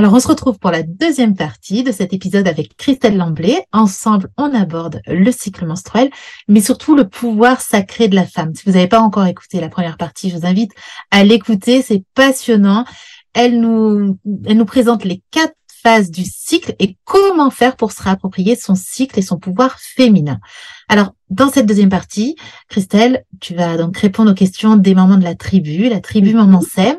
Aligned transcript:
Alors, 0.00 0.14
on 0.14 0.20
se 0.20 0.28
retrouve 0.28 0.58
pour 0.58 0.70
la 0.70 0.82
deuxième 0.82 1.36
partie 1.36 1.82
de 1.82 1.92
cet 1.92 2.14
épisode 2.14 2.48
avec 2.48 2.74
Christelle 2.78 3.18
Lamblay. 3.18 3.66
Ensemble, 3.70 4.30
on 4.38 4.54
aborde 4.54 5.02
le 5.06 5.30
cycle 5.30 5.66
menstruel, 5.66 6.08
mais 6.48 6.62
surtout 6.62 6.96
le 6.96 7.06
pouvoir 7.06 7.60
sacré 7.60 8.08
de 8.08 8.14
la 8.14 8.24
femme. 8.24 8.54
Si 8.54 8.62
vous 8.64 8.72
n'avez 8.72 8.88
pas 8.88 9.00
encore 9.00 9.26
écouté 9.26 9.60
la 9.60 9.68
première 9.68 9.98
partie, 9.98 10.30
je 10.30 10.38
vous 10.38 10.46
invite 10.46 10.72
à 11.10 11.22
l'écouter. 11.22 11.82
C'est 11.82 12.02
passionnant. 12.14 12.86
Elle 13.34 13.60
nous, 13.60 14.18
elle 14.46 14.56
nous 14.56 14.64
présente 14.64 15.04
les 15.04 15.22
quatre 15.30 15.52
phases 15.82 16.10
du 16.10 16.24
cycle 16.24 16.74
et 16.78 16.96
comment 17.04 17.50
faire 17.50 17.76
pour 17.76 17.92
se 17.92 18.02
réapproprier 18.02 18.56
son 18.56 18.76
cycle 18.76 19.18
et 19.18 19.22
son 19.22 19.38
pouvoir 19.38 19.78
féminin. 19.78 20.40
Alors, 20.88 21.12
dans 21.28 21.50
cette 21.50 21.66
deuxième 21.66 21.90
partie, 21.90 22.36
Christelle, 22.70 23.24
tu 23.38 23.54
vas 23.54 23.76
donc 23.76 23.98
répondre 23.98 24.30
aux 24.30 24.34
questions 24.34 24.76
des 24.76 24.94
mamans 24.94 25.18
de 25.18 25.24
la 25.24 25.34
tribu, 25.34 25.90
la 25.90 26.00
tribu 26.00 26.32
Maman 26.32 26.62
Sème. 26.62 26.96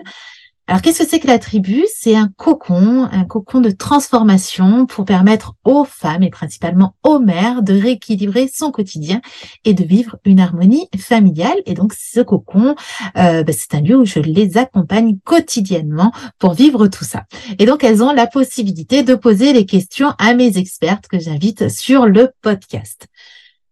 Alors, 0.71 0.81
qu'est-ce 0.81 1.03
que 1.03 1.09
c'est 1.09 1.19
que 1.19 1.27
la 1.27 1.37
tribu? 1.37 1.85
C'est 1.93 2.15
un 2.15 2.29
cocon, 2.29 3.03
un 3.11 3.25
cocon 3.25 3.59
de 3.59 3.71
transformation 3.71 4.85
pour 4.85 5.03
permettre 5.03 5.53
aux 5.65 5.83
femmes 5.83 6.23
et 6.23 6.29
principalement 6.29 6.95
aux 7.03 7.19
mères 7.19 7.61
de 7.61 7.73
rééquilibrer 7.73 8.47
son 8.47 8.71
quotidien 8.71 9.19
et 9.65 9.73
de 9.73 9.83
vivre 9.83 10.15
une 10.23 10.39
harmonie 10.39 10.87
familiale. 10.97 11.57
Et 11.65 11.73
donc, 11.73 11.91
ce 11.91 12.21
cocon, 12.21 12.75
euh, 13.17 13.43
bah, 13.43 13.51
c'est 13.51 13.75
un 13.75 13.81
lieu 13.81 13.97
où 13.97 14.05
je 14.05 14.19
les 14.19 14.57
accompagne 14.57 15.17
quotidiennement 15.25 16.13
pour 16.39 16.53
vivre 16.53 16.87
tout 16.87 17.03
ça. 17.03 17.25
Et 17.59 17.65
donc, 17.65 17.83
elles 17.83 18.01
ont 18.01 18.13
la 18.13 18.27
possibilité 18.27 19.03
de 19.03 19.15
poser 19.15 19.51
les 19.51 19.65
questions 19.65 20.13
à 20.19 20.33
mes 20.35 20.57
expertes 20.57 21.09
que 21.09 21.19
j'invite 21.19 21.67
sur 21.67 22.05
le 22.05 22.31
podcast. 22.41 23.07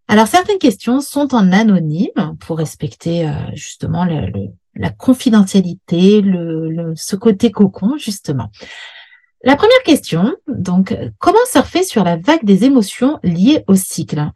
Alors, 0.10 0.28
certaines 0.28 0.58
questions 0.58 1.00
sont 1.00 1.34
en 1.34 1.54
anonyme 1.54 2.36
pour 2.42 2.58
respecter 2.58 3.26
euh, 3.26 3.32
justement 3.54 4.04
le, 4.04 4.50
la 4.80 4.90
confidentialité, 4.90 6.22
le, 6.22 6.94
ce 6.96 7.16
côté 7.16 7.52
cocon, 7.52 7.98
justement. 7.98 8.50
La 9.44 9.56
première 9.56 9.84
question, 9.84 10.36
donc, 10.48 10.98
comment 11.20 11.38
surfer 11.52 11.84
sur 11.84 12.04
la 12.04 12.18
vague 12.18 12.46
des 12.46 12.64
émotions 12.64 13.20
liées 13.24 13.64
au 13.68 13.76
cycle? 13.76 14.32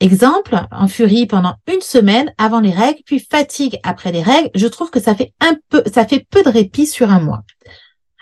Exemple, 0.00 0.60
en 0.70 0.88
furie 0.88 1.26
pendant 1.26 1.56
une 1.66 1.80
semaine 1.80 2.32
avant 2.38 2.60
les 2.60 2.70
règles, 2.70 3.00
puis 3.04 3.18
fatigue 3.18 3.80
après 3.82 4.12
les 4.12 4.22
règles. 4.22 4.50
Je 4.54 4.66
trouve 4.66 4.90
que 4.90 5.00
ça 5.00 5.14
fait 5.14 5.32
un 5.40 5.56
peu, 5.70 5.82
ça 5.92 6.06
fait 6.06 6.24
peu 6.30 6.42
de 6.42 6.50
répit 6.50 6.86
sur 6.86 7.10
un 7.10 7.20
mois. 7.20 7.42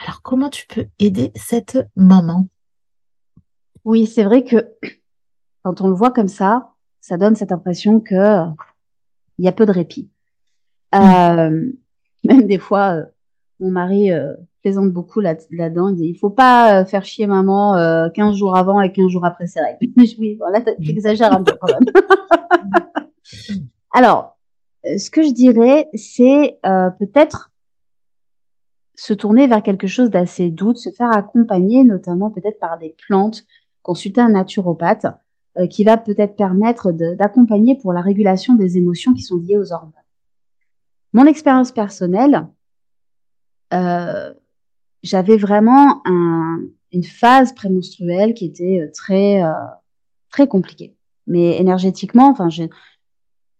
Alors, 0.02 0.22
comment 0.22 0.48
tu 0.48 0.66
peux 0.66 0.86
aider 0.98 1.32
cette 1.34 1.78
maman? 1.96 2.48
Oui, 3.84 4.06
c'est 4.06 4.24
vrai 4.24 4.44
que 4.44 4.68
quand 5.64 5.80
on 5.80 5.88
le 5.88 5.94
voit 5.94 6.12
comme 6.12 6.28
ça, 6.28 6.70
ça 7.00 7.16
donne 7.16 7.34
cette 7.34 7.52
impression 7.52 8.00
que 8.00 8.44
il 9.38 9.44
y 9.44 9.48
a 9.48 9.52
peu 9.52 9.66
de 9.66 9.72
répit. 9.72 10.08
Euh, 10.94 11.72
même 12.24 12.46
des 12.46 12.58
fois, 12.58 12.94
euh, 12.94 13.04
mon 13.60 13.70
mari 13.70 14.12
euh, 14.12 14.34
plaisante 14.62 14.90
beaucoup 14.90 15.20
là-dedans. 15.20 15.88
il 15.88 15.96
dit, 15.96 16.08
il 16.08 16.18
faut 16.18 16.30
pas 16.30 16.84
faire 16.84 17.04
chier 17.04 17.26
maman 17.26 18.10
15 18.14 18.36
jours 18.36 18.56
avant 18.56 18.80
et 18.80 18.92
15 18.92 19.08
jours 19.08 19.24
après 19.24 19.46
ses 19.46 19.60
règles. 19.60 19.78
oui, 20.18 20.36
bon, 20.36 20.46
là, 20.50 20.60
t'exagères 20.60 21.32
un 21.32 21.42
peu 21.42 21.56
quand 21.60 21.68
même. 21.68 23.08
Alors, 23.92 24.36
ce 24.84 25.10
que 25.10 25.22
je 25.22 25.32
dirais, 25.32 25.88
c'est 25.94 26.58
peut-être 26.62 27.52
se 28.96 29.14
tourner 29.14 29.46
vers 29.46 29.62
quelque 29.62 29.86
chose 29.86 30.10
d'assez 30.10 30.50
doux, 30.50 30.74
se 30.74 30.90
faire 30.90 31.12
accompagner, 31.16 31.84
notamment 31.84 32.30
peut-être 32.30 32.58
par 32.58 32.76
des 32.78 32.96
plantes, 33.06 33.44
consulter 33.82 34.20
un 34.20 34.30
naturopathe 34.30 35.06
qui 35.70 35.84
va 35.84 35.96
peut-être 35.96 36.34
permettre 36.34 36.90
d'accompagner 36.90 37.78
pour 37.80 37.92
la 37.92 38.00
régulation 38.00 38.54
des 38.54 38.76
émotions 38.76 39.14
qui 39.14 39.22
sont 39.22 39.36
liées 39.36 39.56
aux 39.56 39.72
hormones. 39.72 39.92
Mon 41.16 41.24
expérience 41.24 41.72
personnelle, 41.72 42.46
euh, 43.72 44.34
j'avais 45.02 45.38
vraiment 45.38 46.02
une 46.04 47.04
phase 47.04 47.54
prémenstruelle 47.54 48.34
qui 48.34 48.44
était 48.44 48.82
euh, 48.82 48.90
très, 48.92 49.42
euh, 49.42 49.50
très 50.28 50.46
compliquée. 50.46 50.94
Mais 51.26 51.58
énergétiquement, 51.58 52.28
enfin, 52.28 52.50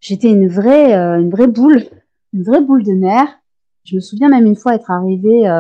j'étais 0.00 0.28
une 0.28 0.48
vraie, 0.48 0.92
une 0.92 1.30
vraie 1.30 1.46
boule, 1.46 1.84
une 2.34 2.42
vraie 2.42 2.60
boule 2.60 2.84
de 2.84 2.92
nerfs. 2.92 3.40
Je 3.84 3.94
me 3.94 4.00
souviens 4.00 4.28
même 4.28 4.44
une 4.44 4.56
fois 4.56 4.74
être 4.74 4.90
arrivée 4.90 5.50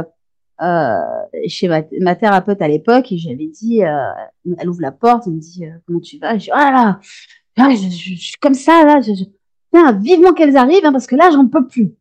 chez 1.48 1.66
ma, 1.66 2.14
thérapeute 2.14 2.60
à 2.60 2.68
l'époque 2.68 3.10
et 3.10 3.16
j'avais 3.16 3.46
dit, 3.46 3.78
elle 3.78 4.68
ouvre 4.68 4.82
la 4.82 4.92
porte, 4.92 5.22
elle 5.26 5.32
me 5.32 5.40
dit 5.40 5.64
comment 5.86 6.00
tu 6.00 6.18
vas, 6.18 6.34
je 6.34 6.44
dis 6.44 6.50
oh 6.52 6.58
ah, 6.58 7.00
je, 7.56 7.88
suis 7.88 8.34
comme 8.38 8.52
ça 8.52 8.84
là, 8.84 9.00
je, 9.00 9.24
vivement 9.92 10.32
qu'elles 10.32 10.56
arrivent, 10.56 10.84
hein, 10.84 10.92
parce 10.92 11.06
que 11.06 11.16
là, 11.16 11.30
j'en 11.30 11.46
peux 11.46 11.66
plus. 11.66 11.94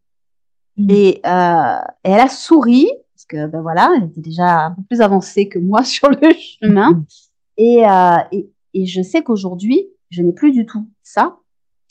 Mm. 0.77 0.91
Et, 0.91 1.21
euh, 1.25 1.77
et, 2.03 2.09
elle 2.09 2.19
a 2.19 2.27
souri, 2.27 2.87
parce 3.13 3.25
que 3.25 3.47
ben 3.47 3.61
voilà, 3.61 3.93
elle 3.95 4.05
était 4.05 4.21
déjà 4.21 4.65
un 4.65 4.71
peu 4.71 4.81
plus 4.89 5.01
avancée 5.01 5.47
que 5.47 5.59
moi 5.59 5.83
sur 5.85 6.09
le 6.09 6.31
chemin. 6.33 6.91
Mm. 6.91 7.05
Et, 7.57 7.87
euh, 7.87 8.17
et, 8.31 8.49
et, 8.73 8.85
je 8.85 9.01
sais 9.01 9.23
qu'aujourd'hui, 9.23 9.87
je 10.09 10.21
n'ai 10.21 10.33
plus 10.33 10.51
du 10.51 10.65
tout 10.65 10.87
ça. 11.03 11.37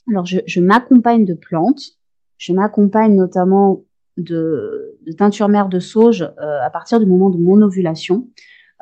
Alors, 0.08 0.26
je, 0.26 0.40
je 0.46 0.60
m'accompagne 0.60 1.24
de 1.24 1.34
plantes, 1.34 1.96
je 2.36 2.52
m'accompagne 2.52 3.14
notamment 3.16 3.82
de, 4.16 4.96
de 5.06 5.12
teinture 5.12 5.48
mère 5.48 5.68
de 5.68 5.80
sauge 5.80 6.22
euh, 6.22 6.60
à 6.62 6.70
partir 6.70 7.00
du 7.00 7.06
moment 7.06 7.30
de 7.30 7.38
mon 7.38 7.60
ovulation. 7.62 8.28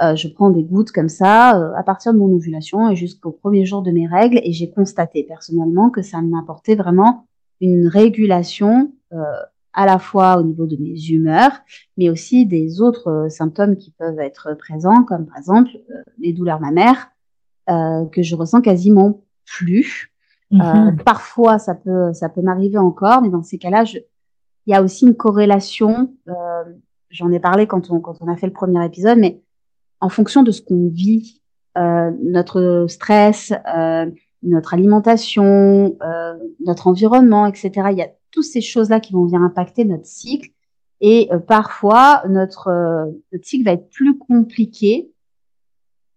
Euh, 0.01 0.17
je 0.17 0.29
prends 0.29 0.51
des 0.51 0.65
gouttes 0.65 0.91
comme 0.91 1.11
ça 1.11 1.59
euh, 1.59 1.75
à 1.77 1.83
partir 1.83 2.15
de 2.15 2.19
mon 2.19 2.33
ovulation 2.33 2.89
et 2.89 2.97
jusqu'au 2.97 3.31
premier 3.31 3.67
jour 3.67 3.83
de 3.83 3.91
mes 3.91 4.07
règles 4.07 4.41
et 4.43 4.53
j'ai 4.53 4.71
constaté 4.71 5.23
personnellement 5.23 5.91
que 5.91 6.01
ça 6.01 6.23
m'apportait 6.23 6.77
vraiment 6.77 7.27
une 7.61 7.87
régulation 7.89 8.93
euh, 9.13 9.23
à 9.75 9.85
la 9.85 9.99
fois 9.99 10.39
au 10.39 10.43
niveau 10.43 10.67
de 10.67 10.77
mes 10.77 10.99
humeurs, 11.09 11.53
mais 11.99 12.09
aussi 12.09 12.47
des 12.47 12.81
autres 12.81 13.27
symptômes 13.29 13.77
qui 13.77 13.91
peuvent 13.91 14.19
être 14.19 14.55
présents, 14.59 15.03
comme 15.05 15.27
par 15.27 15.39
exemple 15.39 15.71
les 16.19 16.33
douleurs 16.33 16.61
mammaires 16.61 17.11
que 17.67 18.23
je 18.23 18.37
ressens 18.37 18.61
quasiment 18.61 19.23
plus. 19.47 20.13
Mhm. 20.51 20.97
parfois, 21.07 21.59
ça 21.59 21.75
peut 21.75 22.13
ça 22.13 22.29
peut 22.29 22.43
m'arriver 22.43 22.77
encore, 22.77 23.23
mais 23.23 23.31
dans 23.31 23.43
ces 23.43 23.57
cas-là, 23.57 23.85
il 23.95 24.71
y 24.71 24.75
a 24.75 24.83
aussi 24.83 25.07
une 25.07 25.15
corrélation. 25.15 26.15
J'en 27.09 27.31
ai 27.31 27.41
parlé 27.41 27.67
quand 27.67 27.91
on 27.91 28.01
quand 28.01 28.21
on 28.21 28.29
a 28.29 28.37
fait 28.37 28.49
le 28.49 28.53
premier 28.53 28.85
épisode, 28.85 29.17
mais 29.17 29.41
en 30.03 30.09
fonction 30.09 30.43
de 30.43 30.51
ce 30.51 30.61
qu'on 30.61 30.89
vit, 30.89 31.41
euh, 31.79 32.11
notre 32.23 32.87
stress, 32.89 33.53
euh, 33.75 34.11
notre 34.43 34.75
alimentation, 34.75 35.97
euh, 36.03 36.35
notre 36.59 36.89
environnement, 36.89 37.47
etc. 37.47 37.71
Il 37.93 37.99
y 37.99 38.03
a 38.03 38.11
toutes 38.33 38.45
ces 38.45 38.61
choses-là 38.61 38.99
qui 38.99 39.13
vont 39.13 39.25
venir 39.25 39.41
impacter 39.41 39.85
notre 39.85 40.05
cycle. 40.05 40.51
Et 41.01 41.31
parfois, 41.49 42.23
notre, 42.29 42.71
notre 43.33 43.45
cycle 43.45 43.65
va 43.65 43.73
être 43.73 43.91
plus 43.91 44.17
compliqué, 44.19 45.11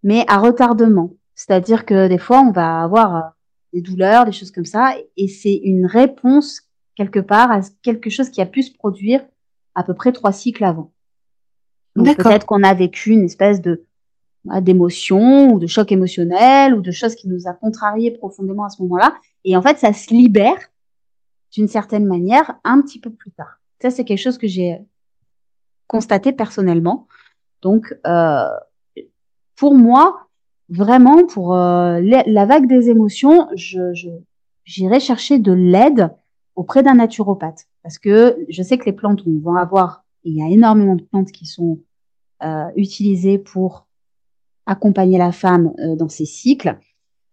mais 0.04 0.26
à 0.28 0.38
retardement. 0.38 1.14
C'est-à-dire 1.34 1.86
que 1.86 2.08
des 2.08 2.20
fois, 2.20 2.42
on 2.42 2.52
va 2.52 2.84
avoir 2.84 3.34
des 3.74 3.82
douleurs, 3.82 4.26
des 4.26 4.32
choses 4.32 4.52
comme 4.52 4.66
ça, 4.66 4.94
et 5.18 5.28
c'est 5.28 5.56
une 5.56 5.88
réponse 5.88 6.62
quelque 6.96 7.20
part 7.20 7.52
à 7.52 7.62
quelque 7.82 8.12
chose 8.12 8.30
qui 8.30 8.42
a 8.42 8.46
pu 8.46 8.62
se 8.62 8.74
produire 8.74 9.26
à 9.74 9.84
peu 9.84 9.96
près 9.96 10.12
trois 10.12 10.32
cycles 10.32 10.64
avant 10.64 10.92
peut-être 12.04 12.46
qu'on 12.46 12.64
a 12.64 12.74
vécu 12.74 13.12
une 13.12 13.24
espèce 13.24 13.62
de 13.62 13.86
bah, 14.46 14.62
d'émotion 14.62 15.54
ou 15.54 15.60
de 15.60 15.66
choc 15.66 15.92
émotionnel 15.92 16.76
ou 16.76 16.82
de 16.82 16.92
choses 16.92 17.16
qui 17.16 17.28
nous 17.28 17.48
a 17.48 17.54
contrariés 17.54 18.12
profondément 18.12 18.66
à 18.66 18.70
ce 18.70 18.82
moment-là. 18.84 19.16
Et 19.44 19.58
en 19.58 19.62
fait, 19.62 19.80
ça 19.80 19.92
se 19.92 20.14
libère 20.14 20.60
d'une 21.52 21.68
certaine 21.68 22.06
manière 22.06 22.60
un 22.64 22.82
petit 22.82 23.00
peu 23.00 23.10
plus 23.10 23.32
tard. 23.32 23.60
Ça, 23.82 23.90
c'est 23.90 24.06
quelque 24.06 24.22
chose 24.22 24.38
que 24.38 24.48
j'ai 24.48 24.80
constaté 25.88 26.32
personnellement. 26.32 27.08
Donc, 27.62 27.98
euh, 28.06 28.50
pour 29.56 29.74
moi, 29.74 30.28
vraiment, 30.70 31.26
pour 31.26 31.56
euh, 31.56 32.00
la 32.02 32.46
vague 32.46 32.68
des 32.68 32.90
émotions, 32.90 33.48
je, 33.56 33.94
j'irai 34.64 35.00
chercher 35.00 35.40
de 35.40 35.54
l'aide 35.54 36.12
auprès 36.56 36.84
d'un 36.84 36.96
naturopathe. 36.96 37.66
Parce 37.82 37.98
que 37.98 38.38
je 38.50 38.62
sais 38.62 38.78
que 38.78 38.86
les 38.86 38.94
plantes, 38.94 39.22
on 39.26 39.52
va 39.52 39.66
il 40.26 40.36
y 40.36 40.42
a 40.42 40.50
énormément 40.50 40.96
de 40.96 41.04
plantes 41.04 41.32
qui 41.32 41.46
sont 41.46 41.80
euh, 42.44 42.68
utilisées 42.76 43.38
pour 43.38 43.88
accompagner 44.66 45.18
la 45.18 45.32
femme 45.32 45.74
euh, 45.80 45.96
dans 45.96 46.10
ses 46.10 46.26
cycles. 46.26 46.78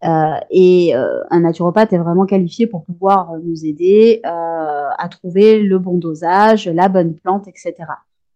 Euh, 0.05 0.35
et 0.51 0.93
un 0.93 1.39
naturopathe 1.39 1.93
est 1.93 1.97
vraiment 1.97 2.25
qualifié 2.25 2.67
pour 2.67 2.83
pouvoir 2.83 3.37
nous 3.41 3.65
aider 3.65 4.19
à 4.25 5.07
trouver 5.09 5.63
le 5.63 5.79
bon 5.79 5.97
dosage, 5.97 6.67
la 6.67 6.89
bonne 6.89 7.15
plante, 7.15 7.47
etc. 7.47 7.73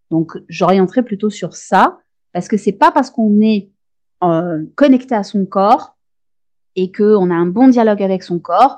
Donc, 0.09 0.37
j'orienterai 0.47 1.03
plutôt 1.03 1.29
sur 1.29 1.57
ça, 1.57 1.99
parce 2.31 2.47
que 2.47 2.55
c'est 2.55 2.71
pas 2.71 2.93
parce 2.93 3.11
qu'on 3.11 3.41
est 3.41 3.69
connecté 4.75 5.13
à 5.13 5.23
son 5.23 5.45
corps 5.45 5.97
et 6.77 6.89
qu'on 6.89 7.29
a 7.31 7.35
un 7.35 7.47
bon 7.47 7.67
dialogue 7.67 8.01
avec 8.01 8.23
son 8.23 8.39
corps 8.39 8.77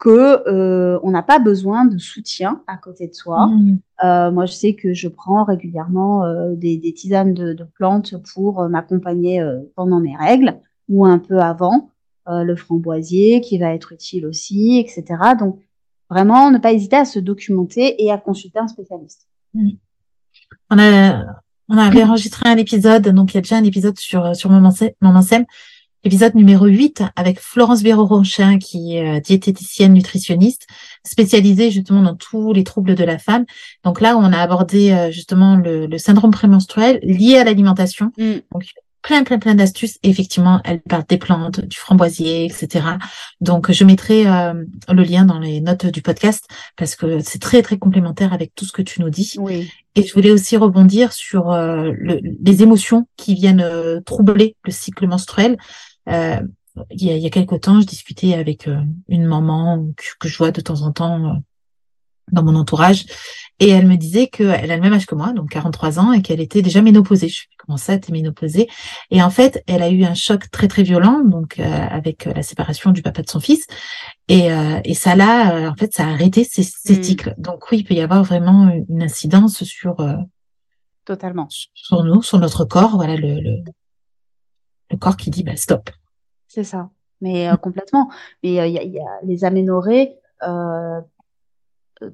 que 0.00 0.48
euh, 0.48 0.98
on 1.02 1.10
n'a 1.10 1.22
pas 1.22 1.38
besoin 1.38 1.84
de 1.84 1.98
soutien 1.98 2.62
à 2.66 2.78
côté 2.78 3.06
de 3.06 3.14
soi. 3.14 3.48
Mmh. 3.48 3.78
Euh, 4.02 4.30
moi, 4.30 4.46
je 4.46 4.54
sais 4.54 4.74
que 4.74 4.94
je 4.94 5.08
prends 5.08 5.44
régulièrement 5.44 6.24
euh, 6.24 6.54
des, 6.54 6.78
des, 6.78 6.94
tisanes 6.94 7.34
de, 7.34 7.52
de 7.52 7.64
plantes 7.64 8.14
pour 8.32 8.66
m'accompagner 8.68 9.46
pendant 9.76 10.00
mes 10.00 10.16
règles 10.16 10.58
ou 10.88 11.04
un 11.04 11.18
peu 11.18 11.38
avant, 11.38 11.90
le 12.26 12.54
framboisier 12.54 13.40
qui 13.40 13.58
va 13.58 13.74
être 13.74 13.92
utile 13.92 14.24
aussi, 14.24 14.78
etc. 14.78 15.04
Donc, 15.38 15.58
vraiment, 16.08 16.50
ne 16.50 16.58
pas 16.58 16.72
hésiter 16.72 16.96
à 16.96 17.04
se 17.04 17.18
documenter 17.18 18.02
et 18.02 18.10
à 18.10 18.18
consulter 18.18 18.58
un 18.58 18.68
spécialiste. 18.68 19.28
Mmh. 19.54 19.70
On 20.70 20.78
a 20.78 21.24
on 21.72 21.78
avait 21.78 22.02
enregistré 22.02 22.48
un 22.48 22.56
épisode, 22.56 23.08
donc 23.10 23.32
il 23.32 23.36
y 23.36 23.38
a 23.38 23.42
déjà 23.42 23.56
un 23.56 23.62
épisode 23.62 23.96
sur, 23.96 24.34
sur 24.34 24.50
Maman 24.50 24.72
Sem, 25.22 25.44
épisode 26.04 26.34
numéro 26.34 26.66
8 26.66 27.02
avec 27.16 27.40
Florence 27.40 27.82
Béraud-Ronchin, 27.82 28.58
qui 28.58 28.96
est 28.96 29.18
euh, 29.18 29.20
diététicienne 29.20 29.92
nutritionniste, 29.92 30.66
spécialisée 31.04 31.70
justement 31.70 32.02
dans 32.02 32.14
tous 32.14 32.52
les 32.52 32.64
troubles 32.64 32.94
de 32.94 33.04
la 33.04 33.18
femme. 33.18 33.44
Donc 33.84 34.00
là, 34.00 34.16
on 34.16 34.32
a 34.32 34.38
abordé 34.38 34.92
euh, 34.92 35.10
justement 35.10 35.56
le, 35.56 35.98
syndrome 35.98 36.30
prémenstruel 36.30 37.00
lié 37.02 37.36
à 37.36 37.44
l'alimentation. 37.44 38.12
Mm. 38.16 38.36
Donc 38.52 38.64
plein, 39.02 39.24
plein, 39.24 39.38
plein 39.38 39.54
d'astuces. 39.54 39.98
Et 40.02 40.08
effectivement, 40.08 40.60
elle 40.64 40.80
parle 40.80 41.04
des 41.06 41.18
plantes, 41.18 41.60
du 41.60 41.76
framboisier, 41.76 42.46
etc. 42.46 42.84
Donc, 43.40 43.70
je 43.70 43.84
mettrai 43.84 44.26
euh, 44.26 44.54
le 44.88 45.02
lien 45.02 45.24
dans 45.24 45.38
les 45.38 45.60
notes 45.60 45.86
du 45.86 46.00
podcast 46.00 46.46
parce 46.76 46.96
que 46.96 47.20
c'est 47.20 47.40
très, 47.40 47.62
très 47.62 47.78
complémentaire 47.78 48.32
avec 48.32 48.54
tout 48.54 48.64
ce 48.64 48.72
que 48.72 48.82
tu 48.82 49.00
nous 49.02 49.10
dis. 49.10 49.34
Oui. 49.38 49.70
Et 49.96 50.02
je 50.06 50.14
voulais 50.14 50.30
aussi 50.30 50.56
rebondir 50.56 51.12
sur 51.12 51.50
les 51.52 52.62
émotions 52.62 53.08
qui 53.16 53.34
viennent 53.34 54.00
troubler 54.06 54.54
le 54.64 54.70
cycle 54.70 55.08
menstruel. 55.08 55.56
Euh, 56.10 56.40
il, 56.90 57.04
y 57.04 57.10
a, 57.10 57.16
il 57.16 57.22
y 57.22 57.26
a 57.26 57.30
quelque 57.30 57.56
temps, 57.56 57.80
je 57.80 57.86
discutais 57.86 58.34
avec 58.34 58.68
euh, 58.68 58.80
une 59.08 59.26
maman 59.26 59.86
que, 60.18 60.28
je 60.28 60.38
vois 60.38 60.50
de 60.50 60.60
temps 60.60 60.82
en 60.82 60.92
temps 60.92 61.24
euh, 61.24 61.38
dans 62.32 62.44
mon 62.44 62.54
entourage, 62.54 63.06
et 63.58 63.68
elle 63.68 63.86
me 63.86 63.96
disait 63.96 64.28
qu'elle 64.28 64.70
a 64.70 64.76
le 64.76 64.82
même 64.82 64.92
âge 64.92 65.06
que 65.06 65.16
moi, 65.16 65.32
donc 65.32 65.50
43 65.50 65.98
ans, 65.98 66.12
et 66.12 66.22
qu'elle 66.22 66.40
était 66.40 66.62
déjà 66.62 66.80
ménopausée. 66.80 67.28
Je 67.28 67.34
suis 67.34 67.48
comment 67.58 67.76
ça, 67.76 67.98
t'es 67.98 68.12
ménopausée? 68.12 68.68
Et 69.10 69.20
en 69.22 69.30
fait, 69.30 69.62
elle 69.66 69.82
a 69.82 69.90
eu 69.90 70.04
un 70.04 70.14
choc 70.14 70.50
très 70.50 70.68
très 70.68 70.82
violent, 70.84 71.22
donc 71.24 71.58
avec 71.58 72.24
la 72.24 72.42
séparation 72.42 72.92
du 72.92 73.02
papa 73.02 73.22
de 73.22 73.28
son 73.28 73.40
fils, 73.40 73.66
et, 74.28 74.48
et 74.84 74.94
ça 74.94 75.16
l'a, 75.16 75.70
en 75.70 75.74
fait, 75.74 75.92
ça 75.92 76.06
a 76.06 76.10
arrêté 76.10 76.44
ses, 76.44 76.62
ses 76.62 76.98
mmh. 76.98 77.02
cycles. 77.02 77.34
Donc 77.36 77.70
oui, 77.70 77.78
il 77.78 77.84
peut 77.84 77.94
y 77.94 78.00
avoir 78.00 78.22
vraiment 78.22 78.72
une 78.88 79.02
incidence 79.02 79.64
sur 79.64 79.96
totalement 81.04 81.48
sur 81.74 82.04
nous, 82.04 82.22
sur 82.22 82.38
notre 82.38 82.64
corps, 82.64 82.94
voilà 82.94 83.16
le, 83.16 83.40
le, 83.40 83.64
le 84.90 84.96
corps 84.96 85.16
qui 85.16 85.30
dit 85.30 85.42
bah, 85.42 85.56
stop. 85.56 85.90
C'est 86.50 86.64
ça, 86.64 86.90
mais 87.20 87.48
euh, 87.48 87.56
complètement. 87.56 88.10
Mais 88.42 88.54
il 88.54 88.58
euh, 88.58 88.66
y, 88.66 88.98
a, 88.98 89.20
les 89.22 89.44
aménorrhées 89.44 90.16
euh, 90.42 91.00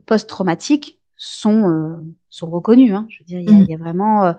post-traumatiques 0.05 1.01
sont 1.17 2.05
sont 2.29 2.51
reconnus. 2.51 2.93
Hein. 2.93 3.07
Je 3.09 3.21
veux 3.21 3.25
dire, 3.25 3.41
il 3.41 3.69
y, 3.69 3.73
a 3.73 3.79
mm. 3.79 3.81
vraiment, 3.81 4.35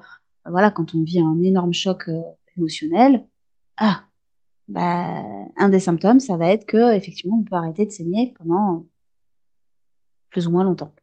voilà, 0.46 0.70
quand 0.70 0.94
on 0.94 1.04
vit 1.04 1.20
un 1.20 1.42
énorme 1.42 1.74
choc 1.74 2.10
émotionnel, 2.56 3.26
ah, 3.78 4.04
bah, 4.68 5.24
un 5.58 5.70
des 5.70 5.80
symptômes, 5.80 6.20
ça 6.20 6.38
va 6.38 6.50
être 6.50 6.68
que 6.68 6.94
effectivement, 6.94 7.40
on 7.40 7.44
peut 7.44 7.56
arrêter 7.56 7.86
de 7.88 7.92
saigner 7.92 8.36
pendant 8.38 8.86
plus 10.30 10.48
ou 10.48 10.52
moins 10.52 10.64
longtemps. 10.64 10.94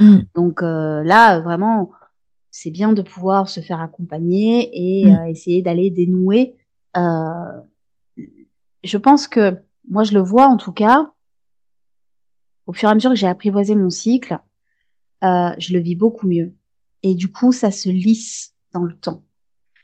Mm. 0.00 0.20
Donc 0.34 0.62
là, 0.62 1.40
vraiment, 1.40 1.90
c'est 2.50 2.70
bien 2.70 2.94
de 2.94 3.02
pouvoir 3.02 3.50
se 3.50 3.60
faire 3.60 3.82
accompagner 3.82 4.70
et 4.72 5.10
mm. 5.10 5.26
essayer 5.26 5.60
d'aller 5.60 5.90
dénouer 5.90 6.56
euh, 6.96 7.60
je 8.84 8.98
pense 8.98 9.28
que 9.28 9.56
moi, 9.88 10.04
je 10.04 10.12
le 10.12 10.20
vois 10.20 10.46
en 10.46 10.56
tout 10.56 10.72
cas, 10.72 11.12
au 12.66 12.72
fur 12.72 12.88
et 12.88 12.92
à 12.92 12.94
mesure 12.94 13.10
que 13.10 13.16
j'ai 13.16 13.26
apprivoisé 13.26 13.74
mon 13.74 13.90
cycle, 13.90 14.38
euh, 15.24 15.50
je 15.58 15.72
le 15.72 15.80
vis 15.80 15.96
beaucoup 15.96 16.28
mieux. 16.28 16.54
Et 17.02 17.14
du 17.14 17.32
coup, 17.32 17.52
ça 17.52 17.70
se 17.70 17.88
lisse 17.88 18.54
dans 18.72 18.82
le 18.82 18.94
temps. 18.94 19.22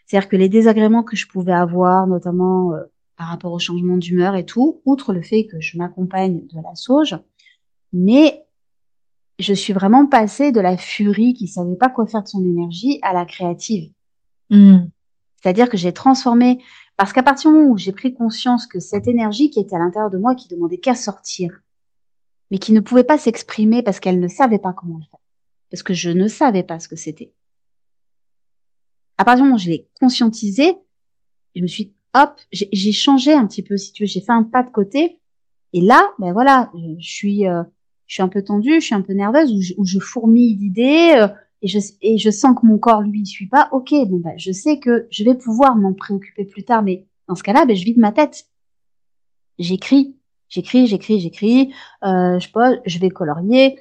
C'est-à-dire 0.07 0.29
que 0.29 0.37
les 0.37 0.49
désagréments 0.49 1.03
que 1.03 1.17
je 1.17 1.27
pouvais 1.27 1.53
avoir, 1.53 2.07
notamment 2.07 2.75
euh, 2.75 2.83
par 3.17 3.29
rapport 3.29 3.53
au 3.53 3.59
changement 3.59 3.97
d'humeur 3.97 4.37
et 4.37 4.45
tout, 4.45 4.83
outre 4.85 5.13
le 5.13 5.23
fait 5.23 5.47
que 5.47 5.61
je 5.61 5.79
m'accompagne 5.79 6.47
de 6.47 6.61
la 6.63 6.75
sauge, 6.75 7.17
mais 7.93 8.45
je 9.39 9.55
suis 9.55 9.73
vraiment 9.73 10.07
passée 10.07 10.53
de 10.53 10.61
la 10.61 10.77
furie 10.77 11.35
qui 11.35 11.49
savait 11.49 11.77
pas 11.77 11.89
quoi 11.89 12.07
faire 12.07 12.23
de 12.23 12.29
son 12.29 12.45
énergie 12.45 12.99
à 13.03 13.13
la 13.13 13.25
créative. 13.25 13.91
Mmh. 14.51 14.87
C'est-à-dire 15.43 15.69
que 15.69 15.77
j'ai 15.77 15.93
transformé 15.93 16.63
parce 16.97 17.13
qu'à 17.13 17.23
partir 17.23 17.51
du 17.51 17.57
moment 17.57 17.71
où 17.71 17.79
j'ai 17.79 17.93
pris 17.93 18.15
conscience 18.15 18.67
que 18.67 18.79
cette 18.79 19.09
énergie 19.09 19.51
qui 19.51 19.61
était 19.61 19.77
à 19.77 19.79
l'intérieur 19.79 20.11
de 20.11 20.19
moi, 20.19 20.35
qui 20.35 20.49
demandait 20.49 20.79
qu'à 20.79 20.95
sortir, 20.95 21.61
mais 22.51 22.59
qui 22.59 22.73
ne 22.73 22.81
pouvait 22.81 23.05
pas 23.05 23.19
s'exprimer 23.19 23.83
parce 23.83 24.01
qu'elle 24.01 24.21
ne 24.21 24.29
savait 24.29 24.59
pas 24.59 24.73
comment 24.73 24.99
le 24.99 25.05
faire, 25.05 25.21
parce 25.71 25.83
que 25.83 25.95
je 25.95 26.11
ne 26.11 26.29
savais 26.29 26.63
pas 26.63 26.79
ce 26.79 26.89
que 26.89 26.97
c'était. 26.97 27.33
À 29.19 29.25
partir 29.25 29.43
du 29.45 29.49
moment 29.49 29.57
où 29.57 29.63
je 29.63 29.71
l'ai 29.71 29.89
conscientisé, 30.01 30.77
je 31.55 31.63
me 31.63 31.67
suis, 31.67 31.93
hop, 32.15 32.41
j'ai 32.53 32.93
changé 32.93 33.33
un 33.33 33.47
petit 33.47 33.63
peu, 33.63 33.77
si 33.77 33.93
tu 33.93 34.05
veux, 34.05 34.07
j'ai 34.07 34.21
fait 34.21 34.33
un 34.33 34.43
pas 34.45 34.63
de 34.63 34.71
côté. 34.71 35.21
Et 35.73 35.81
là, 35.81 36.13
ben 36.19 36.33
voilà, 36.33 36.71
je 36.99 37.09
suis, 37.09 37.49
euh, 37.49 37.63
je 38.07 38.15
suis 38.15 38.23
un 38.23 38.29
peu 38.29 38.43
tendue, 38.43 38.81
je 38.81 38.87
suis 38.87 38.95
un 38.95 39.03
peu 39.03 39.13
nerveuse, 39.13 39.53
ou 39.53 39.61
je, 39.61 39.75
je 39.83 39.99
fourmille 39.99 40.57
d'idées, 40.57 41.15
euh, 41.17 41.29
et 41.65 41.67
je, 41.67 41.79
et 42.03 42.19
je 42.19 42.31
sens 42.31 42.55
que 42.55 42.67
mon 42.67 42.77
corps 42.77 43.01
lui 43.01 43.21
ne 43.21 43.25
suit 43.25 43.49
pas, 43.49 43.71
ok, 43.73 43.91
bon 44.07 44.19
bah, 44.19 44.37
je 44.37 44.53
sais 44.53 44.79
que 44.79 45.09
je 45.11 45.25
vais 45.25 45.35
pouvoir 45.35 45.77
m'en 45.77 45.95
préoccuper 45.95 46.45
plus 46.45 46.63
tard, 46.63 46.83
mais 46.83 47.07
dans 47.27 47.35
ce 47.35 47.43
cas-là, 47.43 47.65
ben, 47.65 47.75
je 47.75 47.85
vide 47.87 47.97
ma 47.97 48.13
tête. 48.13 48.45
J'écris, 49.59 50.15
j'écris, 50.51 50.87
j'écris, 50.87 51.21
j'écris, 51.21 51.73
euh, 52.05 52.39
je 52.39 52.51
pose, 52.51 52.81
je 52.85 52.99
vais 52.99 53.09
colorier, 53.09 53.79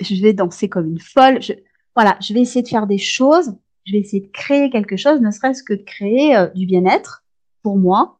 je 0.00 0.20
vais 0.20 0.32
danser 0.32 0.68
comme 0.68 0.88
une 0.88 0.98
folle. 0.98 1.40
Je, 1.40 1.52
voilà, 1.94 2.18
je 2.20 2.34
vais 2.34 2.40
essayer 2.40 2.62
de 2.62 2.68
faire 2.68 2.88
des 2.88 2.98
choses, 2.98 3.54
je 3.86 3.92
vais 3.92 4.00
essayer 4.00 4.26
de 4.26 4.32
créer 4.32 4.68
quelque 4.68 4.96
chose, 4.96 5.20
ne 5.20 5.30
serait-ce 5.30 5.62
que 5.62 5.74
de 5.74 5.84
créer 5.84 6.36
euh, 6.36 6.48
du 6.48 6.66
bien-être 6.66 7.22
pour 7.62 7.76
moi. 7.76 8.18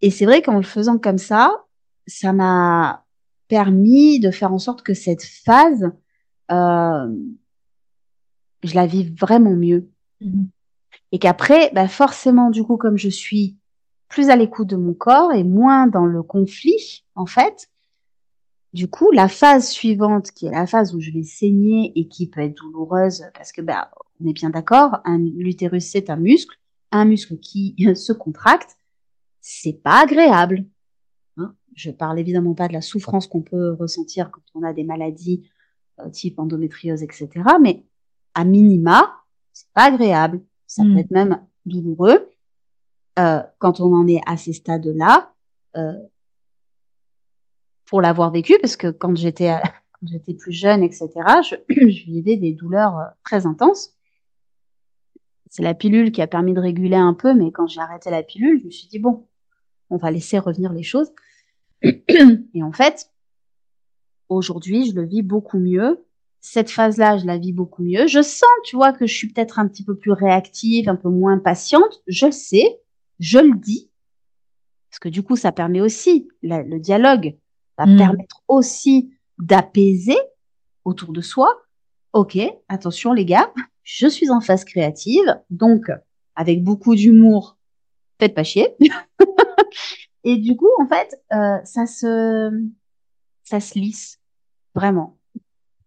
Et 0.00 0.10
c'est 0.10 0.24
vrai 0.24 0.40
qu'en 0.40 0.56
le 0.56 0.62
faisant 0.62 0.96
comme 0.96 1.18
ça, 1.18 1.66
ça 2.06 2.32
m'a 2.32 3.04
permis 3.48 4.20
de 4.20 4.30
faire 4.30 4.54
en 4.54 4.58
sorte 4.58 4.80
que 4.80 4.94
cette 4.94 5.22
phase 5.22 5.92
euh, 6.50 7.14
je 8.62 8.74
la 8.74 8.86
vis 8.86 9.10
vraiment 9.10 9.54
mieux. 9.54 9.88
Mhm. 10.20 10.48
Et 11.12 11.18
qu'après, 11.18 11.70
bah 11.72 11.88
forcément, 11.88 12.50
du 12.50 12.62
coup, 12.64 12.76
comme 12.76 12.98
je 12.98 13.08
suis 13.08 13.56
plus 14.08 14.30
à 14.30 14.36
l'écoute 14.36 14.68
de 14.68 14.76
mon 14.76 14.94
corps 14.94 15.32
et 15.32 15.44
moins 15.44 15.86
dans 15.86 16.06
le 16.06 16.22
conflit, 16.22 17.04
en 17.14 17.26
fait, 17.26 17.68
du 18.72 18.88
coup, 18.88 19.10
la 19.12 19.28
phase 19.28 19.70
suivante, 19.70 20.30
qui 20.32 20.46
est 20.46 20.50
la 20.50 20.66
phase 20.66 20.94
où 20.94 21.00
je 21.00 21.10
vais 21.10 21.22
saigner 21.22 21.92
et 21.96 22.08
qui 22.08 22.28
peut 22.28 22.40
être 22.40 22.56
douloureuse, 22.56 23.24
parce 23.34 23.52
que 23.52 23.62
bah, 23.62 23.90
on 24.20 24.28
est 24.28 24.32
bien 24.32 24.50
d'accord, 24.50 25.00
l'utérus 25.06 25.86
c'est 25.86 26.10
un 26.10 26.16
muscle, 26.16 26.56
un 26.92 27.04
muscle 27.04 27.38
qui 27.38 27.74
se 27.94 28.12
contracte, 28.12 28.76
c'est 29.40 29.80
pas 29.82 30.02
agréable. 30.02 30.66
Hein 31.36 31.54
je 31.74 31.90
parle 31.90 32.18
évidemment 32.18 32.54
pas 32.54 32.68
de 32.68 32.72
la 32.72 32.80
souffrance 32.80 33.26
qu'on 33.26 33.42
peut 33.42 33.72
ressentir 33.72 34.30
quand 34.30 34.42
on 34.54 34.62
a 34.62 34.72
des 34.72 34.84
maladies 34.84 35.48
euh, 36.00 36.10
type 36.10 36.38
endométriose, 36.38 37.02
etc. 37.02 37.28
Mais 37.62 37.84
à 38.36 38.44
minima, 38.44 39.16
c'est 39.52 39.72
pas 39.72 39.84
agréable. 39.84 40.42
Ça 40.66 40.82
peut 40.82 40.90
mm. 40.90 40.98
être 40.98 41.10
même 41.10 41.46
douloureux. 41.64 42.30
Euh, 43.18 43.42
quand 43.58 43.80
on 43.80 43.94
en 43.94 44.06
est 44.06 44.20
à 44.26 44.36
ces 44.36 44.52
stades-là, 44.52 45.32
euh, 45.76 45.94
pour 47.86 48.02
l'avoir 48.02 48.30
vécu, 48.30 48.58
parce 48.60 48.76
que 48.76 48.88
quand 48.88 49.16
j'étais 49.16 49.48
quand 50.00 50.06
j'étais 50.06 50.34
plus 50.34 50.52
jeune, 50.52 50.82
etc., 50.82 51.08
je, 51.42 51.56
je 51.74 52.04
vivais 52.04 52.36
des 52.36 52.52
douleurs 52.52 52.98
euh, 52.98 53.04
très 53.24 53.46
intenses. 53.46 53.94
C'est 55.48 55.62
la 55.62 55.74
pilule 55.74 56.12
qui 56.12 56.20
a 56.20 56.26
permis 56.26 56.52
de 56.52 56.60
réguler 56.60 56.96
un 56.96 57.14
peu, 57.14 57.32
mais 57.32 57.50
quand 57.52 57.66
j'ai 57.66 57.80
arrêté 57.80 58.10
la 58.10 58.22
pilule, 58.22 58.60
je 58.60 58.66
me 58.66 58.70
suis 58.70 58.88
dit 58.88 58.98
bon, 58.98 59.26
on 59.88 59.96
va 59.96 60.10
laisser 60.10 60.38
revenir 60.38 60.74
les 60.74 60.82
choses. 60.82 61.10
Et 61.82 62.62
en 62.62 62.72
fait, 62.72 63.10
aujourd'hui, 64.28 64.90
je 64.90 64.94
le 64.94 65.06
vis 65.06 65.22
beaucoup 65.22 65.58
mieux 65.58 66.05
cette 66.48 66.70
phase-là, 66.70 67.18
je 67.18 67.26
la 67.26 67.38
vis 67.38 67.52
beaucoup 67.52 67.82
mieux. 67.82 68.06
Je 68.06 68.22
sens, 68.22 68.48
tu 68.64 68.76
vois, 68.76 68.92
que 68.92 69.04
je 69.04 69.12
suis 69.12 69.32
peut-être 69.32 69.58
un 69.58 69.66
petit 69.66 69.82
peu 69.82 69.96
plus 69.96 70.12
réactive, 70.12 70.88
un 70.88 70.94
peu 70.94 71.08
moins 71.08 71.38
patiente. 71.40 72.00
Je 72.06 72.26
le 72.26 72.32
sais, 72.32 72.80
je 73.18 73.40
le 73.40 73.56
dis. 73.56 73.90
Parce 74.88 75.00
que 75.00 75.08
du 75.08 75.24
coup, 75.24 75.34
ça 75.34 75.50
permet 75.50 75.80
aussi, 75.80 76.28
le 76.42 76.78
dialogue 76.78 77.36
va 77.76 77.86
mm. 77.86 77.96
permettre 77.96 78.44
aussi 78.46 79.12
d'apaiser 79.38 80.16
autour 80.84 81.12
de 81.12 81.20
soi. 81.20 81.52
Ok, 82.12 82.38
attention 82.68 83.12
les 83.12 83.24
gars, 83.24 83.52
je 83.82 84.06
suis 84.06 84.30
en 84.30 84.40
phase 84.40 84.64
créative, 84.64 85.36
donc 85.50 85.90
avec 86.36 86.62
beaucoup 86.62 86.94
d'humour, 86.94 87.58
faites 88.20 88.34
pas 88.34 88.44
chier. 88.44 88.68
Et 90.22 90.36
du 90.36 90.56
coup, 90.56 90.70
en 90.78 90.86
fait, 90.86 91.20
euh, 91.32 91.58
ça 91.64 91.86
se, 91.86 92.52
ça 93.42 93.58
se 93.58 93.76
lisse 93.76 94.20
vraiment. 94.76 95.15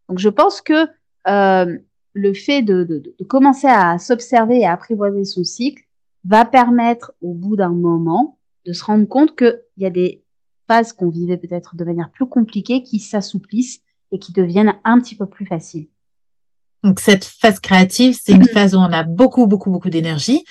Donc 0.10 0.20
je 0.20 0.30
pense 0.30 0.62
que 0.62 0.88
euh, 1.28 1.78
le 2.14 2.34
fait 2.34 2.62
de, 2.62 2.84
de, 2.84 3.16
de 3.18 3.24
commencer 3.24 3.68
à 3.68 3.98
s'observer 4.00 4.60
et 4.60 4.66
à 4.66 4.74
apprivoiser 4.74 5.24
son 5.24 5.44
cycle 5.44 5.84
va 6.26 6.44
permettre 6.44 7.14
au 7.22 7.34
bout 7.34 7.56
d'un 7.56 7.70
moment 7.70 8.40
de 8.66 8.74
se 8.74 8.84
rendre 8.84 9.08
compte 9.08 9.38
qu'il 9.38 9.62
y 9.78 9.86
a 9.86 9.90
des 9.90 10.24
phases 10.68 10.94
qu'on 10.94 11.10
vivait 11.10 11.38
peut-être 11.38 11.76
de 11.76 11.84
manière 11.86 12.12
plus 12.12 12.28
compliquée 12.28 12.84
qui 12.84 13.00
s'assouplissent 13.00 13.82
et 14.12 14.20
qui 14.20 14.34
deviennent 14.34 14.76
un 14.84 15.00
petit 15.00 15.16
peu 15.16 15.28
plus 15.28 15.46
faciles. 15.46 15.88
Donc 16.84 17.00
cette 17.00 17.26
phase 17.26 17.60
créative, 17.60 18.18
c'est 18.22 18.34
une 18.34 18.46
phase 18.48 18.76
où 18.76 18.80
on 18.80 18.92
a 18.92 19.04
beaucoup, 19.04 19.48
beaucoup, 19.48 19.70
beaucoup 19.70 19.90
d'énergie 19.90 20.44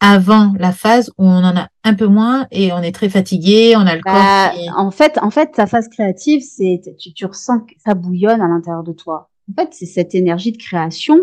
avant 0.00 0.52
la 0.58 0.72
phase 0.72 1.10
où 1.18 1.24
on 1.24 1.42
en 1.42 1.56
a 1.56 1.68
un 1.84 1.94
peu 1.94 2.06
moins 2.06 2.46
et 2.50 2.72
on 2.72 2.78
est 2.78 2.92
très 2.92 3.08
fatigué, 3.08 3.74
on 3.76 3.86
a 3.86 3.96
le 3.96 4.02
corps. 4.02 4.12
Bah, 4.12 4.52
en 4.76 4.90
fait, 4.90 5.18
en 5.22 5.30
fait, 5.30 5.52
ta 5.52 5.66
phase 5.66 5.88
créative, 5.88 6.42
c'est 6.42 6.82
tu, 6.98 7.12
tu 7.12 7.24
ressens 7.24 7.60
que 7.60 7.74
ça 7.84 7.94
bouillonne 7.94 8.40
à 8.40 8.48
l'intérieur 8.48 8.82
de 8.82 8.92
toi. 8.92 9.30
En 9.50 9.60
fait, 9.60 9.70
c'est 9.72 9.86
cette 9.86 10.14
énergie 10.14 10.52
de 10.52 10.58
création 10.58 11.18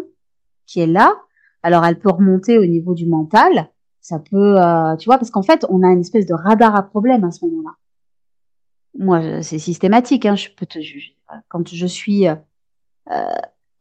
qui 0.65 0.79
est 0.79 0.87
là. 0.87 1.15
Alors, 1.61 1.85
elle 1.85 1.99
peut 1.99 2.11
remonter 2.11 2.57
au 2.57 2.65
niveau 2.65 2.93
du 2.93 3.05
mental. 3.05 3.69
Ça 4.01 4.19
peut, 4.19 4.61
euh, 4.61 4.95
tu 4.97 5.05
vois, 5.05 5.17
parce 5.17 5.31
qu'en 5.31 5.43
fait, 5.43 5.65
on 5.69 5.83
a 5.83 5.87
une 5.87 6.01
espèce 6.01 6.25
de 6.25 6.33
radar 6.33 6.75
à 6.75 6.83
problème 6.83 7.23
à 7.23 7.31
ce 7.31 7.45
moment-là. 7.45 7.75
Moi, 8.97 9.41
c'est 9.41 9.59
systématique. 9.59 10.25
Hein, 10.25 10.35
je 10.35 10.49
peux 10.49 10.65
te 10.65 10.79
juger. 10.79 11.15
Quand 11.47 11.73
je 11.73 11.87
suis 11.87 12.27
euh, 12.27 12.35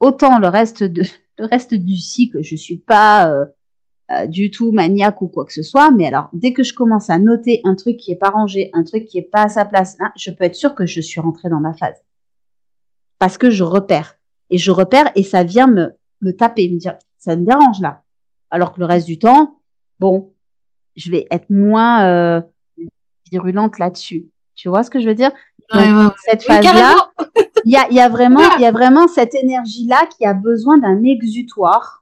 autant 0.01 0.39
le 0.39 0.49
reste 0.49 0.85
de 0.85 1.03
le 1.39 1.47
reste 1.47 1.75
du 1.75 1.97
cycle, 1.97 2.43
je 2.43 2.57
suis 2.57 2.77
pas 2.77 3.29
euh, 3.31 3.47
euh, 4.11 4.27
du 4.27 4.51
tout 4.51 4.73
maniaque 4.73 5.23
ou 5.23 5.29
quoi 5.29 5.45
que 5.45 5.53
ce 5.53 5.63
soit, 5.63 5.91
mais 5.91 6.07
alors 6.07 6.29
dès 6.33 6.53
que 6.53 6.63
je 6.63 6.75
commence 6.75 7.09
à 7.11 7.19
noter 7.19 7.61
un 7.65 7.75
truc 7.75 7.97
qui 7.97 8.11
est 8.13 8.17
pas 8.17 8.31
rangé, 8.31 8.71
un 8.73 8.85
truc 8.85 9.07
qui 9.07 9.19
est 9.19 9.31
pas 9.31 9.45
à 9.45 9.49
sa 9.49 9.65
place, 9.65 9.97
là, 9.99 10.13
je 10.17 10.31
peux 10.31 10.45
être 10.45 10.57
sûre 10.57 10.75
que 10.75 10.87
je 10.87 11.01
suis 11.01 11.21
rentrée 11.21 11.49
dans 11.49 11.61
ma 11.61 11.73
phase. 11.73 12.03
Parce 13.19 13.39
que 13.39 13.51
je 13.51 13.63
repère. 13.63 14.19
Et 14.51 14.59
je 14.59 14.71
repère 14.71 15.11
et 15.15 15.23
ça 15.23 15.45
vient 15.45 15.67
me 15.67 15.93
me 16.21 16.33
taper, 16.33 16.69
me 16.69 16.79
dire 16.79 16.97
ça 17.19 17.37
me 17.37 17.45
dérange 17.45 17.81
là, 17.81 18.03
alors 18.51 18.73
que 18.73 18.81
le 18.81 18.87
reste 18.87 19.07
du 19.07 19.19
temps, 19.19 19.59
bon, 19.99 20.33
je 20.97 21.11
vais 21.11 21.27
être 21.31 21.51
moins 21.51 22.05
euh, 22.07 22.41
virulente 23.31 23.79
là-dessus. 23.79 24.29
Tu 24.55 24.69
vois 24.69 24.83
ce 24.83 24.91
que 24.91 25.01
je 25.01 25.09
veux 25.09 25.15
dire? 25.15 25.33
Cette 26.25 26.43
phase-là, 26.43 26.95
il 27.65 27.73
y 27.73 27.77
a, 27.77 27.91
y 27.91 28.01
a 28.01 28.09
vraiment, 28.09 28.41
il 28.59 28.63
y 28.63 28.67
a 28.67 28.73
vraiment 28.73 29.09
cette 29.09 29.35
énergie-là 29.35 30.07
qui 30.07 30.27
a 30.27 30.35
besoin 30.35 30.79
d'un 30.79 31.03
exutoire. 31.05 32.02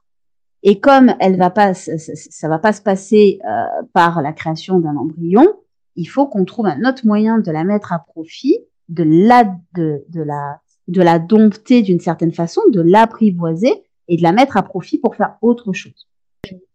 Et 0.63 0.79
comme 0.79 1.13
elle 1.19 1.37
va 1.37 1.49
pas, 1.49 1.73
ça, 1.73 1.97
ça 1.97 2.47
va 2.47 2.59
pas 2.59 2.73
se 2.73 2.81
passer 2.81 3.39
euh, 3.47 3.65
par 3.93 4.21
la 4.21 4.31
création 4.31 4.79
d'un 4.79 4.95
embryon, 4.95 5.47
il 5.95 6.05
faut 6.05 6.27
qu'on 6.27 6.45
trouve 6.45 6.67
un 6.67 6.87
autre 6.87 7.05
moyen 7.05 7.39
de 7.39 7.51
la 7.51 7.63
mettre 7.63 7.93
à 7.93 7.99
profit, 7.99 8.57
de 8.89 9.03
la, 9.03 9.43
de, 9.75 10.03
de 10.09 10.21
la, 10.21 10.59
de 10.87 11.01
la 11.01 11.19
dompter 11.19 11.81
d'une 11.81 11.99
certaine 11.99 12.31
façon, 12.31 12.61
de 12.71 12.81
l'apprivoiser 12.81 13.83
et 14.07 14.17
de 14.17 14.23
la 14.23 14.31
mettre 14.31 14.57
à 14.57 14.63
profit 14.63 14.99
pour 14.99 15.15
faire 15.15 15.37
autre 15.41 15.73
chose. 15.73 16.07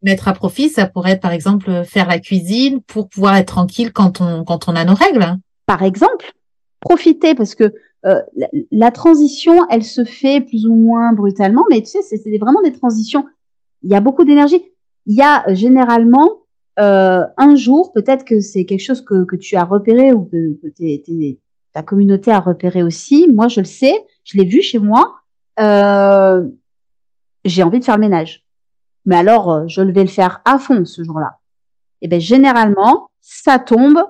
Mettre 0.03 0.29
à 0.29 0.33
profit, 0.33 0.69
ça 0.69 0.87
pourrait 0.87 1.13
être 1.13 1.21
par 1.21 1.33
exemple 1.33 1.85
faire 1.85 2.09
la 2.09 2.19
cuisine 2.19 2.81
pour 2.83 3.09
pouvoir 3.09 3.37
être 3.37 3.49
tranquille 3.49 3.93
quand 3.93 4.21
on 4.21 4.45
quand 4.45 4.69
on 4.69 4.77
a 4.77 4.85
nos 4.85 4.95
règles. 4.95 5.27
Par 5.67 5.83
exemple, 5.83 6.33
profiter 6.81 7.35
parce 7.35 7.55
que 7.55 7.75
euh, 8.07 8.23
la, 8.71 8.93
transition, 8.93 9.67
elle 9.69 9.83
se 9.83 10.05
fait 10.05 10.41
plus 10.41 10.67
ou 10.67 10.75
moins 10.77 11.13
brutalement, 11.13 11.65
mais 11.69 11.81
tu 11.81 11.87
sais, 11.87 12.03
c'est 12.03 12.39
vraiment 12.39 12.63
des 12.63 12.73
transitions. 12.73 13.25
Il 13.83 13.91
y 13.91 13.95
a 13.95 14.01
beaucoup 14.01 14.25
d'énergie. 14.25 14.63
Il 15.07 15.15
y 15.15 15.23
a 15.23 15.49
euh, 15.49 15.55
généralement 15.55 16.43
euh, 16.79 17.23
un 17.37 17.57
jour, 17.57 17.93
peut-être 17.93 18.25
que 18.25 18.41
c'est 18.41 18.65
quelque 18.65 18.85
chose 18.85 19.03
que, 19.03 19.37
tu 19.37 19.57
as 19.57 19.65
repéré 19.65 20.13
ou 20.13 20.25
que, 20.25 20.59
ta 21.73 21.83
communauté 21.83 22.31
a 22.31 22.41
repéré 22.41 22.83
aussi. 22.83 23.29
Moi, 23.33 23.49
je 23.49 23.61
le 23.61 23.67
sais, 23.67 23.95
je 24.25 24.39
l'ai 24.39 24.45
vu 24.45 24.63
chez 24.63 24.79
moi. 24.79 25.17
Euh, 25.61 26.47
j'ai 27.45 27.63
envie 27.63 27.81
de 27.81 27.85
faire 27.85 27.97
le 27.97 28.01
ménage. 28.01 28.45
Mais 29.05 29.17
alors, 29.17 29.69
je 29.69 29.83
vais 29.83 30.03
le 30.03 30.11
faire 30.11 30.41
à 30.45 30.59
fond 30.59 30.85
ce 30.85 31.05
jour-là. 31.05 31.39
Et 32.03 32.09
ben 32.09 32.21
généralement, 32.21 33.11
ça 33.21 33.59
tombe, 33.59 34.03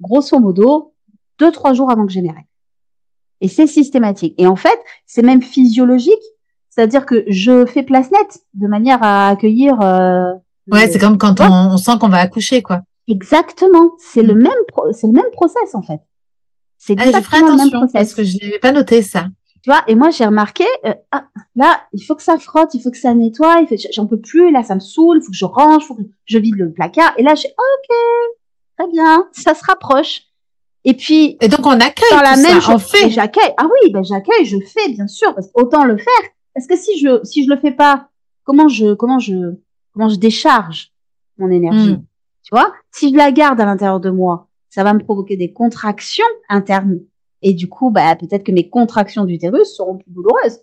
grosso 0.00 0.38
modo, 0.38 0.94
deux 1.38 1.50
trois 1.50 1.72
jours 1.72 1.90
avant 1.90 2.06
que 2.06 2.12
j'ai 2.12 2.22
mes. 2.22 2.34
Et 3.40 3.48
c'est 3.48 3.66
systématique. 3.66 4.34
Et 4.38 4.46
en 4.46 4.56
fait, 4.56 4.78
c'est 5.06 5.22
même 5.22 5.42
physiologique. 5.42 6.12
C'est-à-dire 6.70 7.04
que 7.04 7.24
je 7.26 7.66
fais 7.66 7.82
place 7.82 8.10
nette 8.10 8.40
de 8.54 8.68
manière 8.68 9.02
à 9.02 9.28
accueillir. 9.28 9.80
Euh, 9.82 10.32
ouais, 10.70 10.88
c'est 10.88 11.00
comme 11.00 11.18
quand 11.18 11.40
on, 11.40 11.76
sent 11.76 11.92
qu'on 12.00 12.08
va 12.08 12.18
accoucher, 12.18 12.62
quoi. 12.62 12.82
Exactement. 13.08 13.90
C'est 13.98 14.22
le 14.22 14.34
mm. 14.34 14.42
même, 14.42 14.92
c'est 14.92 15.08
le 15.08 15.12
même 15.12 15.30
process 15.32 15.74
en 15.74 15.82
fait. 15.82 16.00
C'est 16.78 16.96
ah, 16.98 17.06
exactement 17.06 17.50
le 17.50 17.56
même 17.56 17.70
process. 17.70 17.92
Parce 17.92 18.14
que 18.14 18.24
je 18.24 18.38
n'avais 18.42 18.58
pas 18.60 18.72
noté 18.72 19.02
ça. 19.02 19.26
Tu 19.62 19.68
vois, 19.68 19.82
et 19.88 19.94
moi 19.94 20.08
j'ai 20.08 20.24
remarqué, 20.24 20.64
euh, 20.86 20.94
ah, 21.10 21.26
là, 21.54 21.82
il 21.92 22.02
faut 22.02 22.14
que 22.14 22.22
ça 22.22 22.38
frotte, 22.38 22.72
il 22.72 22.80
faut 22.80 22.90
que 22.90 22.96
ça 22.96 23.12
nettoie, 23.12 23.58
j'en 23.92 24.06
peux 24.06 24.18
plus, 24.18 24.50
là 24.50 24.62
ça 24.62 24.74
me 24.74 24.80
saoule, 24.80 25.18
il 25.18 25.22
faut 25.22 25.32
que 25.32 25.36
je 25.36 25.44
range, 25.44 25.82
il 25.82 25.86
faut 25.86 25.94
que 25.96 26.02
je 26.24 26.38
vide 26.38 26.54
le 26.56 26.72
placard. 26.72 27.12
Et 27.18 27.22
là, 27.22 27.34
j'ai, 27.34 27.48
ok, 27.48 27.96
très 28.78 28.88
bien, 28.88 29.28
ça 29.32 29.54
se 29.54 29.62
rapproche. 29.66 30.22
Et 30.84 30.94
puis. 30.94 31.36
Et 31.42 31.48
donc 31.48 31.66
on 31.66 31.72
accueille 31.72 32.10
dans 32.10 32.22
la 32.22 32.36
même 32.36 32.60
ça, 32.60 32.74
on 32.74 32.78
fait. 32.78 33.10
J'accueille. 33.10 33.52
Ah 33.58 33.66
oui, 33.66 33.90
ben 33.92 34.02
j'accueille, 34.02 34.46
je 34.46 34.56
fais 34.60 34.88
bien 34.88 35.08
sûr, 35.08 35.34
parce 35.34 35.48
autant 35.54 35.84
le 35.84 35.98
faire. 35.98 36.30
Parce 36.54 36.66
que 36.66 36.76
si 36.76 36.98
je 36.98 37.20
si 37.24 37.44
je 37.44 37.50
le 37.50 37.58
fais 37.58 37.72
pas, 37.72 38.08
comment 38.44 38.68
je 38.68 38.94
comment 38.94 39.18
je 39.18 39.54
comment 39.92 40.08
je 40.08 40.16
décharge 40.16 40.92
mon 41.38 41.50
énergie, 41.50 41.94
hmm. 41.94 42.04
tu 42.42 42.50
vois? 42.52 42.72
Si 42.90 43.10
je 43.10 43.16
la 43.16 43.32
garde 43.32 43.60
à 43.60 43.64
l'intérieur 43.64 44.00
de 44.00 44.10
moi, 44.10 44.48
ça 44.68 44.84
va 44.84 44.92
me 44.94 45.00
provoquer 45.00 45.36
des 45.36 45.52
contractions 45.52 46.24
internes. 46.48 47.00
Et 47.42 47.54
du 47.54 47.68
coup, 47.68 47.90
bah 47.90 48.14
peut-être 48.16 48.44
que 48.44 48.52
mes 48.52 48.68
contractions 48.68 49.24
d'utérus 49.24 49.74
seront 49.74 49.96
plus 49.96 50.10
douloureuses. 50.10 50.60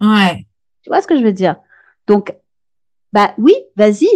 Ouais. 0.00 0.46
Tu 0.82 0.90
vois 0.90 1.00
ce 1.00 1.06
que 1.06 1.18
je 1.18 1.24
veux 1.24 1.32
dire? 1.32 1.56
Donc, 2.06 2.34
bah 3.12 3.32
oui, 3.38 3.54
vas-y, 3.76 4.08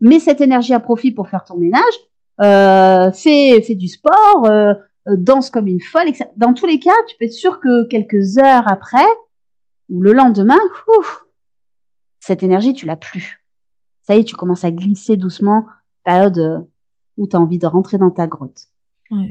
mets 0.00 0.18
cette 0.18 0.40
énergie 0.40 0.74
à 0.74 0.80
profit 0.80 1.12
pour 1.12 1.28
faire 1.28 1.44
ton 1.44 1.56
ménage. 1.56 1.94
Euh, 2.40 3.12
fais, 3.12 3.60
fais 3.62 3.74
du 3.74 3.88
sport, 3.88 4.46
euh, 4.46 4.74
euh, 5.08 5.16
danse 5.16 5.50
comme 5.50 5.68
une 5.68 5.80
folle. 5.80 6.08
Etc. 6.08 6.24
Dans 6.36 6.52
tous 6.54 6.66
les 6.66 6.78
cas, 6.78 6.90
tu 7.08 7.16
peux 7.18 7.26
être 7.26 7.32
sûr 7.32 7.60
que 7.60 7.86
quelques 7.86 8.38
heures 8.38 8.66
après 8.66 9.06
ou 9.92 10.00
le 10.00 10.14
lendemain, 10.14 10.58
ouf, 10.98 11.24
cette 12.18 12.42
énergie, 12.42 12.72
tu 12.72 12.86
l'as 12.86 12.96
plus. 12.96 13.44
Ça 14.02 14.16
y 14.16 14.20
est, 14.20 14.24
tu 14.24 14.34
commences 14.34 14.64
à 14.64 14.70
glisser 14.70 15.16
doucement, 15.16 15.66
période 16.02 16.38
euh, 16.38 16.58
où 17.18 17.28
tu 17.28 17.36
as 17.36 17.40
envie 17.40 17.58
de 17.58 17.66
rentrer 17.66 17.98
dans 17.98 18.10
ta 18.10 18.26
grotte. 18.26 18.68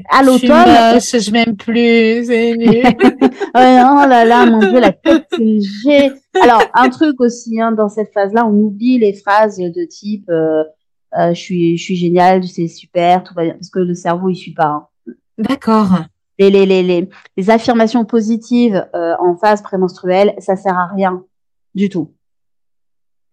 À 0.09 0.21
l'automne. 0.21 0.99
Je, 0.99 1.17
je 1.19 1.31
m'aime 1.31 1.57
plus, 1.57 2.25
c'est 2.27 2.53
oh 3.55 4.05
là 4.07 4.23
là, 4.23 4.45
mon 4.45 4.59
dieu, 4.59 4.79
la 4.79 4.91
tête 4.91 5.27
j'ai. 5.31 6.11
Alors, 6.39 6.61
un 6.75 6.89
truc 6.89 7.19
aussi, 7.19 7.59
hein, 7.59 7.71
dans 7.71 7.89
cette 7.89 8.13
phase-là, 8.13 8.45
on 8.45 8.53
oublie 8.53 8.99
les 8.99 9.13
phrases 9.13 9.57
de 9.57 9.85
type, 9.85 10.29
euh, 10.29 10.63
je 11.15 11.33
suis, 11.33 11.77
je 11.77 11.83
suis 11.83 11.95
génial, 11.95 12.43
c'est 12.43 12.67
super, 12.67 13.23
tout 13.23 13.33
va 13.33 13.45
bien, 13.45 13.53
parce 13.53 13.71
que 13.71 13.79
le 13.79 13.95
cerveau, 13.95 14.29
il 14.29 14.35
suit 14.35 14.53
pas. 14.53 14.67
Hein. 15.07 15.13
D'accord. 15.39 16.01
Les, 16.49 16.65
les, 16.65 16.81
les, 16.81 17.07
les, 17.37 17.49
affirmations 17.51 18.03
positives 18.03 18.87
euh, 18.95 19.13
en 19.19 19.37
phase 19.37 19.61
prémenstruelle, 19.61 20.33
ça 20.39 20.55
sert 20.55 20.75
à 20.75 20.87
rien 20.87 21.23
du 21.75 21.87
tout. 21.87 22.11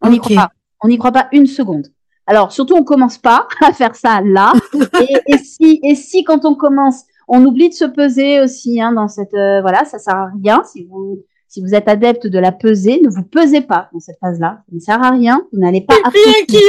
On 0.03 0.11
n'y 0.11 0.19
croit 0.19 0.37
pas. 0.37 0.51
On 0.83 0.89
n'y 0.89 0.99
croit 0.99 1.13
pas 1.13 1.29
une 1.33 1.47
seconde. 1.47 1.87
Alors, 2.27 2.53
surtout, 2.53 2.75
on 2.75 2.85
commence 2.85 3.17
pas 3.17 3.49
à 3.67 3.73
faire 3.73 3.97
ça 3.97 4.21
là. 4.21 4.53
et, 5.01 5.17
et, 5.27 5.39
si, 5.39 5.81
et 5.83 5.95
si 5.95 6.23
quand 6.23 6.45
on 6.45 6.55
commence, 6.55 7.05
on 7.29 7.43
oublie 7.47 7.71
de 7.71 7.75
se 7.75 7.87
peser 7.87 8.41
aussi 8.41 8.79
hein, 8.79 8.93
dans 8.93 9.09
cette, 9.09 9.33
euh, 9.33 9.63
voilà, 9.63 9.87
ça 9.87 9.99
sert 9.99 10.15
à 10.15 10.29
rien. 10.43 10.63
Si 10.65 10.85
vous 10.85 11.25
si 11.51 11.63
vous 11.63 11.75
êtes 11.75 11.89
adepte 11.89 12.27
de 12.27 12.39
la 12.39 12.53
pesée, 12.53 13.01
ne 13.03 13.09
vous 13.09 13.23
pesez 13.23 13.63
pas 13.63 13.89
dans 13.95 14.01
cette 14.01 14.19
phase-là. 14.21 14.61
Ça 14.69 14.75
ne 14.75 14.81
sert 14.81 15.03
à 15.03 15.11
rien. 15.13 15.47
Vous 15.51 15.59
n'allez 15.59 15.81
pas 15.81 15.95
apprécier. 16.05 16.61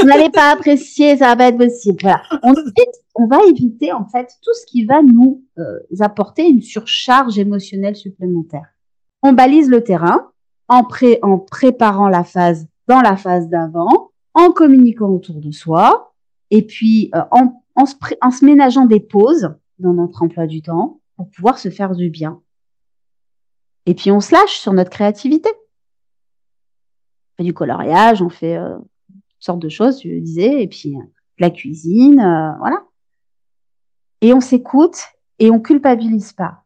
vous 0.00 0.06
n'allez 0.06 0.30
pas 0.30 0.50
apprécier, 0.50 1.18
ça 1.18 1.26
va 1.26 1.36
pas 1.36 1.48
être 1.48 1.58
possible. 1.58 1.98
Voilà. 2.00 2.22
On, 2.42 2.54
on, 3.14 3.26
va 3.26 3.44
éviter, 3.44 3.92
en 3.92 4.06
fait, 4.06 4.32
tout 4.42 4.52
ce 4.54 4.66
qui 4.66 4.84
va 4.84 5.02
nous 5.02 5.44
euh, 5.58 5.78
apporter 6.00 6.48
une 6.48 6.62
surcharge 6.62 7.38
émotionnelle 7.38 7.96
supplémentaire. 7.96 8.68
On 9.22 9.32
balise 9.32 9.68
le 9.68 9.84
terrain 9.84 10.30
en, 10.68 10.84
pré 10.84 11.18
en 11.22 11.38
préparant 11.38 12.08
la 12.08 12.24
phase 12.24 12.66
dans 12.88 13.00
la 13.00 13.16
phase 13.16 13.48
d'avant, 13.48 14.10
en 14.34 14.50
communiquant 14.50 15.08
autour 15.08 15.36
de 15.36 15.50
soi, 15.50 16.14
et 16.50 16.66
puis 16.66 17.10
euh, 17.14 17.22
en, 17.30 17.86
se 17.86 18.44
ménageant 18.44 18.86
des 18.86 19.00
pauses 19.00 19.54
dans 19.78 19.94
notre 19.94 20.22
emploi 20.22 20.46
du 20.46 20.62
temps 20.62 21.00
pour 21.16 21.30
pouvoir 21.30 21.58
se 21.58 21.70
faire 21.70 21.94
du 21.94 22.10
bien. 22.10 22.40
Et 23.86 23.94
puis 23.94 24.10
on 24.10 24.20
se 24.20 24.32
lâche 24.32 24.58
sur 24.58 24.72
notre 24.72 24.90
créativité. 24.90 25.50
On 27.32 27.36
fait 27.38 27.44
du 27.44 27.54
coloriage, 27.54 28.22
on 28.22 28.28
fait 28.28 28.56
euh, 28.56 28.78
toutes 29.08 29.44
sortes 29.44 29.60
de 29.60 29.68
choses, 29.68 30.02
je 30.02 30.08
disais, 30.08 30.62
et 30.62 30.68
puis 30.68 30.96
euh, 30.96 31.02
la 31.38 31.50
cuisine, 31.50 32.20
euh, 32.20 32.52
voilà. 32.58 32.84
Et 34.22 34.32
on 34.32 34.40
s'écoute 34.40 34.96
et 35.38 35.50
on 35.50 35.60
culpabilise 35.60 36.32
pas. 36.32 36.62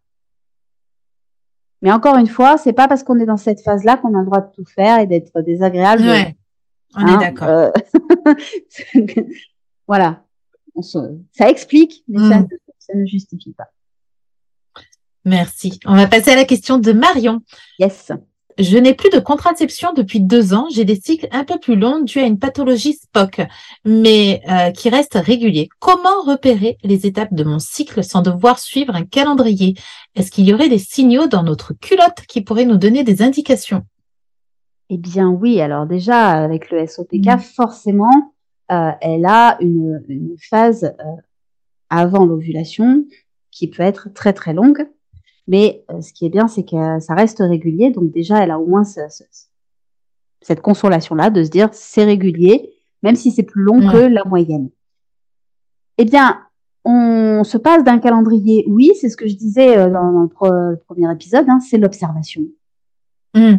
Mais 1.82 1.90
encore 1.90 2.16
une 2.16 2.28
fois, 2.28 2.58
c'est 2.58 2.72
pas 2.72 2.88
parce 2.88 3.02
qu'on 3.02 3.18
est 3.18 3.26
dans 3.26 3.36
cette 3.36 3.60
phase-là 3.60 3.96
qu'on 3.96 4.14
a 4.14 4.20
le 4.20 4.26
droit 4.26 4.40
de 4.40 4.52
tout 4.52 4.64
faire 4.64 5.00
et 5.00 5.06
d'être 5.06 5.40
désagréable. 5.40 6.02
Ouais, 6.02 6.36
on 6.94 7.06
est 7.06 7.10
hein, 7.10 7.18
d'accord. 7.18 7.48
Euh... 7.48 8.34
voilà. 9.88 10.22
Ça 10.82 11.48
explique, 11.48 12.04
mais 12.08 12.18
ça, 12.28 12.40
mm. 12.40 12.48
ça 12.78 12.94
ne 12.94 13.06
justifie 13.06 13.52
pas. 13.52 13.68
Merci. 15.24 15.80
On 15.86 15.96
va 15.96 16.06
passer 16.06 16.30
à 16.30 16.36
la 16.36 16.44
question 16.44 16.78
de 16.78 16.92
Marion. 16.92 17.42
Yes. 17.78 18.12
Je 18.58 18.78
n'ai 18.78 18.94
plus 18.94 19.10
de 19.10 19.18
contraception 19.18 19.92
depuis 19.92 20.20
deux 20.20 20.54
ans. 20.54 20.66
J'ai 20.72 20.86
des 20.86 20.96
cycles 20.98 21.28
un 21.30 21.44
peu 21.44 21.58
plus 21.58 21.76
longs 21.76 22.00
dû 22.00 22.20
à 22.20 22.26
une 22.26 22.38
pathologie 22.38 22.94
SPOC, 22.94 23.42
mais 23.84 24.40
euh, 24.50 24.70
qui 24.70 24.88
reste 24.88 25.14
régulier. 25.14 25.68
Comment 25.78 26.22
repérer 26.24 26.78
les 26.82 27.06
étapes 27.06 27.34
de 27.34 27.44
mon 27.44 27.58
cycle 27.58 28.02
sans 28.02 28.22
devoir 28.22 28.58
suivre 28.58 28.94
un 28.94 29.04
calendrier? 29.04 29.74
Est-ce 30.14 30.30
qu'il 30.30 30.46
y 30.46 30.54
aurait 30.54 30.70
des 30.70 30.78
signaux 30.78 31.26
dans 31.26 31.42
notre 31.42 31.74
culotte 31.74 32.22
qui 32.28 32.40
pourraient 32.40 32.64
nous 32.64 32.78
donner 32.78 33.04
des 33.04 33.20
indications? 33.20 33.82
Eh 34.88 34.96
bien 34.96 35.28
oui. 35.28 35.60
Alors 35.60 35.84
déjà, 35.84 36.30
avec 36.30 36.70
le 36.70 36.86
SOPK, 36.86 37.26
mm. 37.26 37.38
forcément, 37.40 38.32
euh, 38.72 38.90
elle 39.02 39.26
a 39.26 39.58
une, 39.60 40.02
une 40.08 40.36
phase 40.38 40.84
euh, 40.84 41.20
avant 41.90 42.24
l'ovulation 42.24 43.04
qui 43.50 43.68
peut 43.68 43.82
être 43.82 44.08
très 44.14 44.32
très 44.32 44.54
longue. 44.54 44.88
Mais 45.46 45.84
euh, 45.90 46.00
ce 46.00 46.12
qui 46.12 46.26
est 46.26 46.30
bien, 46.30 46.48
c'est 46.48 46.64
que 46.64 47.00
ça 47.00 47.14
reste 47.14 47.38
régulier. 47.38 47.90
Donc 47.90 48.10
déjà, 48.10 48.42
elle 48.42 48.50
a 48.50 48.58
au 48.58 48.66
moins 48.66 48.84
ce, 48.84 49.00
cette 50.40 50.60
consolation-là 50.60 51.30
de 51.30 51.42
se 51.44 51.50
dire 51.50 51.68
c'est 51.72 52.04
régulier, 52.04 52.70
même 53.02 53.16
si 53.16 53.30
c'est 53.30 53.42
plus 53.42 53.62
long 53.62 53.80
que 53.80 53.96
la 53.96 54.24
moyenne. 54.24 54.70
Eh 55.98 56.04
bien, 56.04 56.40
on 56.84 57.42
se 57.44 57.58
passe 57.58 57.84
d'un 57.84 57.98
calendrier. 57.98 58.64
Oui, 58.68 58.92
c'est 59.00 59.08
ce 59.08 59.16
que 59.16 59.26
je 59.26 59.34
disais 59.34 59.76
euh, 59.76 59.90
dans, 59.90 60.10
le, 60.10 60.76
premier 60.76 61.10
épisode, 61.12 61.46
hein, 61.48 61.60
c'est 61.60 61.78
l'observation. 61.78 62.42
Mm. 63.34 63.56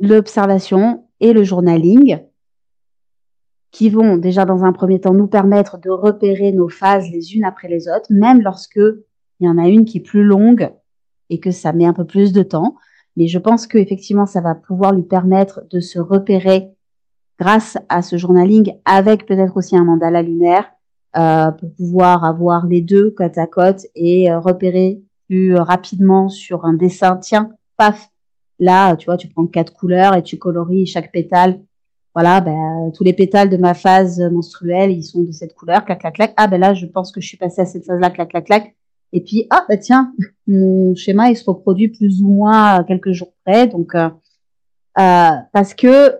L'observation 0.00 1.04
et 1.20 1.32
le 1.32 1.44
journaling 1.44 2.20
qui 3.70 3.88
vont 3.88 4.16
déjà 4.16 4.44
dans 4.44 4.64
un 4.64 4.72
premier 4.72 5.00
temps 5.00 5.14
nous 5.14 5.28
permettre 5.28 5.78
de 5.78 5.90
repérer 5.90 6.52
nos 6.52 6.68
phases 6.68 7.08
les 7.10 7.36
unes 7.36 7.44
après 7.44 7.68
les 7.68 7.86
autres, 7.88 8.06
même 8.10 8.40
lorsque 8.42 8.80
il 9.40 9.46
y 9.46 9.48
en 9.48 9.58
a 9.58 9.68
une 9.68 9.84
qui 9.84 9.98
est 9.98 10.02
plus 10.02 10.24
longue 10.24 10.72
et 11.30 11.40
que 11.40 11.50
ça 11.50 11.72
met 11.72 11.86
un 11.86 11.92
peu 11.94 12.04
plus 12.04 12.32
de 12.32 12.42
temps. 12.42 12.76
Mais 13.16 13.26
je 13.26 13.38
pense 13.38 13.66
qu'effectivement, 13.66 14.26
ça 14.26 14.40
va 14.40 14.54
pouvoir 14.54 14.92
lui 14.92 15.02
permettre 15.02 15.62
de 15.70 15.80
se 15.80 15.98
repérer 15.98 16.70
grâce 17.38 17.78
à 17.88 18.02
ce 18.02 18.16
journaling 18.16 18.74
avec 18.84 19.26
peut-être 19.26 19.56
aussi 19.56 19.76
un 19.76 19.84
mandala 19.84 20.22
lunaire 20.22 20.70
euh, 21.16 21.50
pour 21.50 21.72
pouvoir 21.74 22.24
avoir 22.24 22.66
les 22.66 22.82
deux 22.82 23.10
côte 23.10 23.38
à 23.38 23.46
côte 23.46 23.86
et 23.94 24.30
euh, 24.30 24.38
repérer 24.38 25.00
plus 25.28 25.56
rapidement 25.56 26.28
sur 26.28 26.64
un 26.64 26.74
dessin. 26.74 27.16
Tiens, 27.16 27.50
paf, 27.76 28.10
là, 28.58 28.94
tu 28.96 29.06
vois, 29.06 29.16
tu 29.16 29.28
prends 29.28 29.46
quatre 29.46 29.72
couleurs 29.72 30.14
et 30.14 30.22
tu 30.22 30.38
colories 30.38 30.86
chaque 30.86 31.10
pétale. 31.10 31.60
Voilà, 32.14 32.40
ben, 32.40 32.90
tous 32.94 33.04
les 33.04 33.12
pétales 33.12 33.48
de 33.48 33.56
ma 33.56 33.74
phase 33.74 34.20
menstruelle, 34.20 34.90
ils 34.90 35.04
sont 35.04 35.22
de 35.22 35.32
cette 35.32 35.54
couleur, 35.54 35.84
clac, 35.84 36.00
clac, 36.00 36.14
clac. 36.14 36.34
Ah, 36.36 36.48
ben 36.48 36.60
là, 36.60 36.74
je 36.74 36.86
pense 36.86 37.12
que 37.12 37.20
je 37.20 37.28
suis 37.28 37.36
passée 37.36 37.62
à 37.62 37.66
cette 37.66 37.86
phase-là, 37.86 38.10
clac, 38.10 38.28
clac, 38.28 38.44
clac. 38.44 38.74
Et 39.12 39.22
puis, 39.22 39.46
ah, 39.50 39.64
bah 39.68 39.76
tiens, 39.76 40.12
mon 40.46 40.94
schéma, 40.94 41.30
il 41.30 41.36
se 41.36 41.44
reproduit 41.44 41.88
plus 41.88 42.22
ou 42.22 42.28
moins 42.28 42.84
quelques 42.84 43.12
jours 43.12 43.32
près. 43.44 43.66
Donc, 43.66 43.94
euh, 43.94 44.08
euh, 44.98 45.30
parce 45.52 45.74
que 45.74 46.14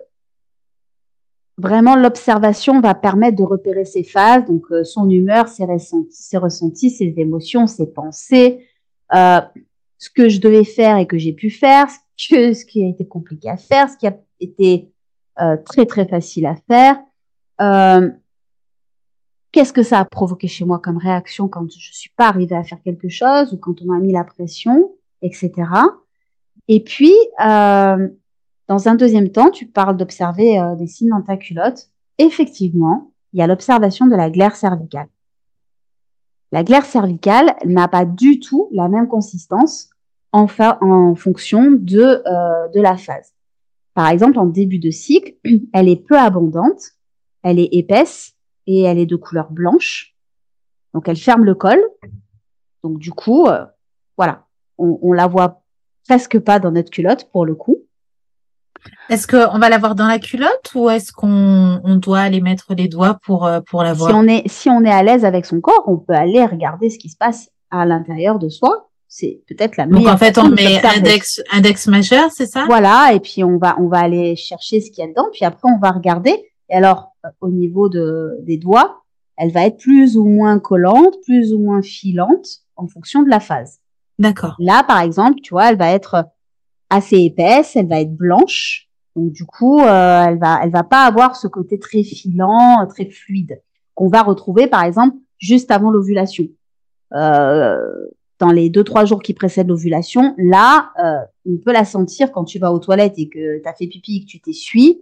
vraiment, 1.57 1.95
l'observation 1.95 2.81
va 2.81 2.95
permettre 2.95 3.37
de 3.37 3.43
repérer 3.43 3.85
ses 3.85 4.03
phases, 4.03 4.45
donc 4.45 4.63
euh, 4.71 4.83
son 4.83 5.09
humeur, 5.09 5.47
ses 5.47 5.65
ressentis, 5.65 6.21
ses 6.21 6.37
ressentis, 6.37 6.89
ses 6.89 7.13
émotions, 7.17 7.67
ses 7.67 7.87
pensées, 7.87 8.65
euh, 9.13 9.41
ce 9.97 10.09
que 10.09 10.29
je 10.29 10.39
devais 10.39 10.63
faire 10.63 10.97
et 10.97 11.05
que 11.05 11.17
j'ai 11.17 11.33
pu 11.33 11.49
faire, 11.49 11.87
ce, 12.17 12.29
que, 12.29 12.53
ce 12.53 12.65
qui 12.65 12.83
a 12.83 12.87
été 12.87 13.07
compliqué 13.07 13.49
à 13.49 13.57
faire, 13.57 13.89
ce 13.89 13.97
qui 13.97 14.07
a 14.07 14.17
été 14.39 14.91
euh, 15.39 15.57
très, 15.63 15.85
très 15.85 16.07
facile 16.07 16.45
à 16.45 16.55
faire. 16.67 16.99
Qu'est-ce 19.51 19.73
que 19.73 19.83
ça 19.83 19.99
a 19.99 20.05
provoqué 20.05 20.47
chez 20.47 20.63
moi 20.63 20.79
comme 20.79 20.97
réaction 20.97 21.47
quand 21.49 21.69
je 21.69 21.91
suis 21.93 22.11
pas 22.15 22.27
arrivée 22.27 22.55
à 22.55 22.63
faire 22.63 22.81
quelque 22.81 23.09
chose 23.09 23.53
ou 23.53 23.57
quand 23.57 23.81
on 23.81 23.85
m'a 23.85 23.99
mis 23.99 24.13
la 24.13 24.23
pression, 24.23 24.93
etc. 25.21 25.51
Et 26.69 26.81
puis, 26.81 27.13
euh, 27.45 28.07
dans 28.69 28.87
un 28.87 28.95
deuxième 28.95 29.29
temps, 29.29 29.51
tu 29.51 29.65
parles 29.65 29.97
d'observer 29.97 30.57
euh, 30.57 30.75
des 30.75 30.87
signes 30.87 31.09
dans 31.09 31.21
ta 31.21 31.35
culotte. 31.35 31.89
Effectivement, 32.17 33.11
il 33.33 33.39
y 33.39 33.43
a 33.43 33.47
l'observation 33.47 34.07
de 34.07 34.15
la 34.15 34.29
glaire 34.29 34.55
cervicale. 34.55 35.07
La 36.53 36.63
glaire 36.63 36.85
cervicale 36.85 37.55
n'a 37.65 37.87
pas 37.87 38.05
du 38.05 38.39
tout 38.39 38.69
la 38.71 38.87
même 38.87 39.07
consistance 39.07 39.89
en, 40.31 40.47
en 40.59 41.15
fonction 41.15 41.71
de, 41.71 42.23
euh, 42.25 42.67
de 42.69 42.79
la 42.79 42.95
phase. 42.95 43.33
Par 43.93 44.07
exemple, 44.07 44.39
en 44.39 44.45
début 44.45 44.79
de 44.79 44.91
cycle, 44.91 45.33
elle 45.73 45.89
est 45.89 46.07
peu 46.07 46.17
abondante, 46.17 46.91
elle 47.43 47.59
est 47.59 47.69
épaisse, 47.73 48.35
et 48.67 48.81
elle 48.81 48.99
est 48.99 49.05
de 49.05 49.15
couleur 49.15 49.51
blanche. 49.51 50.15
Donc 50.93 51.07
elle 51.07 51.17
ferme 51.17 51.45
le 51.45 51.55
col. 51.55 51.79
Donc 52.83 52.99
du 52.99 53.11
coup, 53.11 53.47
euh, 53.47 53.65
voilà, 54.17 54.45
on, 54.77 54.99
on 55.01 55.13
la 55.13 55.27
voit 55.27 55.61
presque 56.07 56.39
pas 56.39 56.59
dans 56.59 56.71
notre 56.71 56.89
culotte 56.89 57.29
pour 57.31 57.45
le 57.45 57.55
coup. 57.55 57.77
Est-ce 59.09 59.27
qu'on 59.27 59.59
va 59.59 59.69
la 59.69 59.77
voir 59.77 59.93
dans 59.93 60.07
la 60.07 60.17
culotte 60.17 60.71
ou 60.73 60.89
est-ce 60.89 61.11
qu'on 61.13 61.79
on 61.83 61.95
doit 61.97 62.19
aller 62.19 62.41
mettre 62.41 62.73
les 62.73 62.87
doigts 62.87 63.19
pour, 63.23 63.45
euh, 63.45 63.61
pour 63.61 63.83
la 63.83 63.93
voir? 63.93 64.09
Si 64.09 64.15
on, 64.15 64.27
est, 64.27 64.47
si 64.47 64.69
on 64.69 64.83
est 64.83 64.91
à 64.91 65.03
l'aise 65.03 65.23
avec 65.23 65.45
son 65.45 65.61
corps, 65.61 65.83
on 65.85 65.97
peut 65.97 66.13
aller 66.13 66.43
regarder 66.43 66.89
ce 66.89 66.97
qui 66.97 67.09
se 67.09 67.17
passe 67.17 67.51
à 67.69 67.85
l'intérieur 67.85 68.39
de 68.39 68.49
soi. 68.49 68.89
C'est 69.07 69.43
peut-être 69.47 69.77
la 69.77 69.85
meilleure. 69.85 70.05
Donc 70.05 70.13
en 70.13 70.17
fait, 70.17 70.37
on 70.37 70.49
met 70.49 70.83
index, 70.83 71.43
index 71.51 71.85
majeur, 71.87 72.31
c'est 72.31 72.47
ça? 72.47 72.65
Voilà, 72.65 73.11
et 73.13 73.19
puis 73.19 73.43
on 73.43 73.57
va, 73.57 73.77
on 73.79 73.87
va 73.87 73.99
aller 73.99 74.35
chercher 74.35 74.81
ce 74.81 74.89
qu'il 74.89 75.03
y 75.03 75.07
a 75.07 75.09
dedans, 75.09 75.27
puis 75.31 75.45
après 75.45 75.69
on 75.69 75.77
va 75.77 75.91
regarder. 75.91 76.51
Et 76.69 76.73
alors, 76.73 77.10
au 77.41 77.49
niveau 77.49 77.89
de, 77.89 78.37
des 78.41 78.57
doigts, 78.57 79.03
elle 79.37 79.51
va 79.51 79.65
être 79.65 79.77
plus 79.77 80.17
ou 80.17 80.25
moins 80.25 80.59
collante, 80.59 81.15
plus 81.23 81.53
ou 81.53 81.59
moins 81.59 81.81
filante 81.81 82.47
en 82.75 82.87
fonction 82.87 83.23
de 83.23 83.29
la 83.29 83.39
phase. 83.39 83.79
D'accord. 84.19 84.55
Là, 84.59 84.83
par 84.83 85.01
exemple, 85.01 85.41
tu 85.41 85.53
vois, 85.53 85.69
elle 85.69 85.77
va 85.77 85.91
être 85.91 86.25
assez 86.89 87.17
épaisse, 87.17 87.75
elle 87.75 87.87
va 87.87 88.01
être 88.01 88.15
blanche. 88.15 88.87
Donc 89.15 89.31
du 89.31 89.45
coup, 89.45 89.79
euh, 89.79 90.23
elle 90.27 90.37
va, 90.37 90.59
elle 90.63 90.69
va 90.69 90.83
pas 90.83 91.05
avoir 91.05 91.35
ce 91.35 91.47
côté 91.47 91.79
très 91.79 92.03
filant, 92.03 92.85
très 92.87 93.05
fluide 93.05 93.61
qu'on 93.93 94.07
va 94.07 94.21
retrouver, 94.21 94.67
par 94.67 94.83
exemple, 94.83 95.17
juste 95.37 95.71
avant 95.71 95.91
l'ovulation. 95.91 96.45
Euh, 97.13 97.77
dans 98.39 98.51
les 98.51 98.69
deux 98.69 98.83
trois 98.83 99.05
jours 99.05 99.21
qui 99.21 99.33
précèdent 99.33 99.67
l'ovulation, 99.67 100.33
là, 100.37 100.91
euh, 101.03 101.25
on 101.45 101.57
peut 101.57 101.73
la 101.73 101.85
sentir 101.85 102.31
quand 102.31 102.45
tu 102.45 102.57
vas 102.57 102.71
aux 102.71 102.79
toilettes 102.79 103.17
et 103.17 103.29
que 103.29 103.61
tu 103.61 103.67
as 103.69 103.73
fait 103.73 103.87
pipi 103.87 104.17
et 104.17 104.21
que 104.21 104.25
tu 104.25 104.39
t'essuies. 104.39 105.01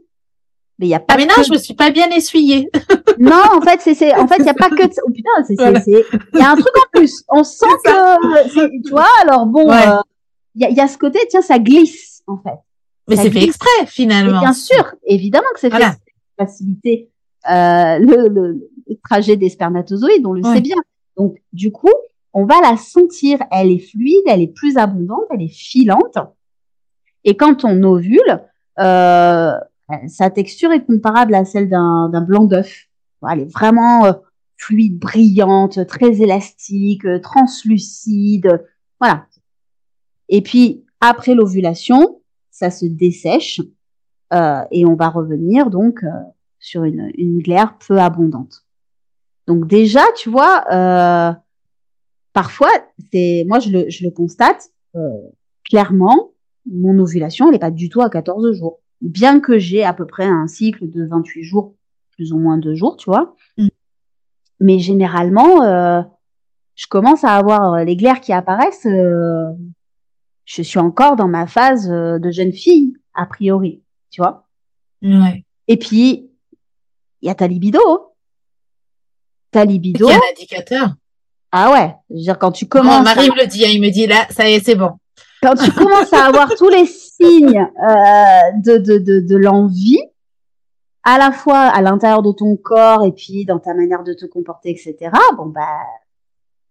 Mais 0.80 0.86
il 0.86 0.90
y 0.90 0.96
a 0.96 1.00
pas. 1.00 1.16
Ah 1.16 1.18
mais 1.18 1.26
non, 1.26 1.44
je 1.46 1.52
me 1.52 1.58
suis 1.58 1.74
pas 1.74 1.92
bien 1.92 2.10
essuyée. 2.10 2.70
non, 3.20 3.42
en 3.54 3.62
fait, 3.62 3.82
c'est, 3.82 3.94
c'est, 3.94 4.16
en 4.16 4.28
fait, 4.28 4.38
il 4.40 4.46
y 4.46 4.50
a 4.50 4.54
pas 4.54 4.70
que. 4.70 4.84
Oh 5.06 5.12
putain, 5.12 5.30
c'est, 5.46 5.56
c'est, 5.58 5.82
c'est, 5.82 6.06
il 6.34 6.40
y 6.40 6.42
a 6.42 6.52
un 6.52 6.56
truc 6.56 6.74
en 6.74 6.98
plus. 6.98 7.24
On 7.28 7.44
sent 7.44 7.66
que, 7.84 8.84
tu 8.84 8.90
vois. 8.90 9.10
Alors 9.22 9.46
bon, 9.46 9.70
euh, 9.70 9.98
il 10.56 10.62
y, 10.62 10.66
a, 10.66 10.70
y 10.70 10.80
a 10.80 10.88
ce 10.88 10.98
côté, 10.98 11.20
tiens, 11.30 11.42
ça 11.42 11.60
glisse 11.60 12.24
en 12.28 12.38
fait. 12.38 12.58
Mais 13.10 13.18
c'est 13.18 13.32
fait 13.32 13.44
exprès 13.44 13.86
finalement. 13.88 14.40
bien 14.40 14.54
sûr, 14.54 14.94
évidemment 15.04 15.48
que 15.54 15.60
c'est 15.60 15.70
fait 15.70 15.78
pour 15.80 16.46
faciliter 16.48 17.10
euh, 17.50 17.98
le, 18.00 18.28
le, 18.30 18.70
trajet 19.04 19.36
des 19.36 19.50
spermatozoïdes. 19.50 20.26
On 20.26 20.34
le 20.34 20.44
sait 20.44 20.62
bien. 20.62 20.78
Donc 21.18 21.38
du 21.52 21.72
coup, 21.72 21.92
on 22.32 22.46
va 22.46 22.62
la 22.62 22.78
sentir. 22.78 23.40
Elle 23.52 23.72
est 23.72 23.80
fluide, 23.80 24.24
elle 24.28 24.42
est 24.42 24.54
plus 24.54 24.78
abondante, 24.78 25.26
elle 25.32 25.42
est 25.42 25.54
filante. 25.54 26.18
Et 27.26 27.36
quand 27.36 27.66
on 27.66 27.84
ovule, 27.84 28.42
euh, 28.80 29.54
sa 30.08 30.30
texture 30.30 30.72
est 30.72 30.86
comparable 30.86 31.36
à 31.36 31.46
celle 31.46 31.70
d'un 31.70 32.22
blanc 32.22 32.46
d'œuf. 32.46 32.88
Elle 33.30 33.42
est 33.42 33.52
vraiment 33.52 34.06
euh, 34.06 34.14
fluide, 34.58 35.00
brillante, 35.00 35.86
très 35.88 36.22
élastique, 36.22 37.06
euh, 37.06 37.20
translucide. 37.20 38.66
Voilà. 39.00 39.26
Et 40.30 40.42
puis, 40.42 40.86
après 41.02 41.34
l'ovulation, 41.34 42.22
ça 42.52 42.70
se 42.70 42.86
dessèche 42.86 43.62
euh, 44.34 44.62
et 44.72 44.86
on 44.86 44.96
va 44.96 45.10
revenir 45.10 45.70
donc 45.70 46.04
sur 46.60 46.84
une, 46.84 47.12
une, 47.18 47.40
glaire 47.40 47.78
peu 47.80 47.98
abondante. 47.98 48.66
Donc 49.48 49.66
déjà, 49.68 50.04
tu 50.16 50.30
vois, 50.30 50.66
euh, 50.72 51.34
parfois, 52.34 52.70
c'est 53.12 53.44
moi 53.48 53.60
je 53.60 53.72
le, 53.72 53.90
je 53.90 54.04
le 54.04 54.12
constate 54.12 54.70
clairement, 55.64 56.32
mon 56.66 57.00
ovulation, 57.00 57.50
n'est 57.50 57.60
pas 57.60 57.72
du 57.72 57.90
tout 57.90 58.02
à 58.02 58.10
14 58.10 58.58
jours 58.58 58.82
bien 59.02 59.40
que 59.40 59.58
j'ai 59.58 59.84
à 59.84 59.94
peu 59.94 60.06
près 60.06 60.26
un 60.26 60.48
cycle 60.48 60.90
de 60.90 61.06
28 61.06 61.44
jours, 61.44 61.76
plus 62.12 62.34
ou 62.34 62.40
moins 62.40 62.58
deux 62.58 62.76
jours, 62.76 62.98
tu 62.98 63.10
vois. 63.10 63.36
Mm. 63.58 63.68
Mais 64.60 64.80
généralement, 64.80 65.64
euh, 65.64 66.02
je 66.76 66.88
commence 66.88 67.24
à 67.24 67.36
avoir 67.36 67.74
euh, 67.74 67.84
les 67.84 67.96
glaires 67.96 68.22
qui 68.22 68.34
apparaissent. 68.34 68.86
Euh, 68.86 69.52
je 70.46 70.62
suis 70.62 70.80
encore 70.80 71.16
dans 71.16 71.28
ma 71.28 71.48
phase 71.48 71.88
de 71.88 72.32
jeune 72.32 72.52
fille, 72.52 72.94
a 73.14 73.26
priori, 73.26 73.84
tu 74.10 74.22
vois. 74.22 74.48
Ouais. 75.02 75.46
Et 75.68 75.78
puis, 75.78 76.32
il 77.22 77.28
y 77.28 77.30
a 77.30 77.36
ta 77.36 77.48
libido. 77.48 77.80
Ta 79.52 79.64
libido. 79.64 80.08
Il 80.08 80.12
y 80.12 80.14
a 80.14 80.18
un 80.18 80.32
indicateur. 80.32 80.96
Ah 81.52 81.72
ouais. 81.72 81.96
Je 82.10 82.16
veux 82.16 82.22
dire, 82.22 82.40
quand 82.40 82.52
tu 82.52 82.68
commences. 82.68 82.98
Mon 82.98 83.04
mari 83.04 83.30
me 83.30 83.36
le 83.36 83.48
dit, 83.48 83.64
hein, 83.64 83.70
il 83.72 83.82
me 83.82 83.90
dit 83.90 84.08
là, 84.08 84.26
ça 84.32 84.50
y 84.50 84.54
est, 84.54 84.66
c'est 84.66 84.76
bon 84.76 84.98
quand 85.42 85.56
tu 85.56 85.72
commences 85.72 86.14
à 86.14 86.26
avoir 86.26 86.54
tous 86.56 86.70
les 86.70 86.86
signes 87.20 87.60
euh, 87.60 88.52
de, 88.64 88.78
de, 88.78 88.98
de, 88.98 89.20
de 89.20 89.36
l'envie, 89.36 90.02
à 91.04 91.18
la 91.18 91.32
fois 91.32 91.60
à 91.60 91.82
l'intérieur 91.82 92.22
de 92.22 92.32
ton 92.32 92.56
corps 92.56 93.06
et 93.06 93.12
puis 93.12 93.46
dans 93.46 93.60
ta 93.60 93.74
manière 93.74 94.04
de 94.04 94.14
te 94.14 94.26
comporter, 94.26 94.72
etc. 94.72 95.12
Bon 95.38 95.48
bah 95.48 95.80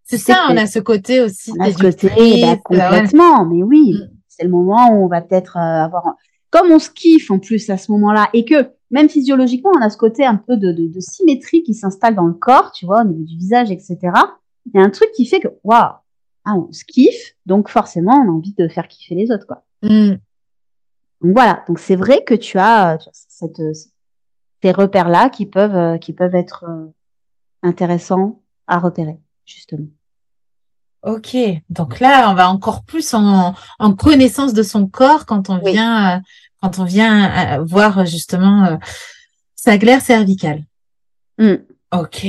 c'est 0.08 0.16
ça, 0.16 0.46
on 0.50 0.56
a 0.56 0.66
ce 0.66 0.78
côté 0.78 1.20
aussi. 1.20 1.52
On 1.58 1.62
a 1.62 1.70
ce 1.70 1.76
côté 1.76 2.08
bah, 2.40 2.56
complètement, 2.64 3.44
mais 3.44 3.62
oui, 3.62 3.92
mm. 3.92 4.11
c'est 4.26 4.44
le 4.44 4.48
moment 4.48 4.90
où 4.90 5.04
on 5.04 5.06
va 5.06 5.20
peut-être 5.20 5.58
euh, 5.58 5.84
avoir, 5.84 6.16
comme 6.48 6.70
on 6.72 6.78
se 6.78 6.88
kiffe 6.88 7.30
en 7.30 7.38
plus 7.38 7.68
à 7.68 7.76
ce 7.76 7.92
moment-là, 7.92 8.30
et 8.32 8.46
que 8.46 8.70
même 8.90 9.11
physiologiquement, 9.11 9.70
on 9.76 9.82
a 9.82 9.90
ce 9.90 9.98
côté 9.98 10.24
un 10.24 10.37
peu 10.37 10.56
de, 10.56 10.72
de, 10.72 10.87
de 10.87 11.00
symétrie 11.00 11.62
qui 11.62 11.74
s'installe 11.74 12.14
dans 12.14 12.24
le 12.24 12.32
corps, 12.32 12.72
tu 12.72 12.87
vois, 12.87 13.02
au 13.02 13.04
niveau 13.04 13.22
du 13.22 13.37
visage, 13.37 13.70
etc. 13.70 13.98
Il 14.64 14.72
y 14.74 14.78
a 14.78 14.82
un 14.82 14.88
truc 14.88 15.11
qui 15.14 15.26
fait 15.26 15.40
que, 15.40 15.48
waouh, 15.62 15.92
ah, 16.46 16.54
on 16.56 16.72
se 16.72 16.84
kiffe, 16.87 17.34
donc 17.44 17.68
forcément, 17.68 18.14
on 18.14 18.30
a 18.30 18.32
envie 18.32 18.54
de 18.54 18.66
faire 18.68 18.88
kiffer 18.88 19.14
les 19.14 19.30
autres, 19.30 19.46
quoi. 19.46 19.64
Mm. 19.82 20.14
Donc 21.20 21.33
voilà. 21.35 21.64
Donc 21.68 21.78
c'est 21.78 21.96
vrai 21.96 22.22
que 22.24 22.35
tu 22.35 22.59
as, 22.59 22.98
tu 22.98 23.09
cette, 23.12 23.61
ces 24.62 24.72
repères-là 24.72 25.31
qui 25.31 25.46
peuvent, 25.46 25.76
euh, 25.76 25.98
qui 25.98 26.12
peuvent 26.12 26.35
être 26.35 26.64
euh, 26.68 26.87
intéressants 27.62 28.42
à 28.66 28.78
repérer, 28.78 29.18
justement. 29.44 29.87
Ok, 31.02 31.37
donc 31.70 32.00
là, 32.00 32.28
on 32.31 32.35
va 32.35 32.50
encore 32.50 32.83
plus 32.83 33.14
en, 33.14 33.54
en 33.78 33.94
connaissance 33.94 34.52
de 34.52 34.64
son 34.64 34.88
corps 34.88 35.26
quand 35.26 35.48
on 35.48 35.59
vient, 35.59 36.16
euh, 36.16 36.20
quand 36.61 36.81
on 36.81 36.85
vient 36.85 37.62
voir 37.62 38.04
justement 38.04 38.78
sa 39.54 39.78
glaire 39.78 40.02
cervicale. 40.02 40.64
Mm. 41.38 41.54
Ok. 41.92 42.26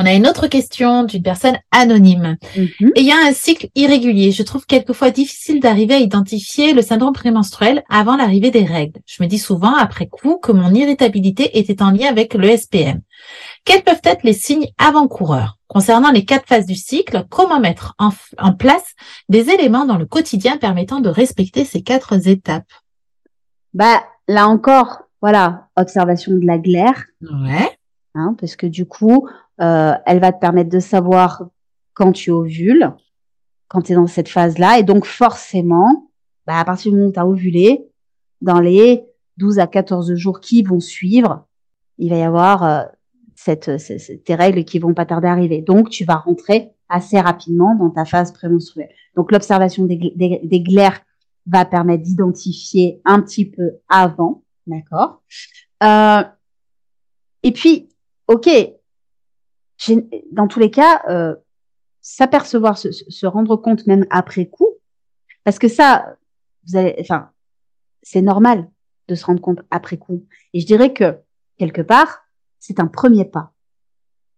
On 0.00 0.06
a 0.06 0.14
une 0.14 0.26
autre 0.26 0.46
question 0.46 1.04
d'une 1.04 1.22
personne 1.22 1.58
anonyme. 1.72 2.38
Et 2.56 2.70
il 2.96 3.04
y 3.04 3.12
a 3.12 3.18
un 3.22 3.34
cycle 3.34 3.68
irrégulier. 3.74 4.32
Je 4.32 4.42
trouve 4.42 4.64
quelquefois 4.64 5.10
difficile 5.10 5.60
d'arriver 5.60 5.92
à 5.92 5.98
identifier 5.98 6.72
le 6.72 6.80
syndrome 6.80 7.12
prémenstruel 7.12 7.84
avant 7.90 8.16
l'arrivée 8.16 8.50
des 8.50 8.64
règles. 8.64 8.98
Je 9.04 9.22
me 9.22 9.28
dis 9.28 9.38
souvent 9.38 9.76
après 9.76 10.06
coup 10.06 10.38
que 10.38 10.52
mon 10.52 10.72
irritabilité 10.72 11.58
était 11.58 11.82
en 11.82 11.90
lien 11.90 12.08
avec 12.08 12.32
le 12.32 12.56
SPM. 12.56 13.02
Quels 13.66 13.82
peuvent 13.82 14.00
être 14.04 14.22
les 14.22 14.32
signes 14.32 14.68
avant-coureurs? 14.78 15.58
Concernant 15.66 16.12
les 16.12 16.24
quatre 16.24 16.48
phases 16.48 16.64
du 16.64 16.76
cycle, 16.76 17.26
comment 17.28 17.60
mettre 17.60 17.94
en, 17.98 18.08
en 18.38 18.54
place 18.54 18.94
des 19.28 19.50
éléments 19.50 19.84
dans 19.84 19.98
le 19.98 20.06
quotidien 20.06 20.56
permettant 20.56 21.00
de 21.00 21.10
respecter 21.10 21.66
ces 21.66 21.82
quatre 21.82 22.26
étapes? 22.26 22.72
Bah 23.74 24.02
là 24.28 24.48
encore, 24.48 25.02
voilà, 25.20 25.68
observation 25.76 26.32
de 26.32 26.46
la 26.46 26.56
glaire. 26.56 27.04
Ouais. 27.20 27.76
Hein, 28.14 28.34
parce 28.40 28.56
que 28.56 28.66
du 28.66 28.86
coup, 28.86 29.28
euh, 29.60 29.94
elle 30.06 30.20
va 30.20 30.32
te 30.32 30.40
permettre 30.40 30.70
de 30.70 30.80
savoir 30.80 31.44
quand 31.94 32.12
tu 32.12 32.30
ovules, 32.30 32.92
quand 33.68 33.82
tu 33.82 33.92
es 33.92 33.94
dans 33.94 34.06
cette 34.06 34.28
phase-là. 34.28 34.78
Et 34.78 34.82
donc, 34.82 35.04
forcément, 35.04 36.10
bah, 36.46 36.58
à 36.58 36.64
partir 36.64 36.92
du 36.92 36.96
moment 36.96 37.10
où 37.10 37.12
tu 37.12 37.20
as 37.20 37.26
ovulé, 37.26 37.86
dans 38.40 38.60
les 38.60 39.04
12 39.36 39.58
à 39.58 39.66
14 39.66 40.14
jours 40.14 40.40
qui 40.40 40.62
vont 40.62 40.80
suivre, 40.80 41.46
il 41.98 42.10
va 42.10 42.16
y 42.16 42.22
avoir 42.22 42.64
euh, 42.64 42.84
cette, 43.34 43.70
tes 44.24 44.34
règles 44.34 44.64
qui 44.64 44.78
vont 44.78 44.94
pas 44.94 45.06
tarder 45.06 45.28
à 45.28 45.32
arriver. 45.32 45.60
Donc, 45.60 45.90
tu 45.90 46.04
vas 46.04 46.16
rentrer 46.16 46.70
assez 46.88 47.20
rapidement 47.20 47.74
dans 47.74 47.90
ta 47.90 48.04
phase 48.04 48.32
prémenstruelle. 48.32 48.90
Donc, 49.14 49.30
l'observation 49.30 49.84
des, 49.84 50.12
des, 50.16 50.40
des 50.42 50.60
glaires 50.60 51.00
va 51.46 51.64
permettre 51.64 52.02
d'identifier 52.02 53.00
un 53.04 53.20
petit 53.20 53.44
peu 53.44 53.72
avant, 53.88 54.42
d'accord? 54.66 55.22
Euh, 55.82 56.22
Et 57.42 57.52
puis, 57.52 57.88
ok, 58.28 58.48
dans 60.32 60.46
tous 60.46 60.58
les 60.58 60.70
cas, 60.70 61.02
euh, 61.08 61.34
s'apercevoir, 62.00 62.78
se, 62.78 62.92
se, 62.92 63.26
rendre 63.26 63.56
compte 63.56 63.86
même 63.86 64.06
après 64.10 64.46
coup, 64.46 64.68
parce 65.44 65.58
que 65.58 65.68
ça, 65.68 66.16
vous 66.66 66.76
allez, 66.76 66.96
enfin, 67.00 67.30
c'est 68.02 68.22
normal 68.22 68.68
de 69.08 69.14
se 69.14 69.24
rendre 69.24 69.40
compte 69.40 69.60
après 69.70 69.96
coup. 69.96 70.26
Et 70.52 70.60
je 70.60 70.66
dirais 70.66 70.92
que 70.92 71.18
quelque 71.58 71.82
part, 71.82 72.22
c'est 72.58 72.80
un 72.80 72.86
premier 72.86 73.24
pas. 73.24 73.52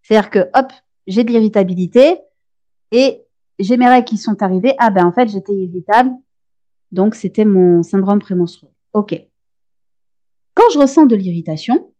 C'est-à-dire 0.02 0.31
que 0.31 0.50
hop, 0.55 0.72
j'ai 1.07 1.24
de 1.24 1.31
l'irritabilité 1.31 2.18
et 2.90 3.22
j'ai 3.59 3.76
mes 3.76 3.88
règles 3.88 4.07
qui 4.07 4.18
sont 4.18 4.42
arrivées. 4.42 4.74
Ah 4.78 4.90
ben 4.90 5.07
en 5.07 5.12
fait, 5.12 5.28
j'étais 5.28 5.55
irritable, 5.55 6.11
donc 6.90 7.14
c'était 7.14 7.44
mon 7.44 7.83
syndrome 7.83 8.18
prémenstruel. 8.18 8.72
Ok. 8.92 9.14
Quand 10.55 10.68
je 10.72 10.78
ressens 10.78 11.07
de 11.07 11.16
l'irritation, 11.16 11.92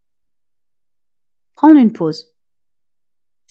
prendre 1.55 1.77
une 1.77 1.93
pause. 1.93 2.32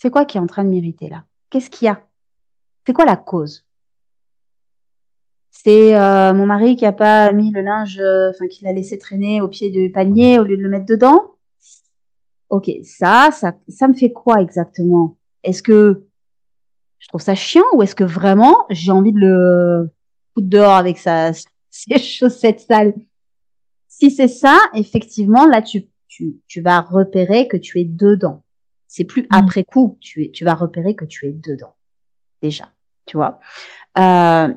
C'est 0.02 0.10
quoi 0.10 0.26
qui 0.26 0.38
est 0.38 0.42
en 0.42 0.48
train 0.48 0.64
de 0.64 0.70
m'irriter 0.70 1.10
là? 1.10 1.26
Qu'est-ce 1.52 1.70
qu'il 1.70 1.86
y 1.86 1.88
a? 1.88 2.02
C'est 2.88 2.94
quoi 2.94 3.06
la 3.06 3.18
cause? 3.18 3.68
C'est 5.52 5.96
euh, 5.96 6.34
mon 6.34 6.48
mari 6.48 6.76
qui 6.76 6.88
a 6.88 6.92
pas 6.92 7.32
mis 7.34 7.52
le 7.52 7.62
linge, 7.62 8.00
euh, 8.00 8.32
enfin 8.32 8.48
qui 8.48 8.64
l'a 8.64 8.74
laissé 8.74 8.98
traîner 8.98 9.42
au 9.42 9.48
pied 9.48 9.70
du 9.70 9.92
panier 9.92 10.40
au 10.40 10.44
lieu 10.44 10.58
de 10.58 10.64
le 10.64 10.70
mettre 10.70 10.88
dedans? 10.88 11.36
Ok, 12.50 12.72
ça, 12.84 13.30
ça, 13.32 13.54
ça 13.68 13.88
me 13.88 13.94
fait 13.94 14.12
quoi 14.12 14.42
exactement? 14.42 15.18
Est-ce 15.44 15.62
que 15.62 16.08
je 16.98 17.08
trouve 17.08 17.22
ça 17.22 17.36
chiant 17.36 17.62
ou 17.74 17.84
est-ce 17.84 17.94
que 17.94 18.04
vraiment 18.04 18.66
j'ai 18.72 18.92
envie 18.92 19.14
de 19.14 19.20
le 19.20 19.92
foutre 20.34 20.50
dehors 20.50 20.78
avec 20.78 20.98
sa, 20.98 21.32
ses 21.70 22.00
chaussettes 22.00 22.62
sales? 22.62 22.96
Si 23.88 24.10
c'est 24.10 24.28
ça, 24.28 24.58
effectivement, 24.74 25.46
là 25.46 25.62
tu 25.62 25.86
tu, 26.08 26.62
vas 26.62 26.82
repérer 26.82 27.48
que 27.48 27.56
tu 27.56 27.80
es 27.80 27.86
dedans. 27.86 28.44
C'est 28.92 29.06
plus 29.06 29.22
mm. 29.24 29.28
après 29.30 29.64
coup, 29.64 29.98
tu, 30.02 30.26
es, 30.26 30.32
tu 30.32 30.44
vas 30.44 30.54
repérer 30.54 30.96
que 30.96 31.06
tu 31.06 31.26
es 31.26 31.32
dedans. 31.32 31.74
Déjà, 32.42 32.74
tu 33.06 33.16
vois. 33.16 33.40
Euh, 33.98 34.54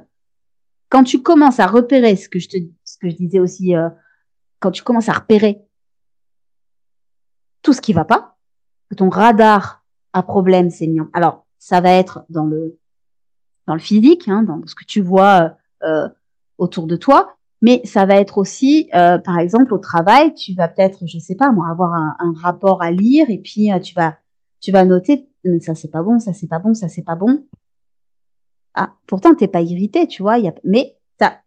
quand 0.89 1.05
tu 1.05 1.23
commences 1.23 1.61
à 1.61 1.69
repérer 1.69 2.17
ce 2.17 2.29
que 2.29 2.41
je 2.41 2.49
te, 2.49 2.57
ce 2.85 2.99
que 2.99 3.09
je 3.09 3.15
disais 3.15 3.39
aussi, 3.39 3.77
euh, 3.77 3.89
quand 4.59 4.73
tu 4.73 4.83
commences 4.83 5.09
à 5.09 5.13
repérer 5.13 5.63
tout 7.63 7.73
ce 7.73 7.81
qui 7.81 7.93
va 7.93 8.05
pas, 8.05 8.37
que 8.91 8.97
ton 8.97 9.09
radar 9.09 9.85
à 10.13 10.25
problème 10.25 10.69
c'est 10.69 10.89
mis 10.89 11.01
Alors, 11.13 11.47
ça 11.59 11.81
va 11.81 11.91
être 11.91 12.25
dans 12.29 12.45
le 12.45 12.81
dans 13.69 13.75
le 13.75 13.81
physique, 13.81 14.27
hein, 14.27 14.43
dans 14.43 14.61
ce 14.67 14.75
que 14.75 14.85
tu 14.85 15.01
vois 15.01 15.57
euh, 15.85 16.09
autour 16.59 16.89
de 16.89 16.97
toi, 16.97 17.37
mais 17.63 17.81
ça 17.85 18.05
va 18.05 18.17
être 18.17 18.37
aussi, 18.37 18.91
euh, 18.95 19.19
par 19.19 19.39
exemple, 19.39 19.73
au 19.73 19.79
travail, 19.79 20.35
tu 20.35 20.55
vas 20.55 20.69
peut-être, 20.69 21.07
je 21.07 21.19
sais 21.19 21.37
pas 21.37 21.53
moi, 21.53 21.69
avoir 21.71 21.95
un, 21.95 22.17
un 22.19 22.35
rapport 22.35 22.83
à 22.83 22.91
lire 22.91 23.31
et 23.31 23.39
puis 23.39 23.73
euh, 23.73 23.79
tu 23.79 23.95
vas, 23.95 24.19
tu 24.65 24.73
vas 24.73 24.87
noter, 24.87 25.29
ça 25.61 25.75
c'est 25.75 25.91
pas 25.91 26.03
bon, 26.03 26.19
ça 26.19 26.33
c'est 26.33 26.47
pas 26.47 26.59
bon, 26.59 26.73
ça 26.73 26.89
c'est 26.89 27.03
pas 27.03 27.17
bon. 27.17 27.45
Ah, 28.73 28.95
pourtant 29.07 29.35
t'es 29.35 29.47
pas 29.47 29.61
irrité, 29.61 30.09
tu 30.09 30.23
vois. 30.23 30.39
Y 30.39 30.49
a, 30.49 30.55
mais 30.65 30.97
t'as 31.19 31.41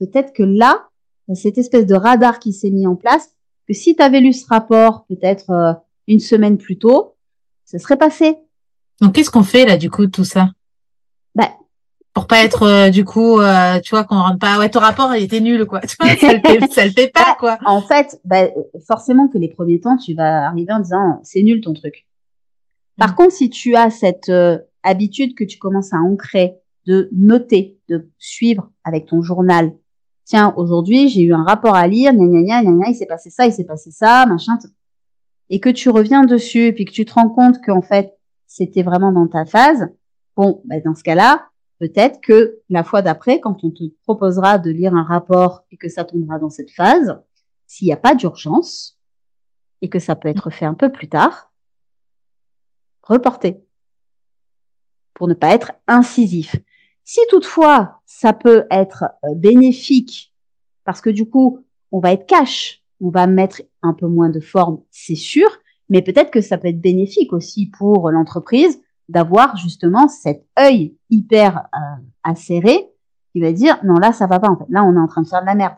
peut-être 0.00 0.32
que 0.32 0.42
là, 0.42 0.88
cette 1.34 1.58
espèce 1.58 1.84
de 1.84 1.94
radar 1.94 2.38
qui 2.38 2.54
s'est 2.54 2.70
mis 2.70 2.86
en 2.86 2.96
place, 2.96 3.28
que 3.68 3.74
si 3.74 3.94
tu 3.94 4.02
avais 4.02 4.20
lu 4.20 4.32
ce 4.32 4.46
rapport 4.46 5.04
peut-être 5.06 5.50
euh, 5.50 5.74
une 6.08 6.18
semaine 6.18 6.56
plus 6.56 6.78
tôt, 6.78 7.14
ce 7.66 7.76
serait 7.76 7.98
passé. 7.98 8.38
Donc 9.02 9.14
qu'est-ce 9.14 9.30
qu'on 9.30 9.42
fait 9.42 9.66
là 9.66 9.76
du 9.76 9.90
coup 9.90 10.06
tout 10.06 10.24
ça? 10.24 10.48
Ben, 11.34 11.48
pour 12.14 12.26
pas 12.26 12.42
être 12.42 12.62
euh, 12.62 12.88
du 12.88 13.04
coup 13.04 13.38
euh, 13.38 13.80
tu 13.80 13.90
vois 13.90 14.04
qu'on 14.04 14.18
rentre 14.18 14.38
pas 14.38 14.58
ouais 14.58 14.70
ton 14.70 14.80
rapport 14.80 15.14
il 15.14 15.24
était 15.24 15.40
nul 15.40 15.66
quoi 15.66 15.80
tu 15.86 15.96
vois 16.00 16.16
ça 16.16 16.32
le 16.32 16.40
fait, 16.40 16.72
ça 16.72 16.84
le 16.84 16.90
fait 16.90 17.08
pas 17.08 17.36
quoi 17.38 17.58
en 17.64 17.80
fait 17.80 18.20
bah, 18.24 18.48
forcément 18.86 19.28
que 19.28 19.38
les 19.38 19.48
premiers 19.48 19.80
temps 19.80 19.96
tu 19.96 20.14
vas 20.14 20.46
arriver 20.46 20.72
en 20.72 20.80
disant 20.80 21.20
c'est 21.22 21.42
nul 21.42 21.60
ton 21.62 21.72
truc 21.72 22.06
par 22.98 23.12
mm. 23.12 23.14
contre 23.14 23.32
si 23.32 23.50
tu 23.50 23.76
as 23.76 23.90
cette 23.90 24.28
euh, 24.28 24.58
habitude 24.82 25.34
que 25.34 25.44
tu 25.44 25.58
commences 25.58 25.92
à 25.92 25.98
ancrer 25.98 26.56
de 26.86 27.08
noter 27.12 27.78
de 27.88 28.10
suivre 28.18 28.70
avec 28.84 29.06
ton 29.06 29.22
journal. 29.22 29.72
Tiens 30.24 30.54
aujourd'hui 30.56 31.08
j'ai 31.08 31.22
eu 31.22 31.34
un 31.34 31.44
rapport 31.44 31.74
à 31.74 31.86
lire 31.86 32.12
gna 32.12 32.26
gna 32.26 32.62
gna 32.62 32.70
gna 32.70 32.88
il 32.88 32.94
s'est 32.94 33.06
passé 33.06 33.30
ça 33.30 33.46
il 33.46 33.52
s'est 33.52 33.64
passé 33.64 33.90
ça 33.90 34.26
machin 34.26 34.58
et 35.50 35.60
que 35.60 35.68
tu 35.68 35.90
reviens 35.90 36.24
dessus 36.24 36.66
et 36.66 36.72
puis 36.72 36.84
que 36.84 36.92
tu 36.92 37.04
te 37.04 37.14
rends 37.14 37.28
compte 37.28 37.60
qu'en 37.64 37.82
fait 37.82 38.14
c'était 38.46 38.82
vraiment 38.82 39.12
dans 39.12 39.28
ta 39.28 39.44
phase 39.44 39.88
bon 40.36 40.62
bah, 40.64 40.80
dans 40.84 40.94
ce 40.94 41.02
cas 41.02 41.14
là 41.14 41.48
Peut-être 41.82 42.20
que 42.20 42.60
la 42.70 42.84
fois 42.84 43.02
d'après, 43.02 43.40
quand 43.40 43.64
on 43.64 43.70
te 43.72 43.82
proposera 44.04 44.60
de 44.60 44.70
lire 44.70 44.94
un 44.94 45.02
rapport 45.02 45.64
et 45.72 45.76
que 45.76 45.88
ça 45.88 46.04
tombera 46.04 46.38
dans 46.38 46.48
cette 46.48 46.70
phase, 46.70 47.20
s'il 47.66 47.86
n'y 47.86 47.92
a 47.92 47.96
pas 47.96 48.14
d'urgence 48.14 49.00
et 49.80 49.88
que 49.88 49.98
ça 49.98 50.14
peut 50.14 50.28
être 50.28 50.48
fait 50.50 50.64
un 50.64 50.74
peu 50.74 50.92
plus 50.92 51.08
tard, 51.08 51.51
reporter 53.02 53.60
pour 55.14 55.28
ne 55.28 55.34
pas 55.34 55.54
être 55.54 55.72
incisif. 55.86 56.56
Si 57.04 57.20
toutefois 57.28 58.00
ça 58.06 58.32
peut 58.32 58.64
être 58.70 59.04
euh, 59.24 59.34
bénéfique 59.34 60.32
parce 60.84 61.00
que 61.00 61.10
du 61.10 61.28
coup 61.28 61.64
on 61.90 62.00
va 62.00 62.12
être 62.12 62.26
cash, 62.26 62.82
on 63.00 63.10
va 63.10 63.26
mettre 63.26 63.62
un 63.82 63.92
peu 63.92 64.06
moins 64.06 64.30
de 64.30 64.40
forme, 64.40 64.80
c'est 64.90 65.14
sûr, 65.14 65.48
mais 65.88 66.02
peut-être 66.02 66.30
que 66.30 66.40
ça 66.40 66.56
peut 66.56 66.68
être 66.68 66.80
bénéfique 66.80 67.32
aussi 67.32 67.66
pour 67.66 68.10
l'entreprise 68.10 68.80
d'avoir 69.08 69.56
justement 69.56 70.08
cet 70.08 70.46
œil 70.58 70.96
hyper 71.10 71.68
euh, 71.74 72.02
acéré 72.22 72.88
qui 73.32 73.40
va 73.40 73.52
dire 73.52 73.78
non 73.84 73.94
là 73.94 74.12
ça 74.12 74.26
va 74.26 74.38
pas 74.38 74.48
en 74.48 74.56
fait. 74.56 74.64
Là 74.68 74.84
on 74.84 74.94
est 74.94 75.00
en 75.00 75.08
train 75.08 75.22
de 75.22 75.28
faire 75.28 75.40
de 75.40 75.46
la 75.46 75.54
merde. 75.54 75.74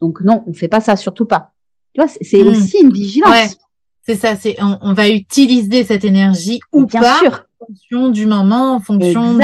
Donc 0.00 0.20
non 0.20 0.44
on 0.46 0.52
fait 0.52 0.68
pas 0.68 0.80
ça 0.80 0.96
surtout 0.96 1.26
pas. 1.26 1.52
Tu 1.94 2.00
vois 2.00 2.08
c'est 2.08 2.44
hmm. 2.44 2.48
aussi 2.48 2.78
une 2.82 2.92
vigilance 2.92 3.58
c'est 4.06 4.14
ça 4.14 4.36
c'est 4.36 4.56
on, 4.60 4.92
va 4.94 5.08
utiliser 5.08 5.84
cette 5.84 6.04
énergie 6.04 6.60
ou 6.72 6.86
Bien 6.86 7.00
pas 7.00 7.18
sûr. 7.18 7.46
en 7.60 7.66
fonction 7.66 8.08
du 8.08 8.26
moment 8.26 8.74
en 8.74 8.80
fonction 8.80 9.38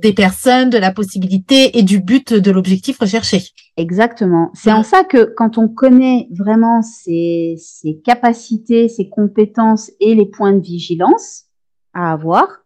des 0.00 0.12
personnes 0.12 0.70
de 0.70 0.78
la 0.78 0.92
possibilité 0.92 1.76
et 1.78 1.82
du 1.82 2.00
but 2.00 2.32
de 2.32 2.50
l'objectif 2.50 2.98
recherché 2.98 3.42
exactement 3.76 4.50
c'est 4.54 4.72
en 4.72 4.80
hmm. 4.80 4.84
ça 4.84 5.04
que 5.04 5.32
quand 5.36 5.58
on 5.58 5.68
connaît 5.68 6.28
vraiment 6.30 6.82
ses, 6.82 7.56
ses 7.58 7.98
capacités 7.98 8.88
ses 8.88 9.08
compétences 9.08 9.90
et 10.00 10.14
les 10.14 10.26
points 10.26 10.52
de 10.52 10.60
vigilance 10.60 11.46
à 11.94 12.12
avoir, 12.12 12.64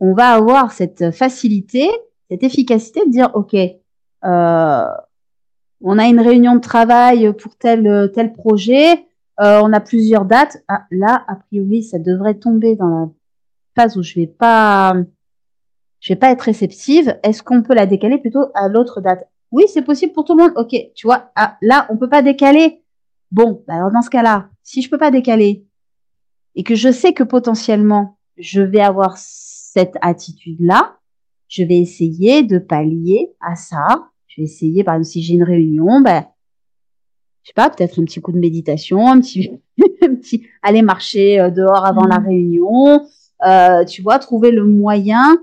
on 0.00 0.14
va 0.14 0.32
avoir 0.32 0.72
cette 0.72 1.10
facilité, 1.10 1.88
cette 2.30 2.42
efficacité 2.42 3.04
de 3.04 3.10
dire, 3.10 3.30
OK, 3.34 3.54
euh, 3.54 4.84
on 5.82 5.98
a 5.98 6.06
une 6.06 6.20
réunion 6.20 6.54
de 6.56 6.60
travail 6.60 7.32
pour 7.34 7.56
tel, 7.56 8.10
tel 8.14 8.32
projet, 8.32 9.06
euh, 9.40 9.60
on 9.62 9.72
a 9.72 9.80
plusieurs 9.80 10.24
dates. 10.24 10.58
Ah, 10.68 10.86
là, 10.90 11.24
a 11.28 11.36
priori, 11.36 11.82
ça 11.82 11.98
devrait 11.98 12.34
tomber 12.34 12.76
dans 12.76 12.88
la 12.88 13.08
phase 13.76 13.96
où 13.96 14.02
je 14.02 14.14
vais 14.14 14.26
pas, 14.26 14.94
je 16.00 16.12
vais 16.12 16.18
pas 16.18 16.30
être 16.30 16.42
réceptive. 16.42 17.18
Est-ce 17.22 17.42
qu'on 17.42 17.62
peut 17.62 17.74
la 17.74 17.86
décaler 17.86 18.18
plutôt 18.18 18.46
à 18.54 18.68
l'autre 18.68 19.00
date? 19.00 19.28
Oui, 19.50 19.64
c'est 19.68 19.82
possible 19.82 20.12
pour 20.12 20.24
tout 20.24 20.36
le 20.36 20.44
monde. 20.44 20.52
Ok, 20.56 20.74
tu 20.94 21.06
vois, 21.06 21.30
ah, 21.36 21.56
là, 21.62 21.86
on 21.90 21.96
peut 21.96 22.08
pas 22.08 22.22
décaler. 22.22 22.82
Bon, 23.30 23.62
bah 23.66 23.74
alors 23.74 23.92
dans 23.92 24.02
ce 24.02 24.10
cas-là, 24.10 24.48
si 24.62 24.82
je 24.82 24.90
peux 24.90 24.98
pas 24.98 25.12
décaler 25.12 25.64
et 26.56 26.64
que 26.64 26.74
je 26.74 26.90
sais 26.90 27.12
que 27.12 27.22
potentiellement 27.22 28.18
je 28.40 28.60
vais 28.60 28.80
avoir 28.80 29.16
cette 29.16 29.96
attitude-là. 30.00 30.96
Je 31.48 31.62
vais 31.64 31.78
essayer 31.78 32.42
de 32.42 32.58
pallier 32.58 33.32
à 33.40 33.54
ça. 33.54 34.10
Je 34.26 34.40
vais 34.40 34.44
essayer, 34.44 34.84
par 34.84 34.94
exemple, 34.94 35.10
si 35.10 35.22
j'ai 35.22 35.34
une 35.34 35.44
réunion, 35.44 36.00
ben, 36.00 36.26
sais 37.50 37.54
pas, 37.54 37.70
peut-être 37.70 38.00
un 38.00 38.04
petit 38.04 38.20
coup 38.20 38.32
de 38.32 38.38
méditation, 38.38 39.08
un 39.08 39.20
petit, 39.20 39.60
un 40.02 40.14
petit 40.14 40.46
aller 40.62 40.82
marcher 40.82 41.40
euh, 41.40 41.50
dehors 41.50 41.84
avant 41.84 42.06
la 42.06 42.20
mmh. 42.20 42.26
réunion, 42.26 43.06
euh, 43.46 43.84
tu 43.84 44.02
vois, 44.02 44.18
trouver 44.18 44.50
le 44.50 44.64
moyen, 44.64 45.38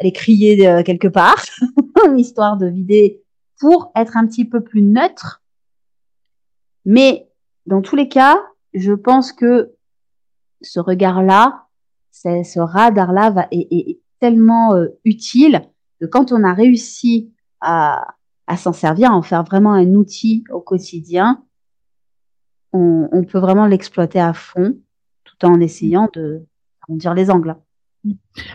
aller 0.00 0.12
crier 0.12 0.66
euh, 0.66 0.82
quelque 0.82 1.08
part, 1.08 1.42
histoire 2.16 2.56
de 2.56 2.66
vider, 2.66 3.22
pour 3.58 3.92
être 3.96 4.16
un 4.16 4.26
petit 4.26 4.44
peu 4.44 4.62
plus 4.62 4.82
neutre. 4.82 5.42
Mais 6.84 7.28
dans 7.66 7.82
tous 7.82 7.96
les 7.96 8.08
cas, 8.08 8.36
je 8.74 8.92
pense 8.92 9.32
que 9.32 9.74
ce 10.60 10.80
regard-là, 10.80 11.66
ce 12.12 12.58
radar-là 12.58 13.30
va, 13.30 13.48
est, 13.50 13.98
tellement 14.20 14.74
euh, 14.74 14.88
utile 15.04 15.62
que 16.00 16.06
quand 16.06 16.32
on 16.32 16.44
a 16.44 16.54
réussi 16.54 17.32
à, 17.60 18.14
à 18.46 18.56
s'en 18.56 18.72
servir, 18.72 19.10
à 19.10 19.14
en 19.14 19.22
faire 19.22 19.44
vraiment 19.44 19.72
un 19.72 19.94
outil 19.94 20.44
au 20.50 20.60
quotidien, 20.60 21.42
on, 22.72 23.08
on 23.12 23.24
peut 23.24 23.38
vraiment 23.38 23.66
l'exploiter 23.66 24.20
à 24.20 24.32
fond, 24.32 24.76
tout 25.24 25.46
en 25.46 25.60
essayant 25.60 26.08
de 26.14 26.42
dire 26.88 27.14
les 27.14 27.30
angles. 27.30 27.56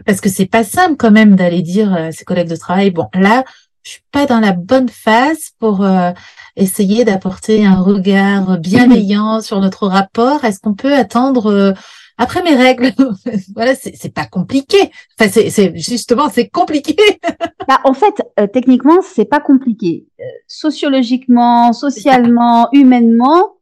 Parce 0.06 0.22
que 0.22 0.30
c'est 0.30 0.46
pas 0.46 0.64
simple 0.64 0.96
quand 0.98 1.12
même 1.12 1.36
d'aller 1.36 1.62
dire 1.62 1.94
à 1.94 2.12
ses 2.12 2.26
collègues 2.26 2.50
de 2.50 2.56
travail, 2.56 2.92
bon 2.92 3.08
là, 3.14 3.44
je 3.84 3.92
suis 3.92 4.04
pas 4.12 4.26
dans 4.26 4.40
la 4.40 4.52
bonne 4.52 4.90
phase 4.90 5.52
pour 5.58 5.84
euh, 5.84 6.12
essayer 6.56 7.06
d'apporter 7.06 7.66
un 7.66 7.82
regard 7.82 8.60
bienveillant 8.60 9.42
sur 9.42 9.60
notre 9.60 9.88
rapport. 9.88 10.44
Est-ce 10.44 10.60
qu'on 10.60 10.76
peut 10.76 10.94
attendre 10.94 11.48
euh, 11.48 11.74
après 12.20 12.44
mes 12.44 12.56
règles 12.56 12.92
Voilà, 13.56 13.74
c'est 13.76 14.14
pas 14.14 14.26
compliqué. 14.26 14.92
Enfin, 15.18 15.32
c'est 15.32 15.76
justement 15.78 16.30
c'est 16.30 16.50
compliqué. 16.50 16.96
bah, 17.68 17.80
en 17.86 17.94
fait, 17.94 18.22
euh, 18.40 18.46
techniquement, 18.46 19.02
c'est 19.02 19.26
pas 19.26 19.40
compliqué. 19.40 20.06
sociologiquement, 20.46 21.72
socialement, 21.74 22.70
humainement, 22.74 23.58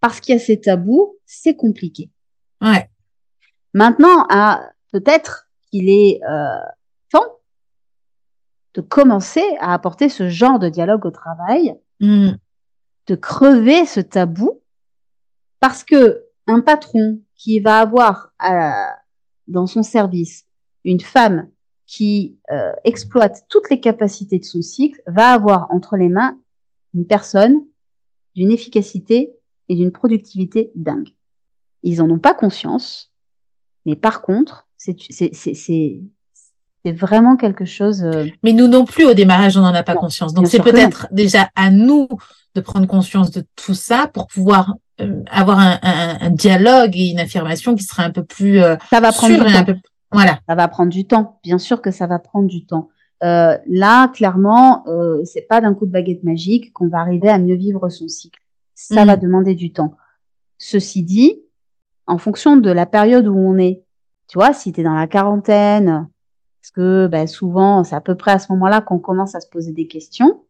parce 0.00 0.20
qu'il 0.20 0.34
y 0.34 0.36
a 0.36 0.40
ces 0.40 0.60
tabous, 0.60 1.16
c'est 1.24 1.56
compliqué. 1.56 2.10
Ouais. 2.60 2.90
Maintenant, 3.72 4.26
peut-être 4.92 5.48
qu'il 5.70 5.88
est 5.88 6.20
euh, 6.28 6.58
temps 7.10 7.38
de 8.74 8.82
commencer 8.82 9.44
à 9.60 9.72
apporter 9.72 10.10
ce 10.10 10.28
genre 10.28 10.58
de 10.58 10.68
dialogue 10.68 11.06
au 11.06 11.10
travail, 11.10 11.74
mm. 12.00 12.32
de 13.06 13.14
crever 13.14 13.86
ce 13.86 14.00
tabou, 14.00 14.60
parce 15.60 15.82
que 15.82 16.24
un 16.46 16.60
patron 16.60 17.20
qui 17.36 17.60
va 17.60 17.80
avoir 17.80 18.32
euh, 18.48 18.70
dans 19.48 19.66
son 19.66 19.82
service 19.82 20.46
une 20.84 21.00
femme 21.00 21.48
qui 21.86 22.38
euh, 22.50 22.72
exploite 22.84 23.44
toutes 23.48 23.70
les 23.70 23.80
capacités 23.80 24.38
de 24.38 24.44
son 24.44 24.62
cycle 24.62 25.02
va 25.06 25.32
avoir 25.32 25.70
entre 25.70 25.96
les 25.96 26.08
mains 26.08 26.38
une 26.94 27.06
personne 27.06 27.64
d'une 28.34 28.50
efficacité 28.50 29.34
et 29.68 29.76
d'une 29.76 29.92
productivité 29.92 30.70
dingue. 30.74 31.10
Ils 31.82 32.00
en 32.00 32.10
ont 32.10 32.18
pas 32.18 32.34
conscience, 32.34 33.12
mais 33.84 33.96
par 33.96 34.22
contre, 34.22 34.66
c'est 34.76 34.96
vraiment 36.92 37.36
quelque 37.36 37.64
chose. 37.64 38.02
Euh, 38.04 38.26
mais 38.42 38.52
nous 38.52 38.68
non 38.68 38.84
plus, 38.84 39.04
au 39.04 39.14
démarrage, 39.14 39.56
on 39.56 39.62
n'en 39.62 39.74
a 39.74 39.82
pas 39.82 39.94
conscience. 39.94 40.34
Donc 40.34 40.46
c'est 40.46 40.62
peut-être 40.62 41.08
déjà 41.10 41.48
à 41.56 41.70
nous 41.70 42.08
de 42.54 42.60
prendre 42.60 42.86
conscience 42.86 43.30
de 43.30 43.44
tout 43.56 43.74
ça 43.74 44.08
pour 44.12 44.26
pouvoir 44.26 44.74
euh, 45.00 45.22
avoir 45.30 45.58
un, 45.58 45.78
un, 45.82 46.18
un, 46.20 46.30
dialogue 46.30 46.96
et 46.96 47.10
une 47.10 47.18
affirmation 47.18 47.74
qui 47.74 47.82
sera 47.82 48.04
un 48.04 48.10
peu 48.10 48.22
plus 48.22 48.62
euh, 48.62 48.76
ça 48.90 49.00
va 49.00 49.10
prendre 49.10 49.44
du 49.44 49.52
temps. 49.52 49.74
Voilà. 50.12 50.38
Ça 50.48 50.54
va 50.54 50.68
prendre 50.68 50.90
du 50.90 51.04
temps. 51.06 51.40
Bien 51.42 51.58
sûr 51.58 51.82
que 51.82 51.90
ça 51.90 52.06
va 52.06 52.20
prendre 52.20 52.46
du 52.46 52.64
temps. 52.64 52.90
Euh, 53.24 53.56
là, 53.66 54.08
clairement, 54.08 54.86
euh, 54.86 55.24
c'est 55.24 55.48
pas 55.48 55.60
d'un 55.60 55.74
coup 55.74 55.86
de 55.86 55.90
baguette 55.90 56.24
magique 56.24 56.72
qu'on 56.72 56.88
va 56.88 56.98
arriver 56.98 57.28
à 57.28 57.38
mieux 57.38 57.56
vivre 57.56 57.88
son 57.88 58.06
cycle. 58.06 58.40
Ça 58.74 59.04
mm. 59.04 59.06
va 59.06 59.16
demander 59.16 59.54
du 59.54 59.72
temps. 59.72 59.96
Ceci 60.58 61.02
dit, 61.02 61.40
en 62.06 62.18
fonction 62.18 62.56
de 62.56 62.70
la 62.70 62.86
période 62.86 63.26
où 63.26 63.36
on 63.36 63.58
est. 63.58 63.82
Tu 64.28 64.38
vois, 64.38 64.52
si 64.52 64.72
tu 64.72 64.80
es 64.80 64.84
dans 64.84 64.94
la 64.94 65.06
quarantaine, 65.06 66.08
parce 66.64 66.70
que 66.70 67.08
ben, 67.08 67.26
souvent, 67.26 67.84
c'est 67.84 67.94
à 67.94 68.00
peu 68.00 68.14
près 68.14 68.30
à 68.30 68.38
ce 68.38 68.50
moment-là 68.52 68.80
qu'on 68.80 68.98
commence 68.98 69.34
à 69.34 69.40
se 69.40 69.48
poser 69.50 69.72
des 69.72 69.86
questions. 69.86 70.40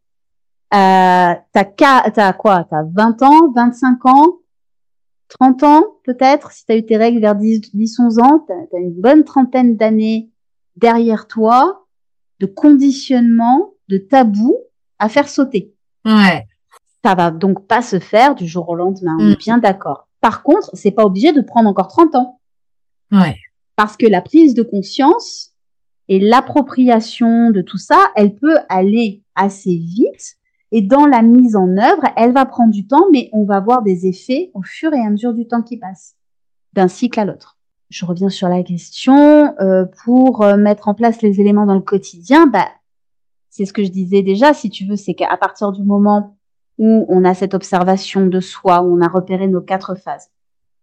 Euh, 0.73 1.35
t'as, 1.53 1.65
t'as 1.65 2.33
quoi? 2.35 2.65
T'as 2.71 2.85
20 2.85 3.23
ans, 3.25 3.53
25 3.53 4.07
ans, 4.07 4.39
30 5.27 5.65
ans 5.65 5.83
peut-être, 6.05 6.53
si 6.53 6.67
tu 6.67 6.73
as 6.73 6.77
eu 6.77 6.87
tes 6.87 6.97
règles 6.97 7.21
vers 7.21 7.35
10, 7.35 7.75
10 7.75 7.99
11 7.99 8.19
ans, 8.21 8.47
tu 8.47 8.77
as 8.77 8.79
une 8.79 8.93
bonne 8.93 9.25
trentaine 9.25 9.77
d'années 9.77 10.31
derrière 10.77 11.27
toi 11.27 11.85
de 12.39 12.47
conditionnement, 12.47 13.73
de 13.89 13.99
tabou 13.99 14.57
à 15.01 15.09
faire 15.09 15.29
sauter. 15.29 15.75
Ouais. 16.05 16.47
Ça 17.05 17.17
va 17.17 17.33
donc 17.33 17.67
pas 17.67 17.83
se 17.83 17.99
faire 17.99 18.37
du 18.37 18.47
jour 18.47 18.69
au 18.69 18.77
lendemain, 18.77 19.17
on 19.19 19.31
est 19.31 19.35
mm. 19.35 19.39
bien 19.39 19.59
d'accord. 19.59 20.07
Par 20.21 20.45
contre, 20.45 20.71
c'est 20.75 20.93
pas 20.93 21.05
obligé 21.05 21.33
de 21.33 21.41
prendre 21.41 21.69
encore 21.69 21.89
30 21.89 22.15
ans. 22.15 22.39
Ouais. 23.11 23.35
Parce 23.75 23.97
que 23.97 24.07
la 24.07 24.23
prise 24.23 24.55
de 24.55 24.63
conscience 24.63 25.54
et 26.09 26.21
l'appropriation 26.21 27.51
de 27.51 27.63
tout 27.63 27.79
ça, 27.79 27.99
elle 28.15 28.35
peut 28.35 28.59
aller 28.69 29.23
assez 29.35 29.77
vite. 29.77 30.37
Et 30.73 30.83
dans 30.83 31.07
la 31.07 31.23
mise 31.23 31.57
en 31.57 31.69
œuvre, 31.77 32.03
elle 32.17 32.33
va 32.33 32.45
prendre 32.47 32.73
du 32.73 32.87
temps, 32.87 33.07
mais 33.13 33.31
on 33.33 33.45
va 33.45 33.61
voir 33.61 33.83
des 33.83 34.07
effets 34.07 34.51
au 34.55 34.63
fur 34.63 34.93
et 34.93 35.01
à 35.01 35.11
mesure 35.11 35.33
du 35.33 35.47
temps 35.47 35.63
qui 35.63 35.77
passe, 35.77 36.17
d'un 36.73 36.89
cycle 36.89 37.21
à 37.21 37.25
l'autre. 37.25 37.59
Je 37.91 38.05
reviens 38.05 38.29
sur 38.29 38.49
la 38.49 38.63
question. 38.63 39.55
Euh, 39.61 39.85
pour 40.05 40.43
euh, 40.43 40.57
mettre 40.57 40.89
en 40.89 40.95
place 40.95 41.23
les 41.23 41.41
éléments 41.41 41.67
dans 41.67 41.75
le 41.75 41.81
quotidien, 41.81 42.47
bah, 42.47 42.69
c'est 43.51 43.67
ce 43.67 43.73
que 43.73 43.85
je 43.85 43.91
disais 43.91 44.23
déjà, 44.23 44.53
si 44.53 44.69
tu 44.69 44.85
veux, 44.85 44.97
c'est 44.97 45.15
qu'à 45.15 45.37
partir 45.37 45.71
du 45.71 45.85
moment 45.85 46.37
où 46.79 47.07
on 47.09 47.25
a 47.25 47.35
cette 47.35 47.55
observation 47.55 48.27
de 48.27 48.41
soi, 48.41 48.83
où 48.83 48.99
on 48.99 49.01
a 49.01 49.07
repéré 49.09 49.47
nos 49.47 49.61
quatre 49.61 49.95
phases. 49.95 50.31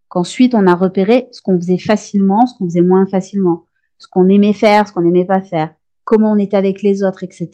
Qu'ensuite, 0.07 0.55
on 0.55 0.67
a 0.67 0.75
repéré 0.75 1.27
ce 1.31 1.41
qu'on 1.41 1.57
faisait 1.57 1.77
facilement, 1.77 2.45
ce 2.45 2.57
qu'on 2.57 2.65
faisait 2.65 2.81
moins 2.81 3.05
facilement, 3.07 3.65
ce 4.01 4.07
qu'on 4.07 4.29
aimait 4.29 4.53
faire, 4.53 4.87
ce 4.87 4.93
qu'on 4.93 5.01
n'aimait 5.01 5.25
pas 5.25 5.41
faire, 5.41 5.75
comment 6.05 6.31
on 6.31 6.37
était 6.37 6.57
avec 6.57 6.81
les 6.81 7.03
autres, 7.03 7.23
etc. 7.23 7.51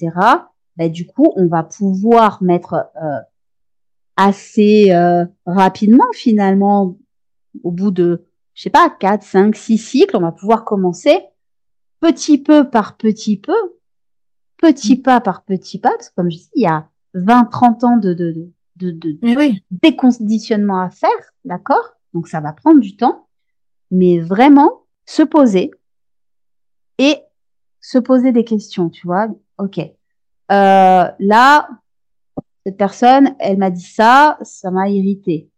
Bah, 0.77 0.88
du 0.88 1.05
coup, 1.05 1.33
on 1.36 1.47
va 1.47 1.63
pouvoir 1.63 2.41
mettre 2.41 2.73
euh, 3.03 3.19
assez 4.15 4.91
euh, 4.91 5.25
rapidement, 5.45 6.07
finalement, 6.13 6.97
au 7.63 7.71
bout 7.71 7.91
de, 7.91 8.25
je 8.53 8.63
sais 8.63 8.69
pas, 8.69 8.89
quatre, 8.89 9.23
cinq, 9.23 9.57
six 9.57 9.77
cycles, 9.77 10.15
on 10.15 10.21
va 10.21 10.31
pouvoir 10.31 10.63
commencer 10.63 11.19
petit 11.99 12.38
peu 12.38 12.69
par 12.69 12.95
petit 12.95 13.38
peu, 13.38 13.57
petit 14.57 14.95
pas 14.95 15.19
par 15.19 15.43
petit 15.43 15.79
pas, 15.79 15.89
parce 15.89 16.10
que 16.10 16.15
comme 16.15 16.31
je 16.31 16.38
dis, 16.38 16.49
il 16.55 16.63
y 16.63 16.67
a 16.67 16.88
20, 17.13 17.45
30 17.45 17.83
ans 17.83 17.97
de, 17.97 18.13
de, 18.13 18.49
de, 18.77 18.91
de 18.91 19.17
oui. 19.21 19.63
déconditionnement 19.71 20.79
à 20.79 20.89
faire, 20.91 21.10
d'accord? 21.43 21.95
Donc 22.13 22.29
ça 22.29 22.39
va 22.39 22.53
prendre 22.53 22.79
du 22.79 22.95
temps, 22.95 23.27
mais 23.91 24.19
vraiment 24.19 24.83
se 25.05 25.23
poser 25.23 25.71
et 26.97 27.17
se 27.81 27.97
poser 27.97 28.31
des 28.31 28.43
questions, 28.43 28.89
tu 28.89 29.07
vois 29.07 29.27
Ok, 29.57 29.79
euh, 29.79 29.91
là, 30.49 31.69
cette 32.65 32.77
personne, 32.77 33.36
elle 33.39 33.57
m'a 33.57 33.69
dit 33.69 33.81
ça, 33.83 34.38
ça 34.41 34.71
m'a 34.71 34.89
irrité. 34.89 35.49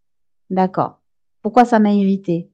D'accord. 0.49 0.99
Pourquoi 1.41 1.65
ça 1.65 1.79
m'a 1.79 1.91
irrité? 1.91 2.49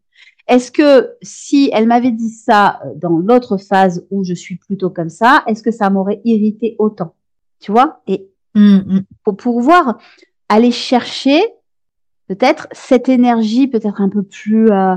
Est-ce 0.48 0.72
que 0.72 1.16
si 1.22 1.70
elle 1.74 1.88
m'avait 1.88 2.12
dit 2.12 2.30
ça 2.30 2.82
dans 2.96 3.18
l'autre 3.18 3.58
phase 3.58 4.06
où 4.12 4.24
je 4.24 4.34
suis 4.34 4.58
plutôt 4.58 4.90
comme 4.90 5.10
ça, 5.10 5.44
est-ce 5.48 5.64
que 5.64 5.72
ça 5.72 5.90
m'aurait 5.90 6.22
irrité 6.24 6.76
autant? 6.78 7.16
Tu 7.60 7.72
vois? 7.72 8.02
Et 8.08 8.30
Mm, 8.56 8.78
mm. 8.78 9.06
pour 9.24 9.36
pouvoir 9.36 10.00
aller 10.48 10.72
chercher 10.72 11.42
peut-être 12.28 12.68
cette 12.72 13.10
énergie 13.10 13.68
peut-être 13.68 14.02
un 14.02 14.10
peu 14.10 14.24
plus, 14.24 14.72
euh, 14.72 14.96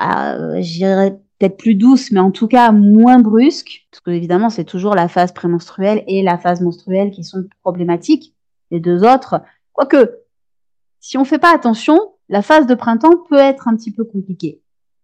euh, 0.00 0.56
j'irais 0.60 1.18
peut-être 1.40 1.56
plus 1.56 1.74
douce, 1.74 2.12
mais 2.12 2.20
en 2.20 2.30
tout 2.30 2.46
cas 2.46 2.70
moins 2.70 3.18
brusque, 3.18 3.88
parce 3.90 4.00
que 4.00 4.10
évidemment 4.12 4.50
c'est 4.50 4.64
toujours 4.64 4.94
la 4.94 5.08
phase 5.08 5.32
prémenstruelle 5.32 6.04
et 6.06 6.22
la 6.22 6.38
phase 6.38 6.60
menstruelle 6.60 7.10
qui 7.10 7.24
sont 7.24 7.44
problématiques, 7.62 8.36
les 8.70 8.78
deux 8.78 9.02
autres. 9.02 9.40
Quoique, 9.72 10.20
si 11.00 11.18
on 11.18 11.24
fait 11.24 11.38
pas 11.38 11.52
attention, 11.52 11.98
la 12.28 12.42
phase 12.42 12.68
de 12.68 12.74
printemps 12.74 13.24
peut 13.28 13.38
être 13.38 13.66
un 13.66 13.74
petit 13.74 13.90
peu 13.90 14.04
compliquée 14.04 14.60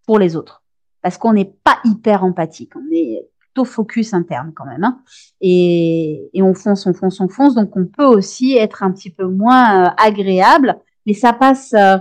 pour 0.07 0.20
les 0.20 0.37
autres, 0.37 0.62
parce 1.03 1.18
qu'on 1.18 1.33
n'est 1.33 1.53
pas 1.64 1.81
hyper 1.85 2.22
empathique, 2.22 2.77
on 2.77 2.94
est 2.94 3.27
focus 3.64 4.14
interne 4.14 4.53
quand 4.55 4.66
même. 4.66 4.85
Hein. 4.85 5.01
Et, 5.40 6.31
et, 6.35 6.42
on 6.42 6.55
fonce, 6.55 6.87
on 6.87 6.94
fonce, 6.94 7.20
on 7.20 7.29
fonce. 7.29 7.55
Donc 7.55 7.77
on 7.77 7.87
peut 7.87 8.05
aussi 8.05 8.57
être 8.57 8.83
un 8.83 8.92
petit 8.92 9.11
peu 9.11 9.27
moins 9.27 9.87
euh, 9.87 9.90
agréable, 9.96 10.79
mais 11.07 11.14
ça 11.14 11.33
passe, 11.33 11.72
euh, 11.75 11.99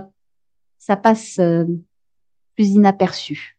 ça 0.78 0.96
passe 0.96 1.38
euh, 1.38 1.64
plus 2.54 2.70
inaperçu. 2.70 3.55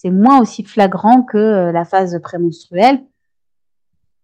C'est 0.00 0.10
moins 0.10 0.40
aussi 0.40 0.64
flagrant 0.64 1.22
que 1.22 1.70
la 1.70 1.84
phase 1.84 2.18
prémenstruelle. 2.22 3.02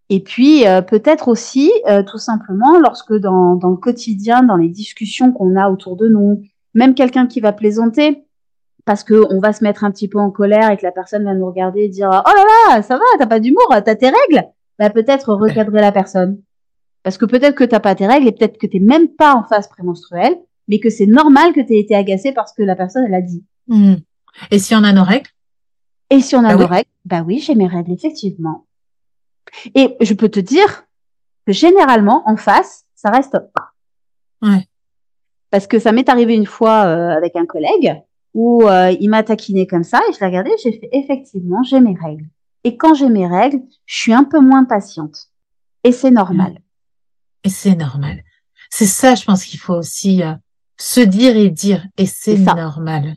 Et 0.08 0.20
puis 0.20 0.64
peut-être 0.88 1.28
aussi, 1.28 1.70
tout 2.06 2.16
simplement, 2.16 2.78
lorsque 2.78 3.12
dans, 3.12 3.58
le 3.62 3.76
quotidien, 3.76 4.42
dans 4.42 4.56
les 4.56 4.70
discussions 4.70 5.32
qu'on 5.32 5.54
a 5.54 5.68
autour 5.68 5.96
de 5.96 6.08
nous, 6.08 6.42
même 6.72 6.94
quelqu'un 6.94 7.26
qui 7.26 7.40
va 7.40 7.52
plaisanter, 7.52 8.24
parce 8.86 9.04
que 9.04 9.26
on 9.30 9.38
va 9.38 9.52
se 9.52 9.62
mettre 9.64 9.84
un 9.84 9.90
petit 9.90 10.08
peu 10.08 10.18
en 10.18 10.30
colère 10.30 10.70
et 10.70 10.78
que 10.78 10.84
la 10.84 10.92
personne 10.92 11.24
va 11.24 11.34
nous 11.34 11.46
regarder 11.46 11.80
et 11.82 11.88
dire 11.88 12.08
oh 12.08 12.30
là 12.36 12.76
là 12.76 12.82
ça 12.82 12.94
va 12.94 13.02
t'as 13.18 13.26
pas 13.26 13.40
d'humour 13.40 13.66
t'as 13.68 13.96
tes 13.96 14.06
règles 14.06 14.46
bah 14.78 14.90
peut-être 14.90 15.34
recadrer 15.34 15.80
la 15.80 15.92
personne 15.92 16.40
Parce 17.02 17.18
que 17.18 17.24
peut-être 17.24 17.54
que 17.54 17.64
t'as 17.64 17.80
pas 17.80 17.94
tes 17.94 18.06
règles 18.06 18.28
et 18.28 18.32
peut-être 18.32 18.58
que 18.58 18.66
t'es 18.66 18.78
même 18.78 19.08
pas 19.08 19.34
en 19.34 19.44
phase 19.44 19.68
prémenstruelle, 19.68 20.36
mais 20.68 20.80
que 20.80 20.90
c'est 20.90 21.06
normal 21.06 21.52
que 21.52 21.60
tu 21.60 21.74
aies 21.74 21.80
été 21.80 21.94
agacé 21.94 22.32
parce 22.32 22.52
que 22.52 22.62
la 22.62 22.76
personne, 22.76 23.04
elle 23.06 23.14
a 23.14 23.22
dit. 23.22 23.44
Hmm. 23.68 23.94
Et 24.50 24.58
si 24.58 24.74
on 24.74 24.84
a 24.84 24.92
nos 24.92 25.04
règles? 25.04 25.30
Et 26.10 26.20
si 26.20 26.36
on 26.36 26.40
a 26.44 26.48
Bah 26.48 26.54
nos 26.54 26.60
oui. 26.60 26.66
règles 26.66 26.88
Bah 27.04 27.22
oui, 27.26 27.38
j'ai 27.38 27.54
mes 27.54 27.66
règles, 27.66 27.92
effectivement. 27.92 28.66
Et 29.74 29.96
je 30.00 30.14
peux 30.14 30.28
te 30.28 30.40
dire 30.40 30.84
que 31.46 31.52
généralement, 31.52 32.22
en 32.28 32.36
face, 32.36 32.84
ça 32.94 33.10
reste 33.10 33.38
pas. 33.54 33.70
Ouais. 34.42 34.66
Parce 35.50 35.66
que 35.66 35.78
ça 35.78 35.92
m'est 35.92 36.08
arrivé 36.08 36.34
une 36.34 36.46
fois 36.46 36.84
euh, 36.86 37.10
avec 37.16 37.36
un 37.36 37.46
collègue 37.46 38.02
où 38.34 38.64
euh, 38.64 38.90
il 39.00 39.08
m'a 39.08 39.22
taquiné 39.22 39.66
comme 39.66 39.84
ça 39.84 40.00
et 40.08 40.12
je 40.12 40.20
l'ai 40.20 40.26
regardé, 40.26 40.50
j'ai 40.62 40.72
fait 40.72 40.88
effectivement, 40.92 41.62
j'ai 41.62 41.80
mes 41.80 41.94
règles. 41.94 42.26
Et 42.64 42.76
quand 42.76 42.94
j'ai 42.94 43.08
mes 43.08 43.26
règles, 43.26 43.60
je 43.86 43.96
suis 43.96 44.12
un 44.12 44.24
peu 44.24 44.40
moins 44.40 44.64
patiente. 44.64 45.16
Et 45.84 45.92
c'est 45.92 46.10
normal. 46.10 46.58
Et 47.44 47.48
c'est 47.48 47.76
normal. 47.76 48.22
C'est 48.70 48.86
ça, 48.86 49.14
je 49.14 49.24
pense 49.24 49.44
qu'il 49.44 49.60
faut 49.60 49.74
aussi 49.74 50.22
euh, 50.22 50.34
se 50.76 51.00
dire 51.00 51.36
et 51.36 51.48
dire. 51.48 51.86
Et 51.96 52.06
c'est 52.06 52.36
normal. 52.38 53.16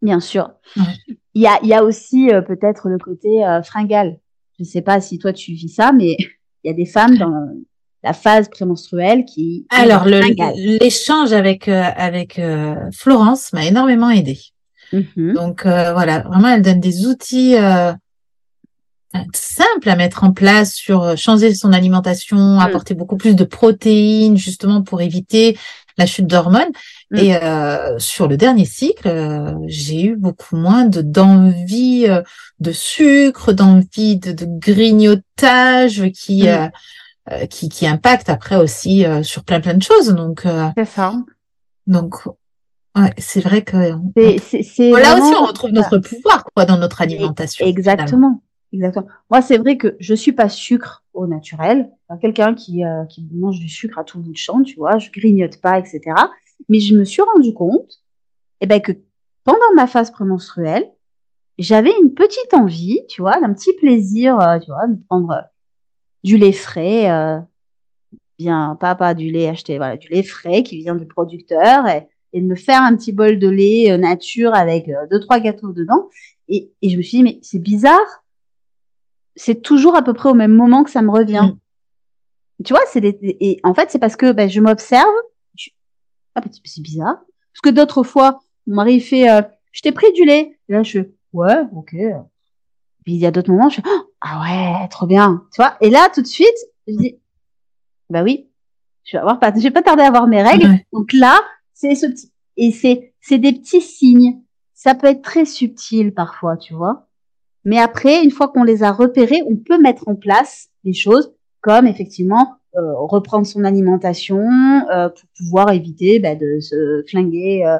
Bien 0.00 0.20
sûr. 0.20 0.50
Ouais. 0.76 1.16
Il 1.34 1.42
y 1.42 1.46
a, 1.46 1.58
y 1.64 1.74
a 1.74 1.84
aussi 1.84 2.30
euh, 2.30 2.40
peut-être 2.40 2.88
le 2.88 2.98
côté 2.98 3.44
euh, 3.44 3.62
fringale. 3.62 4.18
Je 4.58 4.64
sais 4.64 4.82
pas 4.82 5.00
si 5.00 5.18
toi 5.18 5.32
tu 5.32 5.52
vis 5.52 5.68
ça, 5.68 5.92
mais 5.92 6.16
il 6.64 6.68
y 6.68 6.70
a 6.70 6.74
des 6.74 6.86
femmes 6.86 7.16
dans 7.16 7.48
la 8.04 8.12
phase 8.12 8.48
prémenstruelle 8.48 9.24
qui 9.24 9.66
Alors, 9.70 10.04
l'échange 10.04 11.32
avec, 11.32 11.68
euh, 11.68 11.82
avec 11.96 12.38
euh, 12.38 12.74
Florence 12.92 13.52
m'a 13.52 13.64
énormément 13.64 14.10
aidé. 14.10 14.38
Mhm. 14.92 15.32
Donc 15.32 15.66
euh, 15.66 15.92
voilà, 15.94 16.20
vraiment, 16.20 16.48
elle 16.48 16.62
donne 16.62 16.80
des 16.80 17.06
outils 17.06 17.56
euh, 17.56 17.92
simples 19.32 19.88
à 19.88 19.96
mettre 19.96 20.22
en 20.22 20.32
place 20.32 20.74
sur 20.74 21.16
changer 21.16 21.54
son 21.54 21.72
alimentation, 21.72 22.60
apporter 22.60 22.94
beaucoup 22.94 23.16
plus 23.16 23.34
de 23.34 23.44
protéines, 23.44 24.36
justement 24.36 24.82
pour 24.82 25.00
éviter 25.00 25.56
la 25.96 26.04
chute 26.04 26.26
d'hormones. 26.26 26.72
Mm. 27.14 27.18
Et 27.18 27.36
euh, 27.36 27.98
sur 27.98 28.28
le 28.28 28.36
dernier 28.36 28.64
cycle, 28.66 29.08
euh, 29.08 29.52
j'ai 29.66 30.02
eu 30.04 30.16
beaucoup 30.16 30.56
moins 30.56 30.84
de 30.84 31.00
d'envie 31.00 32.06
euh, 32.08 32.22
de 32.60 32.72
sucre, 32.72 33.52
d'envie 33.52 34.16
de, 34.18 34.32
de 34.32 34.46
grignotage 34.48 36.10
qui 36.12 36.44
Mm. 36.44 36.46
euh, 36.48 36.68
euh, 37.32 37.46
qui 37.46 37.68
qui 37.70 37.86
impacte 37.86 38.28
après 38.28 38.56
aussi 38.56 39.06
euh, 39.06 39.22
sur 39.22 39.44
plein 39.44 39.60
plein 39.60 39.74
de 39.74 39.82
choses. 39.82 40.08
Donc 40.14 40.44
euh, 40.46 40.68
C'est 40.76 40.84
ça. 40.84 41.14
donc 41.86 42.26
ouais, 42.96 43.12
c'est 43.18 43.40
vrai 43.40 43.62
que 43.62 43.94
on- 43.94 44.12
C'est, 44.16 44.38
c'est, 44.38 44.62
c'est 44.62 44.92
on- 44.92 44.96
là 44.96 45.14
aussi 45.14 45.34
on 45.34 45.46
retrouve 45.46 45.70
notre 45.70 45.98
pouvoir 45.98 46.44
quoi 46.54 46.64
dans 46.66 46.76
notre 46.78 47.00
alimentation. 47.02 47.64
finalement. 47.64 47.78
Exactement. 47.78 48.40
Exactement. 48.72 49.06
Moi, 49.30 49.40
c'est 49.40 49.56
vrai 49.58 49.76
que 49.76 49.96
je 50.00 50.14
suis 50.14 50.32
pas 50.32 50.48
sucre 50.48 51.04
au 51.12 51.28
naturel. 51.28 51.90
Quelqu'un 52.20 52.54
qui, 52.54 52.84
euh, 52.84 53.04
qui 53.04 53.24
mange 53.32 53.60
du 53.60 53.68
sucre 53.68 54.00
à 54.00 54.04
tout 54.04 54.18
bout 54.18 54.32
de 54.32 54.36
champ, 54.36 54.62
tu 54.62 54.74
vois, 54.74 54.98
je 54.98 55.10
grignote 55.12 55.60
pas, 55.60 55.78
etc. 55.78 56.00
Mais 56.68 56.80
je 56.80 56.96
me 56.96 57.04
suis 57.04 57.22
rendu 57.22 57.52
compte, 57.52 58.02
eh 58.60 58.66
ben, 58.66 58.80
que 58.80 58.92
pendant 59.44 59.74
ma 59.74 59.86
phase 59.86 60.10
prémenstruelle, 60.10 60.90
j'avais 61.58 61.92
une 62.00 62.14
petite 62.14 62.54
envie, 62.54 63.00
tu 63.08 63.20
vois, 63.20 63.40
d'un 63.40 63.52
petit 63.52 63.74
plaisir, 63.74 64.40
euh, 64.40 64.58
tu 64.58 64.70
vois, 64.70 64.86
de 64.86 64.96
prendre 65.08 65.30
euh, 65.30 65.42
du 66.24 66.36
lait 66.36 66.52
frais, 66.52 67.10
euh, 67.10 67.38
bien, 68.38 68.76
pas, 68.80 68.94
pas 68.94 69.14
du 69.14 69.30
lait 69.30 69.48
acheté, 69.48 69.76
voilà, 69.76 69.96
du 69.96 70.08
lait 70.08 70.22
frais 70.22 70.62
qui 70.62 70.78
vient 70.78 70.94
du 70.94 71.06
producteur 71.06 71.86
et, 71.86 72.08
et 72.32 72.40
de 72.40 72.46
me 72.46 72.56
faire 72.56 72.82
un 72.82 72.96
petit 72.96 73.12
bol 73.12 73.38
de 73.38 73.48
lait 73.48 73.92
euh, 73.92 73.98
nature 73.98 74.54
avec 74.54 74.90
deux, 75.10 75.20
trois 75.20 75.38
gâteaux 75.38 75.72
dedans. 75.72 76.08
Et, 76.48 76.72
et 76.82 76.88
je 76.90 76.96
me 76.96 77.02
suis 77.02 77.18
dit, 77.18 77.22
mais 77.22 77.38
c'est 77.42 77.58
bizarre. 77.58 78.24
C'est 79.36 79.62
toujours 79.62 79.96
à 79.96 80.02
peu 80.02 80.14
près 80.14 80.30
au 80.30 80.34
même 80.34 80.54
moment 80.54 80.84
que 80.84 80.90
ça 80.90 81.02
me 81.02 81.10
revient. 81.10 81.54
Tu 82.64 82.72
vois, 82.72 82.82
c'est 82.86 83.00
des, 83.00 83.18
et 83.20 83.60
en 83.64 83.74
fait, 83.74 83.90
c'est 83.90 83.98
parce 83.98 84.16
que 84.16 84.32
ben, 84.32 84.48
je 84.48 84.60
m'observe. 84.60 85.14
Ah, 86.34 86.40
ben, 86.40 86.50
c'est 86.64 86.82
bizarre. 86.82 87.16
Parce 87.52 87.60
que 87.62 87.70
d'autres 87.70 88.02
fois, 88.02 88.40
mon 88.66 88.76
mari 88.76 89.00
fait, 89.00 89.30
euh, 89.30 89.42
je 89.72 89.82
t'ai 89.82 89.92
pris 89.92 90.12
du 90.12 90.24
lait. 90.24 90.58
Et 90.68 90.72
là, 90.72 90.82
je 90.82 91.00
fais, 91.00 91.14
ouais, 91.32 91.62
ok. 91.74 91.94
Puis 93.04 93.12
il 93.12 93.18
y 93.18 93.26
a 93.26 93.30
d'autres 93.30 93.50
moments, 93.50 93.68
je 93.68 93.76
fais, 93.76 93.88
ah 94.20 94.40
ouais, 94.40 94.88
trop 94.88 95.06
bien. 95.06 95.44
Tu 95.52 95.60
vois? 95.60 95.76
Et 95.80 95.90
là, 95.90 96.08
tout 96.12 96.22
de 96.22 96.26
suite, 96.26 96.48
je 96.86 96.96
dis, 96.96 97.18
bah 98.10 98.22
oui, 98.22 98.48
je 99.04 99.16
vais 99.16 99.20
avoir 99.20 99.38
pas, 99.38 99.52
je 99.54 99.60
vais 99.60 99.70
pas 99.70 99.82
tarder 99.82 100.02
à 100.02 100.08
avoir 100.08 100.26
mes 100.26 100.42
règles. 100.42 100.66
Ouais. 100.66 100.86
Donc 100.92 101.12
là, 101.12 101.38
c'est 101.74 101.94
ce 101.94 102.06
petit, 102.06 102.32
et 102.56 102.72
c'est, 102.72 103.14
c'est 103.20 103.38
des 103.38 103.52
petits 103.52 103.82
signes. 103.82 104.40
Ça 104.72 104.94
peut 104.94 105.06
être 105.06 105.22
très 105.22 105.44
subtil 105.44 106.12
parfois, 106.12 106.56
tu 106.56 106.74
vois? 106.74 107.06
Mais 107.64 107.78
après, 107.78 108.22
une 108.22 108.30
fois 108.30 108.48
qu'on 108.48 108.64
les 108.64 108.82
a 108.82 108.92
repérés, 108.92 109.42
on 109.48 109.56
peut 109.56 109.78
mettre 109.78 110.08
en 110.08 110.14
place 110.14 110.68
des 110.84 110.92
choses 110.92 111.32
comme 111.60 111.86
effectivement 111.86 112.56
reprendre 112.76 113.46
son 113.46 113.64
alimentation 113.64 114.40
euh, 114.92 115.08
pour 115.08 115.28
pouvoir 115.38 115.70
éviter 115.72 116.18
bah, 116.18 116.34
de 116.34 116.60
se 116.60 117.04
flinguer 117.08 117.64
euh, 117.66 117.78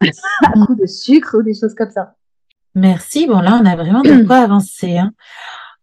à 0.44 0.52
coup 0.66 0.74
de 0.74 0.86
sucre 0.86 1.38
ou 1.38 1.42
des 1.42 1.54
choses 1.54 1.74
comme 1.74 1.90
ça. 1.90 2.14
Merci. 2.74 3.26
Bon, 3.26 3.40
là, 3.40 3.60
on 3.62 3.66
a 3.66 3.76
vraiment 3.76 4.02
de 4.02 4.24
quoi 4.26 4.36
avancer. 4.38 4.96
hein. 4.98 5.12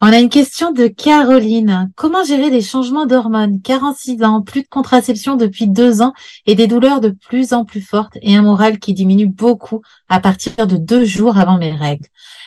On 0.02 0.08
a 0.08 0.19
une 0.19 0.30
question 0.30 0.72
de 0.72 0.88
Caroline. 0.88 1.91
Comment 1.98 2.24
gérer 2.24 2.50
les 2.50 2.62
changements 2.62 3.06
d'hormones? 3.06 3.62
46 3.62 4.24
ans, 4.24 4.41
plus 4.41 4.62
de 4.63 4.67
contraception 4.69 5.36
depuis 5.36 5.67
deux 5.67 6.02
ans 6.02 6.13
et 6.45 6.56
des 6.56 6.67
douleurs 6.67 7.02
de 7.02 7.10
plus 7.10 7.52
en 7.52 7.65
plus 7.65 7.82
fortes 7.82 8.17
et 8.22 8.38
un 8.38 8.41
moral 8.41 8.80
qui 8.80 8.93
diminue 8.93 9.28
beaucoup 9.28 9.82
à 10.08 10.22
partir 10.22 10.67
de 10.67 10.78
deux 10.78 11.04
jours 11.04 11.38
avant 11.38 11.58
mes 11.58 11.74
règles. 11.74 12.06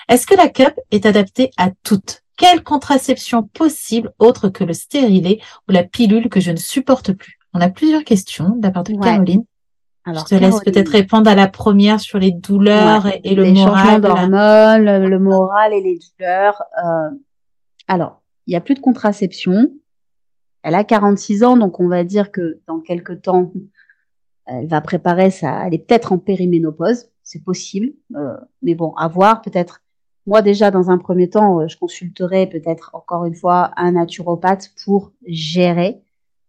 Est-ce 0.09 0.27
que 0.27 0.35
la 0.35 0.49
cup 0.49 0.73
est 0.91 1.05
adaptée 1.05 1.51
à 1.59 1.71
toutes? 1.85 2.22
Quelle 2.43 2.63
contraception 2.65 3.45
possible 3.45 4.13
autre 4.19 4.49
que 4.49 4.65
le 4.65 4.73
stérilet 4.73 5.41
ou 5.69 5.73
la 5.73 5.85
pilule 5.85 6.29
que 6.29 6.41
je 6.41 6.51
ne 6.51 6.57
supporte 6.57 7.13
plus? 7.13 7.39
On 7.55 7.61
a 7.61 7.69
plusieurs 7.71 8.05
questions 8.05 8.57
de 8.57 8.63
la 8.63 8.71
part 8.73 8.83
de 8.85 8.93
Ouais. 8.95 8.99
Caroline. 9.01 9.45
Alors, 10.05 10.27
je 10.29 10.35
te 10.35 10.41
laisse 10.41 10.59
peut-être 10.61 10.89
répondre 10.89 11.31
à 11.31 11.37
la 11.37 11.47
première 11.47 12.01
sur 12.01 12.19
les 12.19 12.33
douleurs 12.33 13.05
Ouais, 13.05 13.21
et, 13.23 13.33
et 13.33 13.35
le 13.37 13.45
les 13.45 13.53
moral. 13.53 14.01
d'hormones, 14.01 14.85
le, 14.85 15.09
le 15.09 15.19
moral 15.21 15.73
et 15.73 15.81
les 15.81 15.99
douleurs. 16.19 16.61
euh, 16.85 17.11
alors, 17.87 18.21
il 18.47 18.51
n'y 18.51 18.57
a 18.57 18.61
plus 18.61 18.75
de 18.75 18.81
contraception. 18.81 19.71
Elle 20.65 20.75
a 20.75 20.83
46 20.83 21.45
ans, 21.45 21.57
donc 21.57 21.79
on 21.79 21.87
va 21.89 22.03
dire 22.03 22.33
que 22.33 22.59
dans 22.67 22.81
quelques 22.81 23.23
temps, 23.23 23.53
elle 24.47 24.67
va 24.67 24.81
préparer 24.81 25.31
ça. 25.31 25.65
Elle 25.67 25.75
est 25.75 25.79
peut-être 25.87 26.13
en 26.13 26.19
périménopause, 26.19 27.11
c'est 27.23 27.45
possible. 27.45 27.93
euh, 28.17 28.37
mais 28.63 28.75
bon, 28.75 28.93
à 28.97 29.07
voir 29.07 29.41
peut-être. 29.43 29.82
Moi 30.27 30.41
déjà, 30.43 30.71
dans 30.71 30.91
un 30.91 30.99
premier 30.99 31.29
temps, 31.29 31.61
euh, 31.61 31.69
je 31.69 31.77
consulterai 31.77 32.47
peut-être 32.49 32.91
encore 32.95 33.25
une 33.25 33.35
fois 33.35 33.73
un 33.77 33.93
naturopathe 33.93 34.71
pour 34.85 35.13
gérer 35.27 36.01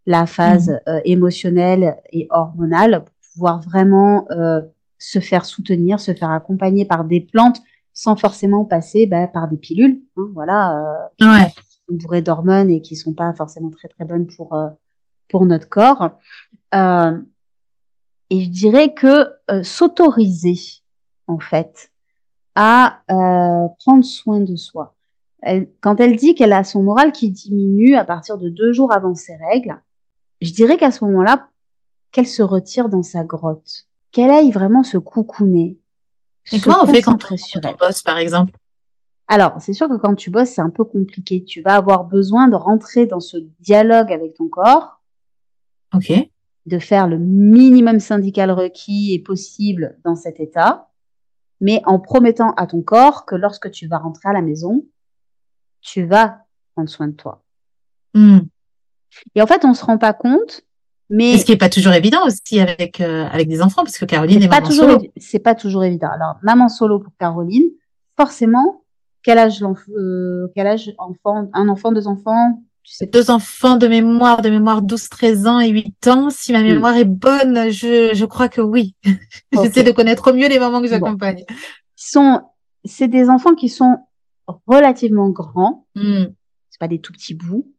la 0.06 0.26
phase 0.26 0.80
euh, 0.88 1.00
émotionnelle 1.06 1.98
et 2.12 2.28
hormonale, 2.30 3.06
pour 3.06 3.14
pouvoir 3.34 3.62
vraiment 3.62 4.28
euh, 4.32 4.62
se 5.00 5.20
faire 5.20 5.46
soutenir, 5.46 6.00
se 6.00 6.14
faire 6.14 6.30
accompagner 6.30 6.86
par 6.86 7.04
des 7.06 7.22
plantes 7.22 7.62
sans 7.94 8.16
forcément 8.16 8.66
passer 8.66 9.06
bah, 9.08 9.28
par 9.28 9.48
des 9.48 9.58
pilules. 9.58 10.02
hein, 10.18 10.30
voilà, 10.34 10.78
euh, 11.22 11.26
Ouais. 11.26 11.54
bourrées 11.90 12.22
d'hormones 12.22 12.70
et 12.70 12.82
qui 12.82 12.96
sont 12.96 13.14
pas 13.14 13.34
forcément 13.34 13.70
très 13.70 13.88
très 13.88 14.06
bonnes 14.06 14.28
pour 14.28 14.54
euh, 14.54 14.70
pour 15.30 15.46
notre 15.46 15.70
corps. 15.70 16.12
Euh, 16.76 17.18
et 18.30 18.42
je 18.44 18.50
dirais 18.50 18.94
que 18.94 19.28
s'autoriser 19.64 20.60
en 21.28 21.40
fait 21.40 21.92
à 22.56 23.02
euh, 23.12 23.68
prendre 23.80 24.04
soin 24.04 24.40
de 24.40 24.56
soi. 24.56 24.96
Elle- 25.42 25.70
quand 25.82 26.00
elle 26.00 26.16
dit 26.16 26.36
qu'elle 26.36 26.54
a 26.54 26.64
son 26.64 26.84
moral 26.84 27.12
qui 27.12 27.30
diminue 27.32 27.96
à 27.96 28.06
partir 28.06 28.38
de 28.38 28.50
deux 28.50 28.72
jours 28.74 28.92
avant 28.94 29.16
ses 29.16 29.36
règles, 29.36 29.82
je 30.42 30.52
dirais 30.52 30.78
qu'à 30.78 30.92
ce 30.92 31.04
moment-là, 31.06 31.50
qu'elle 32.12 32.28
se 32.28 32.44
retire 32.44 32.90
dans 32.90 33.04
sa 33.04 33.24
grotte, 33.24 33.88
qu'elle 34.12 34.30
aille 34.32 34.52
vraiment 34.52 34.84
se 34.84 34.98
coucouner. 34.98 35.80
Et 36.52 36.60
se 36.60 36.64
comment 36.64 36.84
on 36.84 36.86
fait 36.86 37.02
quand 37.02 37.18
on 37.32 37.76
bosse, 37.80 38.02
par 38.04 38.18
exemple? 38.18 38.54
Alors, 39.28 39.56
c'est 39.60 39.74
sûr 39.74 39.88
que 39.90 39.96
quand 39.98 40.16
tu 40.16 40.30
bosses, 40.30 40.50
c'est 40.50 40.62
un 40.62 40.70
peu 40.70 40.84
compliqué. 40.84 41.44
Tu 41.44 41.62
vas 41.62 41.76
avoir 41.76 42.04
besoin 42.04 42.48
de 42.50 42.56
rentrer 42.56 43.06
dans 43.06 43.22
ce 43.22 43.38
dialogue 43.62 44.12
avec 44.12 44.36
ton 44.36 44.48
corps, 44.50 45.02
Ok. 45.96 46.12
de 46.66 46.80
faire 46.80 47.08
le 47.08 47.18
minimum 47.18 48.00
syndical 48.00 48.52
requis 48.52 49.14
et 49.14 49.20
possible 49.20 49.98
dans 50.04 50.16
cet 50.16 50.40
état, 50.40 50.90
mais 51.64 51.82
en 51.86 51.98
promettant 51.98 52.52
à 52.56 52.68
ton 52.68 52.82
corps 52.82 53.26
que 53.26 53.36
lorsque 53.36 53.72
tu 53.72 53.88
vas 53.88 53.98
rentrer 53.98 54.28
à 54.28 54.34
la 54.34 54.42
maison, 54.42 54.84
tu 55.80 56.04
vas 56.06 56.40
prendre 56.76 56.90
soin 56.90 57.08
de 57.08 57.14
toi. 57.14 57.42
Hmm. 58.14 58.40
Et 59.34 59.42
en 59.42 59.48
fait, 59.48 59.64
on 59.64 59.74
se 59.74 59.86
rend 59.86 59.98
pas 59.98 60.12
compte, 60.12 60.64
mais 61.10 61.32
Et 61.32 61.38
ce 61.38 61.46
qui 61.46 61.54
est 61.54 61.58
pas 61.58 61.70
toujours 61.70 61.94
évident 61.94 62.26
aussi 62.26 62.60
avec 62.60 63.00
euh, 63.00 63.26
avec 63.32 63.48
des 63.48 63.62
enfants, 63.62 63.84
parce 63.84 63.98
que 63.98 64.04
Caroline 64.04 64.44
est 64.44 64.50
pas 64.50 64.60
maman 64.60 64.68
toujours 64.68 64.92
solo. 64.92 65.12
c'est 65.16 65.40
pas 65.40 65.56
toujours 65.56 65.86
évident. 65.86 66.10
Alors, 66.12 66.36
maman 66.44 66.68
solo 66.68 67.00
pour 67.00 67.14
Caroline, 67.18 67.70
forcément, 68.18 68.84
quel 69.24 69.38
âge 69.38 69.62
l'enf- 69.62 69.90
euh, 69.96 70.52
quel 70.56 70.68
âge 70.68 70.94
enfant, 70.98 71.50
un 71.54 71.70
enfant, 71.70 71.94
deux 71.94 72.08
enfants, 72.08 72.62
sais 72.84 73.06
Deux 73.08 73.32
enfants 73.32 73.78
de 73.78 73.88
mémoire, 73.88 74.42
de 74.42 74.50
mémoire 74.50 74.82
12, 74.82 75.10
13 75.10 75.48
ans 75.48 75.60
et 75.60 75.70
8 75.70 76.08
ans. 76.08 76.30
Si 76.30 76.52
ma 76.52 76.62
mémoire 76.64 76.96
est 76.98 77.06
bonne, 77.06 77.70
je, 77.70 78.12
je 78.14 78.26
crois 78.26 78.50
que 78.50 78.62
oui. 78.62 78.96
J'essaie 79.54 79.82
Ok. 79.82 79.88
de 79.88 79.92
connaître 79.92 80.32
au 80.32 80.34
mieux 80.36 80.48
les 80.50 80.60
mamans 80.60 80.82
que 80.82 80.88
j'accompagne. 80.88 81.44
sont, 81.96 82.42
c'est 82.86 83.08
des 83.08 83.30
enfants 83.30 83.56
qui 83.56 83.70
sont 83.70 83.98
relativement 84.68 85.30
grands, 85.30 85.86
Hmm. 85.96 86.26
c'est 86.70 86.80
pas 86.80 86.88
des 86.88 87.00
tout 87.00 87.14
petits 87.14 87.34
bouts, 87.34 87.72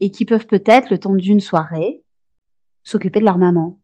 et 0.00 0.10
qui 0.10 0.24
peuvent 0.24 0.46
peut-être, 0.46 0.90
le 0.90 0.98
temps 0.98 1.14
d'une 1.14 1.40
soirée, 1.40 2.02
s'occuper 2.84 3.20
de 3.20 3.24
leur 3.24 3.38
maman. 3.38 3.80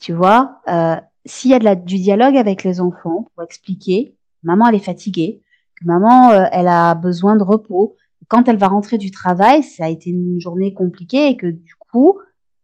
Tu 0.00 0.12
vois, 0.12 0.60
euh, 0.68 0.96
s'il 1.24 1.50
y 1.50 1.54
a 1.54 1.58
de 1.58 1.64
la, 1.64 1.74
du 1.74 1.96
dialogue 1.98 2.36
avec 2.36 2.64
les 2.64 2.80
enfants 2.80 3.28
pour 3.34 3.42
expliquer, 3.44 4.16
maman 4.42 4.66
elle 4.68 4.76
est 4.76 4.78
fatiguée, 4.80 5.42
que 5.78 5.84
maman 5.84 6.30
euh, 6.32 6.44
elle 6.52 6.68
a 6.68 6.94
besoin 6.94 7.36
de 7.36 7.42
repos, 7.42 7.96
quand 8.28 8.48
elle 8.48 8.58
va 8.58 8.68
rentrer 8.68 8.98
du 8.98 9.10
travail, 9.10 9.62
ça 9.62 9.86
a 9.86 9.88
été 9.88 10.10
une 10.10 10.40
journée 10.40 10.74
compliquée 10.74 11.28
et 11.28 11.36
que 11.36 11.46
du 11.46 11.74
coup, 11.90 12.18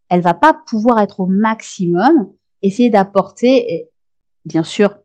elle 0.09 0.21
va 0.21 0.35
pas 0.35 0.55
pouvoir 0.55 1.01
être 1.01 1.21
au 1.21 1.27
maximum, 1.27 2.31
essayer 2.62 2.91
d'apporter, 2.91 3.89
bien 4.45 4.62
sûr, 4.62 4.97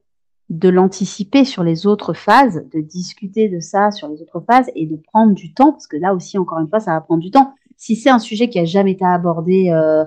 de 0.49 0.67
l'anticiper 0.67 1.45
sur 1.45 1.63
les 1.63 1.85
autres 1.87 2.13
phases, 2.13 2.65
de 2.73 2.81
discuter 2.81 3.49
de 3.49 3.59
ça 3.59 3.91
sur 3.91 4.07
les 4.07 4.21
autres 4.21 4.41
phases 4.41 4.69
et 4.75 4.85
de 4.85 4.95
prendre 4.95 5.33
du 5.33 5.53
temps, 5.53 5.71
parce 5.71 5.87
que 5.87 5.97
là 5.97 6.13
aussi, 6.13 6.37
encore 6.37 6.59
une 6.59 6.67
fois, 6.67 6.79
ça 6.79 6.91
va 6.91 7.01
prendre 7.01 7.21
du 7.21 7.31
temps. 7.31 7.53
Si 7.81 7.95
c'est 7.95 8.09
un 8.09 8.19
sujet 8.19 8.49
qui 8.49 8.59
a 8.59 8.65
jamais 8.65 8.91
été 8.91 9.05
abordé 9.05 9.71
euh, 9.71 10.03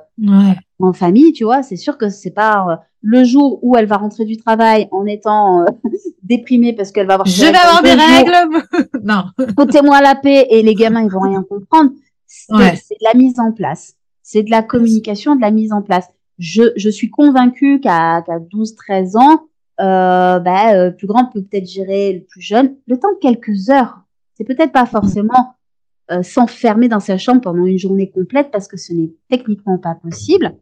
en 0.79 0.93
famille, 0.93 1.33
tu 1.33 1.45
vois, 1.45 1.63
c'est 1.63 1.77
sûr 1.77 1.97
que 1.97 2.11
c'est 2.11 2.31
pas 2.31 2.67
euh, 2.69 2.77
le 3.01 3.25
jour 3.25 3.59
où 3.63 3.77
elle 3.77 3.87
va 3.87 3.97
rentrer 3.97 4.27
du 4.27 4.37
travail 4.37 4.89
en 4.93 5.07
étant 5.07 5.63
euh, 5.63 5.65
déprimée 6.23 6.75
parce 6.75 6.93
qu'elle 6.93 7.07
va 7.07 7.15
avoir. 7.15 7.27
Je 7.27 7.41
vais 7.41 7.57
avoir 7.57 7.83
des 7.83 7.95
règles. 7.95 8.89
non. 9.03 9.25
Foutez-moi 9.59 10.03
la 10.03 10.15
paix 10.15 10.47
et 10.51 10.63
les 10.63 10.75
gamins 10.75 11.03
ils 11.03 11.11
vont 11.11 11.21
rien 11.21 11.43
comprendre. 11.43 11.93
C'est 12.27 12.53
de 12.53 13.05
la 13.05 13.15
mise 13.15 13.41
en 13.41 13.53
place. 13.53 13.95
C'est 14.23 14.43
de 14.43 14.51
la 14.51 14.63
communication, 14.63 15.35
de 15.35 15.41
la 15.41 15.51
mise 15.51 15.73
en 15.73 15.83
place. 15.83 16.07
Je, 16.39 16.73
je 16.77 16.91
suis 16.91 17.11
convaincue 17.11 17.81
qu'à 17.81 18.23
qu 18.23 18.57
12-13 18.57 19.17
ans, 19.17 19.47
euh, 19.81 20.39
bah, 20.39 20.75
euh, 20.75 20.91
le 20.91 20.97
plus 20.97 21.07
grand 21.07 21.27
peut 21.27 21.43
peut-être 21.43 21.69
gérer 21.69 22.13
le 22.13 22.21
plus 22.21 22.41
jeune. 22.43 22.77
Le 22.87 22.99
temps 22.99 23.13
de 23.13 23.19
quelques 23.19 23.71
heures. 23.71 24.01
C'est 24.35 24.45
peut-être 24.45 24.73
pas 24.73 24.87
forcément 24.87 25.55
euh, 26.11 26.23
s'enfermer 26.23 26.89
dans 26.89 27.01
sa 27.01 27.17
chambre 27.17 27.41
pendant 27.41 27.65
une 27.65 27.79
journée 27.79 28.11
complète 28.11 28.51
parce 28.51 28.69
que 28.69 28.77
ce 28.77 28.93
n'est 28.93 29.13
techniquement 29.31 29.79
pas 29.79 29.95
possible. 29.95 30.57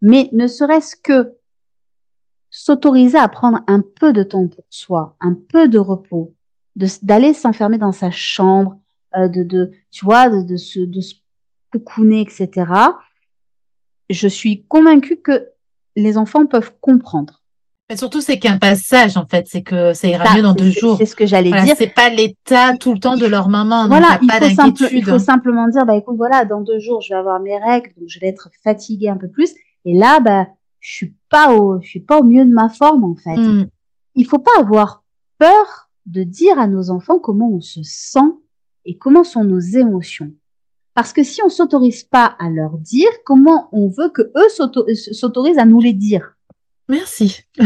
Mais 0.00 0.28
ne 0.32 0.46
serait-ce 0.46 0.96
que 0.96 1.34
s'autoriser 2.50 3.18
à 3.18 3.28
prendre 3.28 3.60
un 3.66 3.80
peu 3.80 4.12
de 4.12 4.22
temps 4.22 4.46
pour 4.46 4.64
soi, 4.70 5.16
un 5.20 5.34
peu 5.34 5.68
de 5.68 5.78
repos, 5.78 6.34
d'aller 7.02 7.34
s'enfermer 7.34 7.78
dans 7.78 7.92
sa 7.92 8.10
chambre, 8.10 8.78
euh, 9.16 9.28
de, 9.28 9.42
de, 9.42 9.72
tu 9.90 10.04
vois, 10.04 10.28
de, 10.28 10.42
de 10.42 10.56
se, 10.56 10.80
de 10.80 11.00
se 11.00 11.14
cocooner, 11.72 12.20
etc. 12.20 12.70
Je 14.10 14.28
suis 14.28 14.64
convaincue 14.66 15.16
que 15.16 15.48
les 15.96 16.16
enfants 16.16 16.46
peuvent 16.46 16.72
comprendre. 16.80 17.43
Mais 17.90 17.98
surtout, 17.98 18.22
c'est 18.22 18.38
qu'un 18.38 18.56
passage, 18.56 19.18
en 19.18 19.26
fait. 19.26 19.46
C'est 19.46 19.62
que 19.62 19.92
ça 19.92 20.08
ira 20.08 20.34
mieux 20.34 20.42
dans 20.42 20.54
deux 20.54 20.70
jours. 20.70 20.96
C'est 20.96 21.06
ce 21.06 21.14
que 21.14 21.26
j'allais 21.26 21.50
dire. 21.50 21.74
C'est 21.76 21.94
pas 21.94 22.08
l'état 22.08 22.76
tout 22.78 22.94
le 22.94 22.98
temps 22.98 23.16
de 23.16 23.26
leur 23.26 23.48
maman. 23.48 23.88
Voilà, 23.88 24.18
il, 24.22 24.54
faut 24.54 24.86
il 24.90 25.04
faut 25.04 25.18
simplement 25.18 25.68
dire, 25.68 25.84
bah 25.84 25.94
écoute, 25.94 26.16
voilà, 26.16 26.44
dans 26.44 26.62
deux 26.62 26.78
jours, 26.78 27.02
je 27.02 27.12
vais 27.12 27.18
avoir 27.18 27.40
mes 27.40 27.58
règles, 27.58 27.92
donc 27.98 28.08
je 28.08 28.18
vais 28.20 28.28
être 28.28 28.48
fatiguée 28.62 29.08
un 29.08 29.18
peu 29.18 29.28
plus. 29.28 29.52
Et 29.84 29.94
là, 29.94 30.20
bah, 30.20 30.46
je 30.80 30.92
suis 30.92 31.14
pas 31.28 31.54
au, 31.54 31.80
je 31.82 31.88
suis 31.88 32.00
pas 32.00 32.18
au 32.18 32.24
mieux 32.24 32.46
de 32.46 32.52
ma 32.52 32.70
forme, 32.70 33.04
en 33.04 33.16
fait. 33.16 33.36
Mm. 33.36 33.68
Il 34.14 34.26
faut 34.26 34.38
pas 34.38 34.58
avoir 34.58 35.02
peur 35.38 35.90
de 36.06 36.22
dire 36.22 36.58
à 36.58 36.66
nos 36.66 36.90
enfants 36.90 37.18
comment 37.18 37.50
on 37.50 37.60
se 37.60 37.82
sent 37.82 38.32
et 38.86 38.96
comment 38.96 39.24
sont 39.24 39.44
nos 39.44 39.60
émotions. 39.60 40.30
Parce 40.94 41.12
que 41.12 41.22
si 41.22 41.42
on 41.42 41.48
s'autorise 41.48 42.04
pas 42.04 42.36
à 42.38 42.48
leur 42.48 42.78
dire, 42.78 43.08
comment 43.24 43.68
on 43.72 43.88
veut 43.88 44.10
que 44.10 44.22
eux 44.22 44.48
s'autorisent 45.12 45.58
à 45.58 45.66
nous 45.66 45.80
les 45.80 45.92
dire? 45.92 46.33
Merci. 46.88 47.40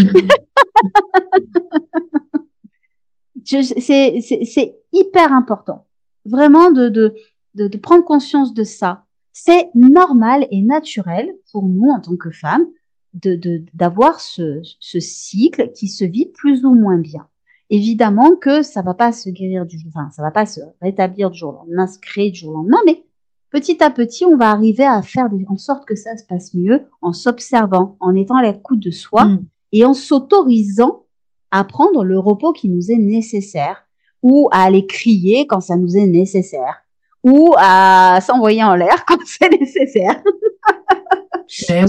c'est 3.44 4.76
hyper 4.92 5.32
important, 5.32 5.86
vraiment 6.24 6.70
de, 6.70 6.88
de, 6.88 7.14
de, 7.54 7.68
de 7.68 7.78
prendre 7.78 8.04
conscience 8.04 8.54
de 8.54 8.64
ça. 8.64 9.04
C'est 9.32 9.68
normal 9.74 10.46
et 10.50 10.62
naturel 10.62 11.32
pour 11.52 11.66
nous 11.66 11.88
en 11.90 12.00
tant 12.00 12.16
que 12.16 12.30
femmes 12.30 12.66
de 13.14 13.64
d'avoir 13.74 14.20
ce, 14.20 14.60
ce 14.80 15.00
cycle 15.00 15.72
qui 15.72 15.88
se 15.88 16.04
vit 16.04 16.26
plus 16.26 16.64
ou 16.64 16.74
moins 16.74 16.98
bien. 16.98 17.26
Évidemment 17.70 18.36
que 18.36 18.62
ça 18.62 18.82
va 18.82 18.94
pas 18.94 19.12
se 19.12 19.28
guérir 19.30 19.66
du, 19.66 19.78
enfin 19.88 20.10
ça 20.10 20.22
va 20.22 20.30
pas 20.30 20.46
se 20.46 20.60
rétablir 20.80 21.30
du 21.30 21.38
jour 21.38 21.50
au 21.50 21.56
lendemain, 21.58 21.86
se 21.86 21.98
créer 21.98 22.30
du 22.30 22.40
jour 22.40 22.50
au 22.50 22.56
lendemain, 22.58 22.80
mais 22.86 23.04
petit 23.50 23.82
à 23.82 23.90
petit, 23.90 24.24
on 24.24 24.36
va 24.36 24.50
arriver 24.50 24.84
à 24.84 25.02
faire 25.02 25.28
en 25.48 25.56
sorte 25.56 25.86
que 25.86 25.96
ça 25.96 26.16
se 26.16 26.24
passe 26.24 26.54
mieux 26.54 26.86
en 27.02 27.12
s'observant, 27.12 27.96
en 28.00 28.14
étant 28.14 28.36
à 28.36 28.42
l'écoute 28.42 28.80
de 28.80 28.90
soi 28.90 29.24
mm. 29.24 29.46
et 29.72 29.84
en 29.84 29.94
s'autorisant 29.94 31.04
à 31.50 31.64
prendre 31.64 32.04
le 32.04 32.18
repos 32.18 32.52
qui 32.52 32.68
nous 32.68 32.90
est 32.90 32.98
nécessaire 32.98 33.84
ou 34.22 34.48
à 34.52 34.62
aller 34.62 34.86
crier 34.86 35.46
quand 35.46 35.60
ça 35.60 35.76
nous 35.76 35.96
est 35.96 36.06
nécessaire 36.06 36.82
ou 37.24 37.54
à 37.56 38.20
s'envoyer 38.20 38.62
en 38.62 38.74
l'air 38.74 39.04
quand 39.06 39.18
c'est 39.24 39.50
nécessaire. 39.50 40.22
Eh 41.70 41.84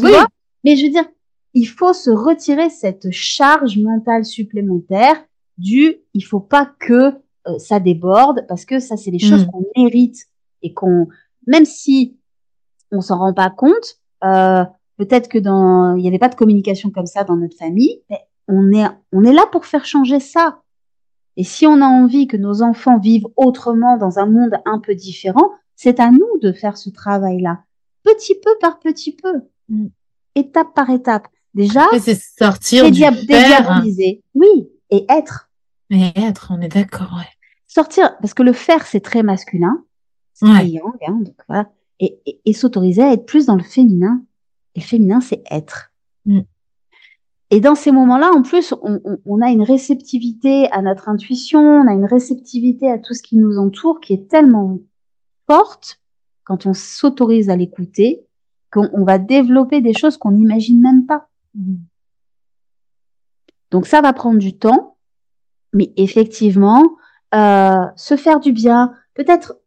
Mais 0.64 0.76
je 0.76 0.86
veux 0.86 0.92
dire, 0.92 1.06
il 1.54 1.66
faut 1.66 1.94
se 1.94 2.10
retirer 2.10 2.70
cette 2.70 3.12
charge 3.12 3.78
mentale 3.78 4.26
supplémentaire 4.26 5.24
du 5.58 5.98
il 6.14 6.22
faut 6.22 6.40
pas 6.40 6.72
que 6.80 7.14
euh, 7.48 7.58
ça 7.58 7.80
déborde 7.80 8.46
parce 8.48 8.66
que 8.66 8.80
ça 8.80 8.96
c'est 8.96 9.12
les 9.12 9.20
choses 9.20 9.46
mm. 9.46 9.52
qu'on 9.52 9.66
mérite 9.76 10.26
et 10.62 10.74
qu'on 10.74 11.08
même 11.50 11.66
si 11.66 12.16
on 12.92 13.02
s'en 13.02 13.18
rend 13.18 13.34
pas 13.34 13.50
compte, 13.50 14.00
euh, 14.24 14.64
peut-être 14.98 15.28
que 15.28 15.40
dans, 15.40 15.96
il 15.96 16.02
n'y 16.02 16.08
avait 16.08 16.20
pas 16.20 16.30
de 16.30 16.36
communication 16.36 16.92
comme 16.92 17.08
ça 17.08 17.24
dans 17.24 17.36
notre 17.36 17.58
famille, 17.58 18.02
mais 18.10 18.20
on 18.48 18.72
est, 18.72 18.88
on 19.12 19.24
est 19.24 19.34
là 19.34 19.46
pour 19.52 19.66
faire 19.66 19.86
changer 19.86 20.20
ça. 20.20 20.62
Et 21.38 21.44
si 21.44 21.66
on 21.66 21.82
a 21.82 21.86
envie 21.86 22.28
que 22.28 22.38
nos 22.38 22.62
enfants 22.62 23.00
vivent 23.00 23.28
autrement 23.36 23.98
dans 23.98 24.20
un 24.20 24.28
monde 24.28 24.60
un 24.66 24.80
peu 24.80 24.94
différent, 24.94 25.52
c'est 25.76 26.00
à 26.00 26.12
nous 26.12 26.40
de 26.42 26.52
faire 26.52 26.78
ce 26.78 26.92
travail-là, 26.92 27.64
petit 28.04 28.36
peu 28.36 28.52
par 28.62 28.80
petit 28.80 29.16
peu, 29.16 29.42
mm. 29.70 29.88
étape 30.36 30.74
par 30.76 30.90
étape. 30.92 31.28
Déjà, 31.56 31.86
c'est 32.00 32.20
sortir 32.20 32.92
du 32.92 33.00
dédiaboliser, 33.00 34.22
oui, 34.36 34.70
et 34.92 35.06
être. 35.10 35.50
Et 35.90 36.12
être, 36.16 36.52
on 36.52 36.62
est 36.62 36.68
d'accord. 36.68 37.12
Ouais. 37.18 37.28
Sortir, 37.66 38.16
parce 38.20 38.36
que 38.36 38.44
le 38.44 38.54
faire 38.54 38.86
c'est 38.86 39.00
très 39.00 39.24
masculin, 39.24 39.84
Hein, 40.42 41.66
et, 42.00 42.54
s'autoriser 42.54 43.04
à 43.04 43.14
être 43.14 43.26
plus 43.26 43.46
dans 43.46 43.56
le 43.56 43.64
féminin. 43.64 44.24
Et 44.76 44.80
le 44.80 44.86
féminin, 44.86 45.22
c'est 45.22 45.44
être. 45.50 45.92
Mm. 46.26 46.42
Et 47.52 47.60
dans 47.60 47.76
ces 47.76 47.92
moments-là, 47.92 48.32
en 48.32 48.44
plus, 48.44 48.74
on, 48.82 49.42
a 49.42 49.50
une 49.50 49.64
réceptivité 49.64 50.72
à 50.72 50.82
notre 50.82 51.10
intuition, 51.10 51.60
on 51.60 51.88
a 51.88 51.94
une 51.94 52.06
réceptivité 52.06 52.92
à 52.92 53.00
tout 53.00 53.14
ce 53.14 53.24
qui 53.24 53.38
nous 53.38 53.58
entoure 53.58 54.00
qui 54.00 54.14
est 54.14 54.30
tellement 54.30 54.78
forte 55.48 56.00
quand 56.44 56.68
on 56.68 56.74
s'autorise 56.74 57.50
à 57.50 57.56
l'écouter 57.56 58.26
qu'on 58.72 59.04
va 59.04 59.18
développer 59.18 59.82
des 59.82 59.94
choses 59.94 60.18
qu'on 60.18 60.32
n'imagine 60.32 60.80
même 60.80 61.08
pas. 61.08 61.28
Mm. 61.56 61.78
Donc 63.72 63.88
ça 63.88 64.02
va 64.02 64.14
prendre 64.14 64.38
du 64.38 64.58
temps, 64.58 64.98
mais 65.74 65.92
effectivement, 65.98 66.84
euh, 67.34 67.86
se 67.96 68.16
faire 68.16 68.40
du 68.40 68.52
bien, 68.52 68.94
peut-être 69.16 69.60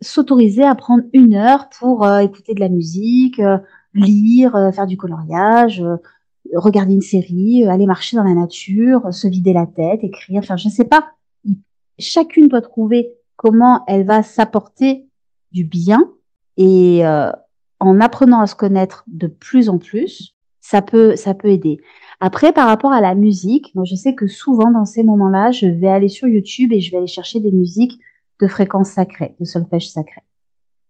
s'autoriser 0.00 0.64
à 0.64 0.74
prendre 0.74 1.04
une 1.12 1.34
heure 1.34 1.68
pour 1.78 2.04
euh, 2.04 2.20
écouter 2.20 2.54
de 2.54 2.60
la 2.60 2.68
musique, 2.68 3.40
euh, 3.40 3.58
lire, 3.94 4.54
euh, 4.54 4.70
faire 4.70 4.86
du 4.86 4.96
coloriage, 4.96 5.84
regarder 6.54 6.94
une 6.94 7.02
série, 7.02 7.66
aller 7.66 7.86
marcher 7.86 8.16
dans 8.16 8.24
la 8.24 8.34
nature, 8.34 9.12
se 9.12 9.26
vider 9.26 9.52
la 9.52 9.66
tête, 9.66 10.02
écrire, 10.02 10.38
enfin 10.38 10.56
je 10.56 10.68
sais 10.68 10.84
pas. 10.84 11.10
Chacune 11.98 12.48
doit 12.48 12.60
trouver 12.60 13.10
comment 13.36 13.84
elle 13.86 14.06
va 14.06 14.22
s'apporter 14.22 15.06
du 15.52 15.64
bien 15.64 16.10
et 16.56 17.02
en 17.80 18.00
apprenant 18.00 18.40
à 18.40 18.46
se 18.46 18.54
connaître 18.54 19.04
de 19.08 19.26
plus 19.26 19.68
en 19.68 19.78
plus, 19.78 20.34
ça 20.60 20.80
peut 20.80 21.16
ça 21.16 21.34
peut 21.34 21.48
aider. 21.48 21.80
Après 22.20 22.52
par 22.52 22.66
rapport 22.66 22.92
à 22.92 23.00
la 23.00 23.14
musique, 23.14 23.74
moi 23.74 23.84
je 23.84 23.94
sais 23.94 24.14
que 24.14 24.26
souvent 24.26 24.70
dans 24.70 24.84
ces 24.84 25.02
moments-là, 25.02 25.50
je 25.50 25.66
vais 25.66 25.88
aller 25.88 26.08
sur 26.08 26.28
YouTube 26.28 26.72
et 26.72 26.80
je 26.80 26.90
vais 26.90 26.98
aller 26.98 27.06
chercher 27.06 27.40
des 27.40 27.52
musiques 27.52 28.00
de 28.40 28.46
fréquence 28.46 28.90
sacrée, 28.90 29.34
de 29.40 29.44
solfège 29.44 29.90
sacré. 29.90 30.22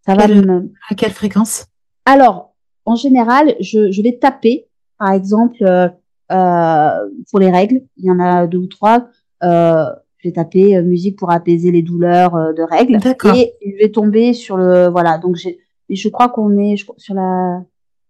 Ça 0.07 0.15
va 0.15 0.29
me... 0.29 0.73
À 0.91 0.95
quelle 0.95 1.13
fréquence? 1.13 1.67
Alors, 2.05 2.55
en 2.85 2.95
général, 2.95 3.55
je, 3.61 3.91
je 3.91 4.03
vais 4.03 4.19
taper, 4.19 4.67
par 4.99 5.13
exemple, 5.13 5.63
euh, 5.63 5.89
euh, 6.33 6.91
pour 7.31 7.39
les 7.39 7.51
règles, 7.51 7.83
il 7.97 8.07
y 8.07 8.11
en 8.11 8.21
a 8.21 8.47
deux 8.47 8.59
ou 8.59 8.67
trois. 8.67 9.09
Euh, 9.43 9.87
je 10.19 10.29
vais 10.29 10.33
taper 10.33 10.77
euh, 10.77 10.83
musique 10.83 11.19
pour 11.19 11.31
apaiser 11.31 11.71
les 11.71 11.83
douleurs 11.83 12.35
euh, 12.35 12.53
de 12.53 12.63
règles. 12.63 12.99
Et 13.35 13.55
je 13.65 13.77
vais 13.85 13.91
tomber 13.91 14.33
sur 14.33 14.57
le 14.57 14.89
voilà. 14.89 15.19
Donc 15.19 15.37
j'ai, 15.37 15.59
je 15.89 16.09
crois 16.09 16.29
qu'on 16.29 16.59
est 16.59 16.77
sur 16.97 17.15
la 17.15 17.63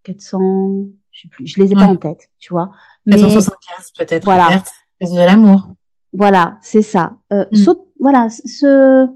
400, 0.05 0.87
je 1.11 1.23
sais 1.23 1.29
plus, 1.29 1.47
je 1.47 1.61
les 1.61 1.73
ai 1.73 1.75
pas 1.75 1.83
en 1.83 1.97
tête, 1.97 2.31
tu 2.39 2.53
vois. 2.53 2.71
475 3.11 3.93
peut-être. 3.99 4.25
Voilà. 4.25 4.63
De 5.01 5.17
l'amour. 5.17 5.69
Voilà, 6.13 6.59
c'est 6.63 6.83
ça. 6.83 7.17
Euh, 7.33 7.45
mm. 7.53 7.57
saute, 7.57 7.87
voilà, 8.01 8.29
ce 8.31 9.07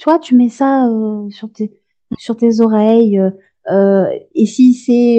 tu 0.00 0.04
vois, 0.04 0.18
tu 0.18 0.34
mets 0.34 0.48
ça 0.48 0.88
euh, 0.88 1.28
sur 1.28 1.52
tes 1.52 1.78
sur 2.16 2.34
tes 2.34 2.60
oreilles. 2.60 3.18
Euh, 3.18 3.30
euh 3.70 4.06
et 4.34 4.46
si 4.46 4.72
c'est 4.72 5.18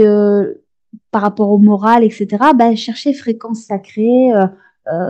par 1.11 1.21
rapport 1.21 1.51
au 1.51 1.59
moral, 1.59 2.03
etc., 2.03 2.27
ben 2.57 2.75
chercher 2.75 3.13
fréquence 3.13 3.65
sacrée, 3.65 4.31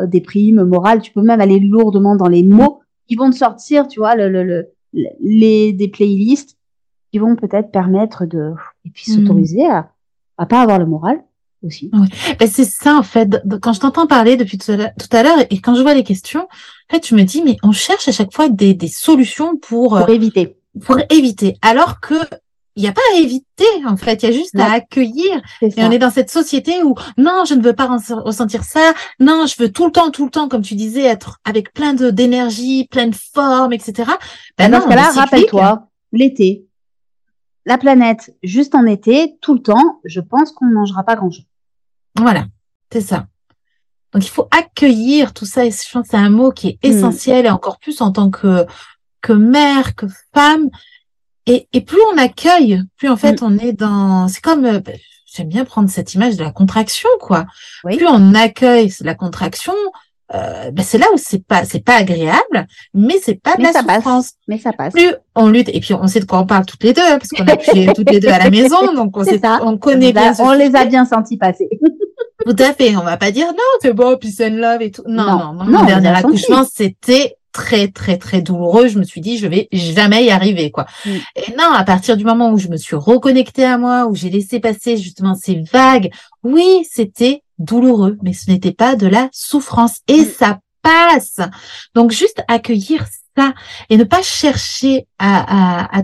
des 0.08 0.20
primes, 0.20 0.64
morale. 0.66 1.02
Tu 1.02 1.14
peux 1.14 1.22
même 1.22 1.40
aller 1.40 1.60
lourdement 1.62 2.18
dans 2.18 2.28
les 2.28 2.44
mots. 2.44 2.82
Ils 3.08 3.18
vont 3.18 3.30
te 3.30 3.36
sortir, 3.36 3.88
tu 3.88 4.00
vois, 4.00 4.16
le, 4.16 4.28
le, 4.30 4.44
le 4.44 4.68
les 5.22 5.72
des 5.72 5.88
playlists 5.88 6.58
qui 7.10 7.20
vont 7.20 7.38
peut-être 7.38 7.72
permettre 7.72 8.26
de 8.26 8.52
et 8.84 8.90
puis 8.90 9.10
s'autoriser 9.10 9.66
à 9.66 9.94
à 10.38 10.46
pas 10.46 10.62
avoir 10.62 10.80
le 10.80 10.86
moral 10.86 11.24
aussi. 11.64 11.90
Oui. 11.94 12.08
Ben, 12.40 12.50
c'est 12.50 12.66
ça 12.66 12.96
en 12.96 13.04
fait. 13.04 13.42
Quand 13.62 13.74
je 13.74 13.80
t'entends 13.80 14.08
parler 14.08 14.38
depuis 14.38 14.58
tout 14.58 14.72
à 14.72 15.24
l'heure 15.24 15.40
et 15.50 15.60
quand 15.60 15.76
je 15.76 15.82
vois 15.82 15.94
les 15.94 16.04
questions, 16.04 16.48
en 16.90 16.94
fait, 16.94 17.08
je 17.08 17.16
me 17.16 17.24
dis 17.24 17.42
mais 17.44 17.58
on 17.64 17.72
cherche 17.72 18.08
à 18.08 18.12
chaque 18.12 18.34
fois 18.34 18.50
des, 18.50 18.74
des 18.74 18.88
solutions 18.88 19.58
pour 19.58 19.98
pour 19.98 20.10
éviter. 20.10 20.58
Pour 20.86 20.98
éviter. 21.10 21.58
Alors 21.62 22.00
que 22.00 22.16
il 22.78 22.84
n'y 22.84 22.90
a 22.90 22.94
pas 22.94 23.02
à 23.14 23.20
éviter, 23.20 23.66
en 23.86 23.98
fait. 23.98 24.24
Il 24.24 24.30
y 24.30 24.30
a 24.30 24.32
juste 24.32 24.58
à 24.58 24.72
accueillir. 24.72 25.42
Et 25.62 25.74
on 25.84 25.92
est 25.92 26.00
dans 26.00 26.10
cette 26.10 26.32
société 26.32 26.84
où, 26.84 26.96
non, 27.18 27.44
je 27.46 27.54
ne 27.54 27.62
veux 27.62 27.74
pas 27.74 27.86
ressentir 28.24 28.64
ça. 28.64 28.94
Non, 29.20 29.46
je 29.46 29.62
veux 29.62 29.72
tout 29.72 29.86
le 29.86 29.92
temps, 29.92 30.10
tout 30.10 30.24
le 30.24 30.32
temps, 30.32 30.48
comme 30.48 30.62
tu 30.62 30.76
disais, 30.76 31.04
être 31.04 31.40
avec 31.44 31.74
plein 31.74 31.94
de, 31.94 32.12
d'énergie, 32.12 32.88
plein 32.90 33.08
de 33.08 33.16
forme, 33.16 33.74
etc. 33.74 34.12
Ben, 34.58 34.72
dans 34.72 34.82
ce 34.82 34.88
cas-là, 34.88 35.12
rappelle-toi, 35.12 35.88
l'été, 36.14 36.66
la 37.66 37.78
planète, 37.78 38.34
juste 38.42 38.74
en 38.74 38.86
été, 38.86 39.38
tout 39.42 39.54
le 39.54 39.62
temps, 39.62 40.00
je 40.06 40.22
pense 40.22 40.52
qu'on 40.52 40.66
ne 40.66 40.74
mangera 40.74 41.04
pas 41.04 41.16
grand-chose. 41.16 41.46
Voilà. 42.18 42.46
C'est 42.92 43.02
ça. 43.02 43.28
Donc, 44.14 44.26
il 44.26 44.30
faut 44.30 44.48
accueillir 44.52 45.34
tout 45.34 45.46
ça. 45.46 45.66
Et 45.66 45.72
je 45.72 45.92
pense 45.92 46.04
que 46.04 46.10
c'est 46.12 46.18
un 46.18 46.30
mot 46.30 46.52
qui 46.52 46.68
est 46.68 46.88
hmm. 46.88 46.92
essentiel 46.92 47.46
et 47.46 47.50
encore 47.50 47.80
plus 47.80 48.02
en 48.02 48.12
tant 48.12 48.30
que, 48.30 48.66
que 49.22 49.34
mère, 49.34 49.96
que 49.96 50.08
femme 50.34 50.70
et, 51.46 51.68
et 51.74 51.82
plus 51.82 52.00
on 52.14 52.18
accueille, 52.18 52.84
plus 52.98 53.10
en 53.10 53.18
fait 53.18 53.42
mm. 53.42 53.46
on 53.46 53.58
est 53.58 53.74
dans. 53.74 54.28
C'est 54.28 54.42
comme 54.42 54.66
euh, 54.66 54.80
bah, 54.80 54.92
j'aime 55.26 55.50
bien 55.50 55.66
prendre 55.66 55.90
cette 55.90 56.14
image 56.14 56.38
de 56.38 56.44
la 56.44 56.52
contraction, 56.52 57.10
quoi. 57.20 57.46
Plus 57.84 58.08
on 58.08 58.34
accueille 58.36 58.94
la 59.02 59.16
contraction, 59.16 59.74
euh, 60.34 60.72
ben 60.72 60.84
c'est 60.84 60.98
là 60.98 61.08
où 61.14 61.18
c'est 61.18 61.46
pas 61.46 61.66
c'est 61.66 61.84
pas 61.84 61.96
agréable, 61.96 62.68
mais 62.94 63.16
c'est 63.22 63.42
pas 63.42 63.56
de 63.58 63.64
la 63.64 63.74
souffrance. 63.74 64.34
Mais 64.48 64.58
ça 64.58 64.72
passe. 64.72 64.94
Plus 64.94 65.14
on 65.36 65.50
lutte 65.50 65.70
et 65.70 65.80
puis 65.80 65.94
on 65.94 66.08
sait 66.08 66.22
de 66.22 66.26
quoi 66.26 66.40
on 66.40 66.46
parle 66.46 66.66
toutes 66.66 66.84
les 66.84 66.94
deux 66.94 67.02
parce 67.02 67.30
qu'on 67.30 67.46
a 67.46 67.58
toutes 67.94 68.10
les 68.10 68.20
deux 68.20 68.30
à 68.30 68.40
la 68.40 68.50
maison, 68.50 68.94
donc 68.94 69.18
on 69.18 69.24
sait, 69.24 69.42
on 69.62 69.78
connaît 69.78 70.14
bien. 70.14 70.34
On 70.40 70.54
les 70.54 70.76
a 70.76 70.86
bien 70.86 71.06
sentis 71.06 71.38
passer. 71.38 71.70
tout 72.46 72.56
à 72.60 72.74
fait. 72.74 72.96
On 72.96 73.04
va 73.04 73.18
pas 73.18 73.32
dire 73.32 73.48
non, 73.48 73.80
c'est 73.82 73.94
bon, 73.94 74.18
peace 74.18 74.42
and 74.42 74.56
love 74.56 74.82
et 74.82 74.92
tout. 74.92 75.04
Non, 75.06 75.26
non, 75.26 75.54
non. 75.54 75.64
non 75.66 75.80
mon 75.80 75.86
dernier 75.86 76.10
accouchement, 76.10 76.64
c'était 76.72 77.36
très 77.52 77.90
très 77.90 78.18
très 78.18 78.42
douloureux. 78.42 78.88
Je 78.88 79.00
me 79.00 79.04
suis 79.04 79.20
dit 79.20 79.38
je 79.38 79.48
vais 79.48 79.68
jamais 79.74 80.24
y 80.24 80.32
arriver 80.32 80.72
quoi. 80.72 80.86
Mm. 81.06 81.10
Et 81.36 81.52
non, 81.58 81.74
à 81.74 81.84
partir 81.84 82.16
du 82.16 82.24
moment 82.24 82.52
où 82.52 82.58
je 82.58 82.70
me 82.70 82.78
suis 82.78 82.96
reconnectée 82.96 83.66
à 83.66 83.78
moi, 83.78 84.06
où 84.06 84.16
j'ai 84.16 84.30
laissé 84.30 84.60
passer 84.60 84.98
justement 84.98 85.36
ces 85.36 85.64
vagues, 85.72 86.10
oui, 86.44 86.86
c'était 86.90 87.44
douloureux, 87.62 88.18
mais 88.22 88.34
ce 88.34 88.50
n'était 88.50 88.74
pas 88.74 88.96
de 88.96 89.08
la 89.08 89.30
souffrance 89.32 90.00
et 90.08 90.22
mm. 90.22 90.26
ça 90.38 90.60
passe. 90.82 91.40
Donc 91.96 92.12
juste 92.12 92.44
accueillir 92.48 93.06
ça 93.38 93.54
et 93.90 93.98
ne 93.98 94.04
pas 94.04 94.22
chercher 94.22 95.08
à, 95.20 95.80
à, 95.80 96.00
à 96.00 96.04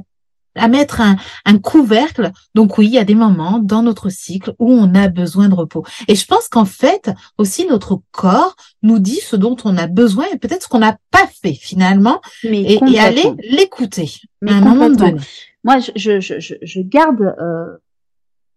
à 0.58 0.68
mettre 0.68 1.01
un, 1.01 1.16
un, 1.45 1.58
couvercle. 1.60 2.32
Donc 2.55 2.78
oui, 2.78 2.88
il 2.88 2.93
y 2.93 2.97
a 2.97 3.03
des 3.03 3.16
moments 3.16 3.60
dans 3.60 3.84
notre 3.84 4.10
cycle 4.10 4.53
où 4.60 4.72
on 4.72 4.93
a 4.95 5.08
besoin 5.08 5.49
de 5.49 5.53
repos. 5.53 5.86
Et 6.08 6.16
je 6.16 6.26
pense 6.26 6.47
qu'en 6.47 6.66
fait, 6.66 7.12
aussi 7.38 7.66
notre 7.68 8.01
corps 8.12 8.55
nous 8.82 8.99
dit 8.99 9.20
ce 9.22 9.36
dont 9.36 9.55
on 9.64 9.78
a 9.78 9.88
besoin 9.88 10.26
et 10.34 10.38
peut-être 10.38 10.64
ce 10.64 10.68
qu'on 10.68 10.80
n'a 10.80 10.97
pas 11.12 11.28
fait 11.41 11.53
finalement 11.53 12.22
Mais 12.43 12.62
et, 12.62 12.99
aller 12.99 13.34
l'écouter 13.49 14.12
à 14.47 14.53
un 14.53 14.62
moment 14.62 14.89
donné. 14.89 15.22
Moi, 15.64 15.80
je, 15.80 16.20
je, 16.20 16.39
je, 16.39 16.55
je 16.62 16.82
garde 16.82 17.22
euh, 17.22 17.78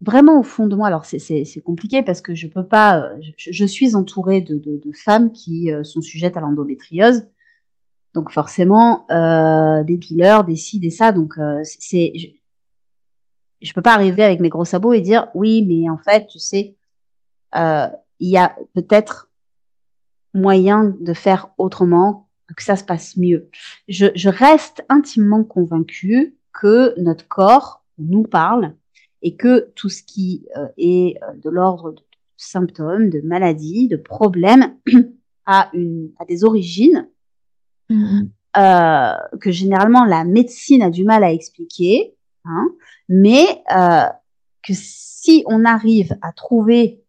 vraiment 0.01 0.41
au 0.41 0.43
fond 0.43 0.67
de 0.67 0.77
moi. 0.77 0.87
Alors 0.87 1.05
c'est 1.05 1.63
compliqué 1.65 2.03
parce 2.03 2.21
que 2.21 2.35
je 2.35 2.47
peux 2.47 2.67
pas. 2.67 3.01
Euh, 3.01 3.21
je, 3.37 3.65
suis 3.65 3.95
entourée 3.95 4.41
de, 4.41 4.57
de, 4.57 4.81
de 4.85 4.93
femmes 4.93 5.33
qui 5.33 5.73
euh, 5.73 5.85
sont 5.85 6.01
sujettes 6.01 6.37
à 6.37 6.41
l'endométriose 6.41 7.25
donc 8.15 8.31
forcément, 8.31 9.07
euh, 9.11 9.85
des 9.85 9.99
pilleurs, 9.99 10.45
des 10.45 10.57
ci, 10.57 10.81
des 10.81 10.91
ça. 10.91 11.13
Donc 11.13 11.39
euh, 11.39 11.61
c'est, 11.65 12.13
je, 12.17 12.29
je 13.61 13.73
peux 13.73 13.83
pas 13.83 13.95
arriver 13.95 14.23
avec 14.25 14.41
mes 14.41 14.49
gros 14.49 14.65
sabots 14.65 14.93
et 14.93 15.01
dire 15.01 15.29
oui, 15.35 15.65
mais 15.67 15.89
en 15.89 15.99
fait, 15.99 16.27
tu 16.27 16.39
sais, 16.39 16.77
euh, 17.55 17.87
il 18.19 18.31
y 18.31 18.37
a 18.37 18.57
peut-être 18.75 19.31
moyen 20.35 20.97
de 21.01 21.13
faire 21.13 21.51
autrement, 21.59 22.29
que 22.57 22.63
ça 22.65 22.77
se 22.77 22.85
passe 22.85 23.17
mieux. 23.17 23.49
Je, 23.89 24.07
je 24.15 24.29
reste 24.29 24.85
intimement 24.89 25.45
convaincue 25.45 26.37
que 26.53 26.99
notre 27.01 27.29
corps 27.29 27.85
nous 27.99 28.25
parle 28.25 28.75
et 29.23 29.37
que 29.37 29.71
tout 29.75 29.89
ce 29.89 30.03
qui 30.03 30.47
euh, 30.57 30.67
est 30.79 31.17
euh, 31.23 31.35
de 31.37 31.51
l'ordre 31.51 31.93
de 31.93 32.03
symptômes, 32.37 33.11
de 33.11 33.21
maladies, 33.21 33.89
de 33.89 33.97
problèmes 33.97 34.77
a, 35.47 35.71
une, 35.75 36.11
a 36.19 36.25
des 36.25 36.45
origines 36.45 37.09
Mm-hmm. 37.91 38.29
euh, 38.57 39.39
que 39.41 39.51
généralement 39.51 40.05
la 40.05 40.25
médecine 40.25 40.81
a 40.83 40.91
du 40.91 41.03
mal 41.05 41.25
à 41.25 41.33
expliquer, 41.33 42.15
hein, 42.45 42.69
mais 43.09 43.45
euh, 43.77 44.07
que 44.63 44.73
si 44.75 45.43
on 45.47 45.65
arrive 45.65 46.17
à 46.23 46.31
trouver, 46.31 47.03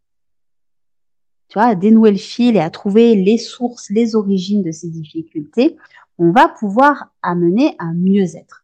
tu 1.50 1.60
vois, 1.60 1.68
à 1.68 1.76
dénouer 1.76 2.10
le 2.10 2.18
fil 2.18 2.56
et 2.56 2.62
à 2.62 2.72
trouver 2.72 3.16
les 3.16 3.38
sources, 3.38 3.92
les 3.92 4.16
origines 4.16 4.64
de 4.64 4.72
ces 4.72 4.90
difficultés, 4.90 5.78
on 6.18 6.32
va 6.32 6.50
pouvoir 6.50 7.12
amener 7.22 7.76
un 7.78 7.94
mieux-être. 7.94 8.61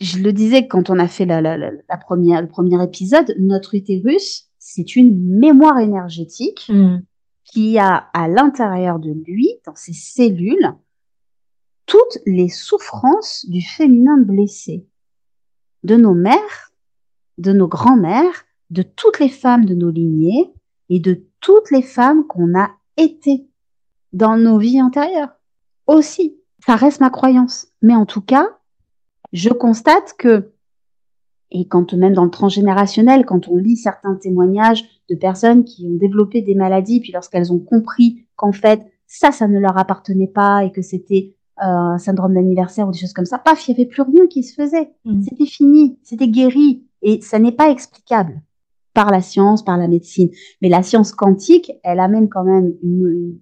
Je 0.00 0.18
le 0.18 0.32
disais 0.32 0.68
quand 0.68 0.90
on 0.90 0.98
a 0.98 1.08
fait 1.08 1.26
la, 1.26 1.40
la, 1.40 1.56
la, 1.56 1.96
première, 1.96 2.40
le 2.40 2.48
premier 2.48 2.82
épisode, 2.82 3.34
notre 3.38 3.74
utérus, 3.74 4.48
c'est 4.58 4.96
une 4.96 5.38
mémoire 5.38 5.78
énergétique 5.78 6.68
mm 6.68 6.98
qui 7.48 7.78
a 7.78 8.08
à 8.12 8.28
l'intérieur 8.28 8.98
de 8.98 9.10
lui, 9.10 9.48
dans 9.64 9.74
ses 9.74 9.94
cellules, 9.94 10.74
toutes 11.86 12.18
les 12.26 12.48
souffrances 12.48 13.46
du 13.48 13.62
féminin 13.62 14.18
blessé, 14.18 14.86
de 15.82 15.96
nos 15.96 16.14
mères, 16.14 16.72
de 17.38 17.52
nos 17.52 17.68
grands-mères, 17.68 18.44
de 18.70 18.82
toutes 18.82 19.18
les 19.18 19.30
femmes 19.30 19.64
de 19.64 19.74
nos 19.74 19.90
lignées 19.90 20.52
et 20.90 21.00
de 21.00 21.24
toutes 21.40 21.70
les 21.70 21.82
femmes 21.82 22.26
qu'on 22.26 22.58
a 22.58 22.70
été 22.98 23.48
dans 24.12 24.36
nos 24.36 24.58
vies 24.58 24.82
antérieures. 24.82 25.32
Aussi, 25.86 26.36
ça 26.66 26.76
reste 26.76 27.00
ma 27.00 27.08
croyance. 27.08 27.68
Mais 27.80 27.94
en 27.94 28.04
tout 28.04 28.20
cas, 28.20 28.57
je 29.32 29.50
constate 29.50 30.14
que 30.18 30.52
et 31.50 31.66
quand 31.66 31.94
même 31.94 32.12
dans 32.12 32.26
le 32.26 32.30
transgénérationnel, 32.30 33.24
quand 33.24 33.48
on 33.48 33.56
lit 33.56 33.76
certains 33.76 34.16
témoignages 34.16 34.84
de 35.08 35.14
personnes 35.14 35.64
qui 35.64 35.86
ont 35.86 35.96
développé 35.96 36.42
des 36.42 36.54
maladies, 36.54 37.00
puis 37.00 37.10
lorsqu'elles 37.10 37.52
ont 37.52 37.58
compris 37.58 38.26
qu'en 38.36 38.52
fait 38.52 38.82
ça, 39.06 39.32
ça 39.32 39.48
ne 39.48 39.58
leur 39.58 39.78
appartenait 39.78 40.28
pas 40.28 40.64
et 40.64 40.70
que 40.70 40.82
c'était 40.82 41.34
euh, 41.60 41.64
un 41.64 41.98
syndrome 41.98 42.34
d'anniversaire 42.34 42.86
ou 42.86 42.92
des 42.92 42.98
choses 42.98 43.14
comme 43.14 43.24
ça, 43.24 43.38
paf, 43.38 43.66
il 43.66 43.74
n'y 43.74 43.80
avait 43.80 43.88
plus 43.88 44.02
rien 44.02 44.26
qui 44.26 44.42
se 44.42 44.54
faisait. 44.54 44.92
Mmh. 45.04 45.22
C'était 45.22 45.46
fini, 45.46 45.98
c'était 46.02 46.28
guéri 46.28 46.84
et 47.02 47.20
ça 47.22 47.38
n'est 47.38 47.52
pas 47.52 47.70
explicable 47.70 48.42
par 48.92 49.10
la 49.10 49.22
science, 49.22 49.64
par 49.64 49.78
la 49.78 49.88
médecine. 49.88 50.30
Mais 50.60 50.68
la 50.68 50.82
science 50.82 51.12
quantique, 51.12 51.72
elle 51.82 52.00
amène 52.00 52.28
quand 52.28 52.44
même 52.44 52.74
une, 52.82 53.38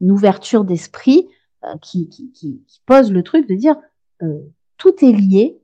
une 0.00 0.10
ouverture 0.10 0.64
d'esprit 0.64 1.28
euh, 1.64 1.76
qui, 1.80 2.08
qui, 2.08 2.32
qui, 2.32 2.62
qui, 2.66 2.80
pose 2.84 3.12
le 3.12 3.22
truc 3.22 3.48
de 3.48 3.54
dire 3.54 3.76
euh, 4.22 4.40
tout 4.76 5.04
est 5.04 5.12
lié 5.12 5.60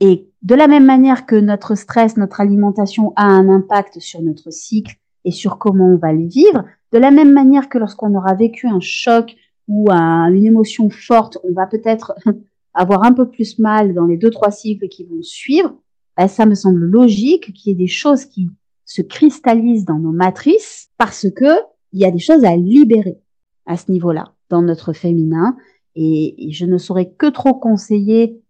et 0.00 0.28
de 0.42 0.54
la 0.54 0.68
même 0.68 0.86
manière 0.86 1.26
que 1.26 1.36
notre 1.36 1.74
stress, 1.74 2.16
notre 2.16 2.40
alimentation 2.40 3.12
a 3.16 3.24
un 3.24 3.48
impact 3.48 3.98
sur 3.98 4.22
notre 4.22 4.50
cycle 4.50 4.96
et 5.24 5.32
sur 5.32 5.58
comment 5.58 5.92
on 5.92 5.96
va 5.96 6.12
le 6.12 6.26
vivre, 6.26 6.64
de 6.92 6.98
la 6.98 7.10
même 7.10 7.32
manière 7.32 7.68
que 7.68 7.78
lorsqu'on 7.78 8.14
aura 8.14 8.34
vécu 8.34 8.66
un 8.66 8.80
choc 8.80 9.34
ou 9.66 9.90
une 9.90 10.46
émotion 10.46 10.88
forte, 10.88 11.38
on 11.44 11.52
va 11.52 11.66
peut-être 11.66 12.14
avoir 12.74 13.04
un 13.04 13.12
peu 13.12 13.28
plus 13.28 13.58
mal 13.58 13.92
dans 13.92 14.06
les 14.06 14.16
deux, 14.16 14.30
trois 14.30 14.50
cycles 14.50 14.88
qui 14.88 15.04
vont 15.04 15.22
suivre, 15.22 15.74
ben, 16.16 16.28
ça 16.28 16.46
me 16.46 16.54
semble 16.54 16.80
logique 16.80 17.52
qu'il 17.52 17.70
y 17.70 17.72
ait 17.72 17.78
des 17.78 17.88
choses 17.88 18.24
qui 18.24 18.50
se 18.84 19.02
cristallisent 19.02 19.84
dans 19.84 19.98
nos 19.98 20.12
matrices 20.12 20.88
parce 20.96 21.26
que 21.30 21.50
il 21.92 22.00
y 22.00 22.04
a 22.04 22.10
des 22.10 22.18
choses 22.18 22.44
à 22.44 22.56
libérer 22.56 23.18
à 23.66 23.76
ce 23.76 23.90
niveau-là, 23.90 24.32
dans 24.48 24.62
notre 24.62 24.92
féminin. 24.92 25.56
Et, 26.00 26.50
je 26.52 26.64
ne 26.64 26.78
saurais 26.78 27.10
que 27.10 27.26
trop 27.26 27.54
conseiller 27.54 28.40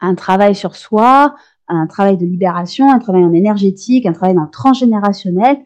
un 0.00 0.14
travail 0.14 0.54
sur 0.54 0.76
soi, 0.76 1.34
un 1.68 1.86
travail 1.86 2.16
de 2.16 2.24
libération, 2.24 2.90
un 2.90 2.98
travail 2.98 3.22
en 3.22 3.34
énergétique, 3.34 4.06
un 4.06 4.12
travail 4.12 4.34
dans 4.34 4.44
le 4.44 4.50
transgénérationnel 4.50 5.58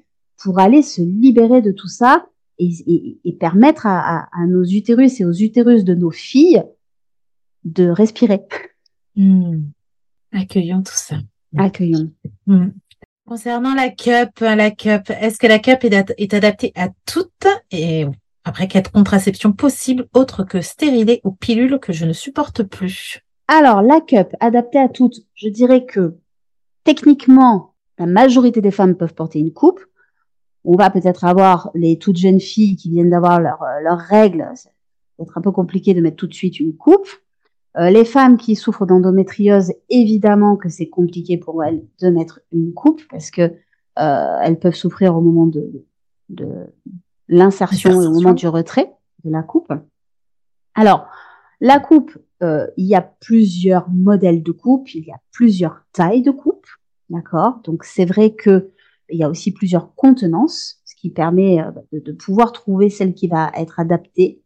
pour 0.43 0.59
aller 0.59 0.83
se 0.83 1.01
libérer 1.01 1.63
de 1.63 1.71
tout 1.71 1.87
ça 1.87 2.27
et, 2.59 3.19
et, 3.25 3.33
permettre 3.33 3.87
à, 3.87 4.29
à, 4.33 4.47
nos 4.47 4.65
utérus 4.65 5.21
et 5.21 5.25
aux 5.25 5.33
utérus 5.33 5.85
de 5.85 5.95
nos 5.95 6.11
filles 6.11 6.65
de 7.65 7.89
respirer. 7.89 8.41
Hmm. 9.15 9.69
Accueillons 10.33 10.83
tout 10.83 10.93
ça. 10.95 11.19
Accueillons. 11.57 12.11
Hmm. 12.47 12.71
Concernant 13.25 13.75
la 13.75 13.91
cup, 13.91 14.41
la 14.41 14.73
cup, 14.73 15.11
est-ce 15.21 15.39
que 15.39 15.47
la 15.47 15.61
cup 15.61 15.85
est, 15.85 16.15
est 16.19 16.35
adaptée 16.35 16.73
à 16.75 16.89
toutes? 17.07 17.47
Et 17.71 18.07
après 18.49 18.69
quatre 18.69 18.91
contraceptions 18.91 19.53
possibles 19.53 20.09
autres 20.15 20.43
que 20.45 20.61
stérilées 20.61 21.21
ou 21.25 21.31
pilules 21.31 21.79
que 21.79 21.93
je 21.93 22.05
ne 22.05 22.13
supporte 22.13 22.63
plus 22.63 23.23
alors, 23.51 23.81
la 23.81 24.03
cup 24.03 24.37
adaptée 24.41 24.79
à 24.79 24.91
toutes, 24.91 25.23
je 25.35 25.49
dirais 25.49 25.87
que 25.87 26.19
techniquement, 26.85 27.73
la 27.99 28.05
majorité 28.05 28.61
des 28.61 28.71
femmes 28.71 28.95
peuvent 28.95 29.15
porter 29.15 29.39
une 29.39 29.55
coupe. 29.55 29.81
On 30.65 30.77
va 30.77 30.91
peut-être 30.91 31.25
avoir 31.25 31.71
les 31.75 31.99
toutes 31.99 32.19
jeunes 32.19 32.41
filles 32.41 32.77
qui 32.77 32.91
viennent 32.91 33.09
d'avoir 33.09 33.41
leurs 33.41 33.65
leur 33.83 33.99
règles. 33.99 34.47
Ça 34.55 34.69
va 35.19 35.23
être 35.25 35.39
un 35.39 35.41
peu 35.41 35.51
compliqué 35.51 35.95
de 35.95 36.03
mettre 36.03 36.17
tout 36.17 36.27
de 36.27 36.35
suite 36.35 36.61
une 36.61 36.77
coupe. 36.77 37.09
Euh, 37.79 37.89
les 37.89 38.05
femmes 38.05 38.37
qui 38.37 38.55
souffrent 38.55 38.85
d'endométriose, 38.85 39.73
évidemment 39.89 40.57
que 40.57 40.69
c'est 40.69 40.89
compliqué 40.91 41.39
pour 41.39 41.65
elles 41.65 41.83
de 42.03 42.11
mettre 42.11 42.41
une 42.53 42.75
coupe 42.75 43.01
parce 43.11 43.31
que 43.31 43.55
euh, 43.99 44.39
elles 44.43 44.59
peuvent 44.59 44.75
souffrir 44.75 45.17
au 45.17 45.23
moment 45.23 45.47
de 45.47 45.87
l'insertion 47.29 47.97
au 47.97 48.11
moment 48.11 48.33
du 48.33 48.49
retrait 48.49 48.93
de 49.25 49.31
la 49.31 49.43
coupe. 49.43 49.73
Alors, 50.75 51.09
la 51.61 51.81
coupe, 51.81 52.17
euh, 52.43 52.67
il 52.77 52.87
y 52.87 52.95
a 52.95 53.03
plusieurs 53.03 53.89
modèles 53.91 54.43
de 54.43 54.53
coupe, 54.53 54.95
il 54.95 55.05
y 55.05 55.13
a 55.13 55.21
plusieurs 55.33 55.83
tailles 55.93 56.23
de 56.23 56.31
coupe, 56.31 56.67
d'accord? 57.11 57.61
Donc 57.65 57.85
c'est 57.85 58.05
vrai 58.05 58.35
que 58.35 58.71
il 59.11 59.19
y 59.19 59.25
a 59.25 59.31
aussi 59.31 59.53
plusieurs 59.53 59.95
contenances, 59.95 60.81
ce 60.85 60.95
qui 60.95 61.11
permet 61.11 61.61
euh, 61.61 61.71
de, 61.93 61.99
de, 61.99 62.13
pouvoir 62.13 62.53
trouver 62.53 62.91
celle 62.91 63.15
qui 63.15 63.27
va 63.27 63.51
être 63.57 63.81
adaptée. 63.81 64.43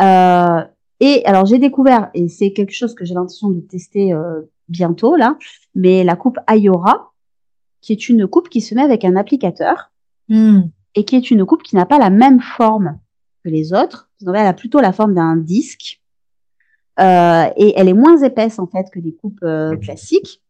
Euh, 0.00 0.64
et 1.00 1.24
alors 1.26 1.46
j'ai 1.46 1.58
découvert, 1.58 2.10
et 2.14 2.28
c'est 2.28 2.52
quelque 2.52 2.74
chose 2.74 2.94
que 2.94 3.04
j'ai 3.04 3.14
l'intention 3.14 3.50
de 3.50 3.60
tester 3.60 4.12
bientôt 4.68 5.16
là, 5.16 5.38
mais 5.74 6.04
la 6.04 6.16
coupe 6.16 6.38
Ayora, 6.46 7.12
qui 7.80 7.92
est 7.92 8.08
une 8.08 8.26
coupe 8.26 8.48
qui 8.50 8.60
se 8.60 8.74
met 8.74 8.82
avec 8.82 9.04
un 9.04 9.16
applicateur 9.16 9.90
Hmm. 10.30 10.70
Et 10.94 11.04
qui 11.04 11.16
est 11.16 11.30
une 11.30 11.44
coupe 11.44 11.62
qui 11.62 11.76
n'a 11.76 11.86
pas 11.86 11.98
la 11.98 12.10
même 12.10 12.40
forme 12.40 12.98
que 13.44 13.48
les 13.48 13.72
autres. 13.72 14.10
Elle 14.26 14.36
a 14.36 14.52
plutôt 14.52 14.80
la 14.80 14.92
forme 14.92 15.14
d'un 15.14 15.36
disque 15.36 16.00
euh, 16.98 17.46
et 17.56 17.72
elle 17.76 17.88
est 17.88 17.94
moins 17.94 18.18
épaisse 18.22 18.58
en 18.58 18.66
fait 18.66 18.90
que 18.92 18.98
les 18.98 19.14
coupes 19.14 19.42
euh, 19.42 19.76
classiques 19.76 20.42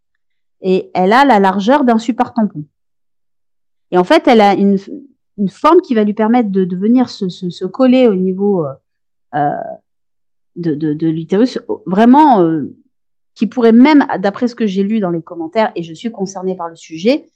et 0.60 0.90
elle 0.94 1.12
a 1.12 1.24
la 1.24 1.38
largeur 1.38 1.84
d'un 1.84 1.98
support 1.98 2.34
tampon. 2.34 2.64
Et 3.90 3.98
en 3.98 4.04
fait, 4.04 4.26
elle 4.28 4.40
a 4.40 4.54
une, 4.54 4.78
une 5.38 5.48
forme 5.48 5.80
qui 5.80 5.94
va 5.94 6.04
lui 6.04 6.14
permettre 6.14 6.50
de, 6.50 6.64
de 6.64 6.76
venir 6.76 7.08
se, 7.08 7.28
se, 7.28 7.50
se, 7.50 7.64
coller 7.64 8.06
au 8.06 8.14
niveau 8.14 8.66
euh, 9.34 9.50
de, 10.56 10.74
de, 10.74 10.92
de 10.92 11.08
l'utérus, 11.08 11.58
vraiment 11.86 12.44
qui 13.34 13.46
pourrait 13.46 13.72
même, 13.72 14.06
d'après 14.18 14.48
ce 14.48 14.54
que 14.54 14.66
j'ai 14.66 14.82
lu 14.82 15.00
dans 15.00 15.10
les 15.10 15.22
commentaires, 15.22 15.72
et 15.74 15.82
je 15.82 15.94
suis 15.94 16.10
concernée 16.12 16.56
par 16.56 16.68
le 16.68 16.76
sujet, 16.76 17.26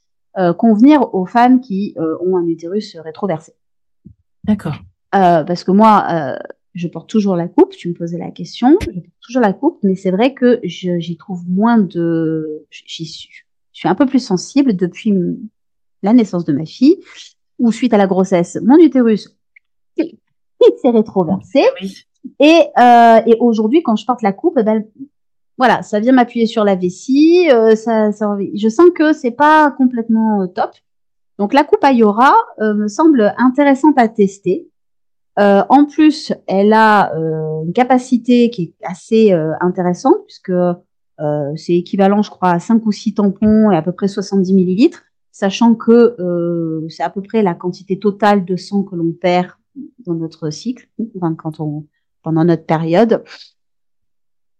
convenir 0.58 1.14
aux 1.14 1.26
femmes 1.26 1.60
qui 1.60 1.94
euh, 1.96 2.16
ont 2.20 2.36
un 2.36 2.46
utérus 2.46 2.96
rétroversé. 2.96 3.54
D'accord. 4.44 4.74
Euh, 5.14 5.44
parce 5.44 5.64
que 5.64 5.70
moi, 5.70 6.06
euh, 6.10 6.36
je 6.74 6.88
porte 6.88 7.08
toujours 7.08 7.36
la 7.36 7.48
coupe. 7.48 7.70
Tu 7.70 7.88
me 7.88 7.94
posais 7.94 8.18
la 8.18 8.30
question. 8.30 8.76
Je 8.80 8.86
porte 8.90 9.06
toujours 9.20 9.42
la 9.42 9.52
coupe, 9.52 9.78
mais 9.82 9.94
c'est 9.94 10.10
vrai 10.10 10.34
que 10.34 10.60
j'y 10.64 11.16
trouve 11.16 11.48
moins 11.48 11.78
de. 11.78 12.66
J'y 12.70 13.06
suis, 13.06 13.30
je 13.72 13.78
suis 13.78 13.88
un 13.88 13.94
peu 13.94 14.06
plus 14.06 14.18
sensible 14.18 14.74
depuis 14.76 15.14
la 16.02 16.12
naissance 16.12 16.44
de 16.44 16.52
ma 16.52 16.66
fille, 16.66 16.98
ou 17.58 17.72
suite 17.72 17.94
à 17.94 17.96
la 17.96 18.06
grossesse, 18.06 18.58
mon 18.62 18.76
utérus 18.78 19.36
s'est 19.96 20.90
rétroversé. 20.90 21.62
Oui. 21.80 21.96
Et, 22.40 22.62
euh, 22.78 23.20
et 23.26 23.36
aujourd'hui, 23.40 23.82
quand 23.82 23.96
je 23.96 24.06
porte 24.06 24.22
la 24.22 24.32
coupe, 24.32 24.56
eh 24.58 24.62
ben, 24.62 24.84
voilà, 25.56 25.82
ça 25.82 26.00
vient 26.00 26.12
m'appuyer 26.12 26.46
sur 26.46 26.64
la 26.64 26.74
vessie. 26.74 27.48
Euh, 27.50 27.76
ça, 27.76 28.10
je 28.10 28.68
sens 28.68 28.90
que 28.94 29.12
c'est 29.12 29.30
pas 29.30 29.70
complètement 29.72 30.42
euh, 30.42 30.46
top. 30.46 30.70
Donc 31.38 31.52
la 31.52 31.64
coupe 31.64 31.84
Ayora 31.84 32.34
euh, 32.60 32.74
me 32.74 32.88
semble 32.88 33.34
intéressante 33.38 33.98
à 33.98 34.08
tester. 34.08 34.68
En 35.36 35.84
plus, 35.84 36.32
elle 36.46 36.72
a 36.72 37.12
une 37.12 37.72
capacité 37.72 38.50
qui 38.50 38.62
est 38.62 38.86
assez 38.86 39.32
intéressante 39.60 40.18
puisque 40.28 40.52
c'est 41.56 41.74
équivalent, 41.74 42.22
je 42.22 42.30
crois, 42.30 42.50
à 42.50 42.60
5 42.60 42.86
ou 42.86 42.92
6 42.92 43.14
tampons 43.14 43.72
et 43.72 43.76
à 43.76 43.82
peu 43.82 43.90
près 43.90 44.06
70 44.06 44.54
millilitres, 44.54 45.02
sachant 45.32 45.74
que 45.74 46.14
c'est 46.88 47.02
à 47.02 47.10
peu 47.10 47.20
près 47.20 47.42
la 47.42 47.54
quantité 47.54 47.98
totale 47.98 48.44
de 48.44 48.54
sang 48.54 48.84
que 48.84 48.94
l'on 48.94 49.10
perd 49.10 49.48
dans 50.06 50.14
notre 50.14 50.50
cycle, 50.50 50.88
enfin, 51.16 51.34
quand 51.34 51.58
on 51.58 51.84
pendant 52.24 52.44
notre 52.44 52.64
période. 52.64 53.22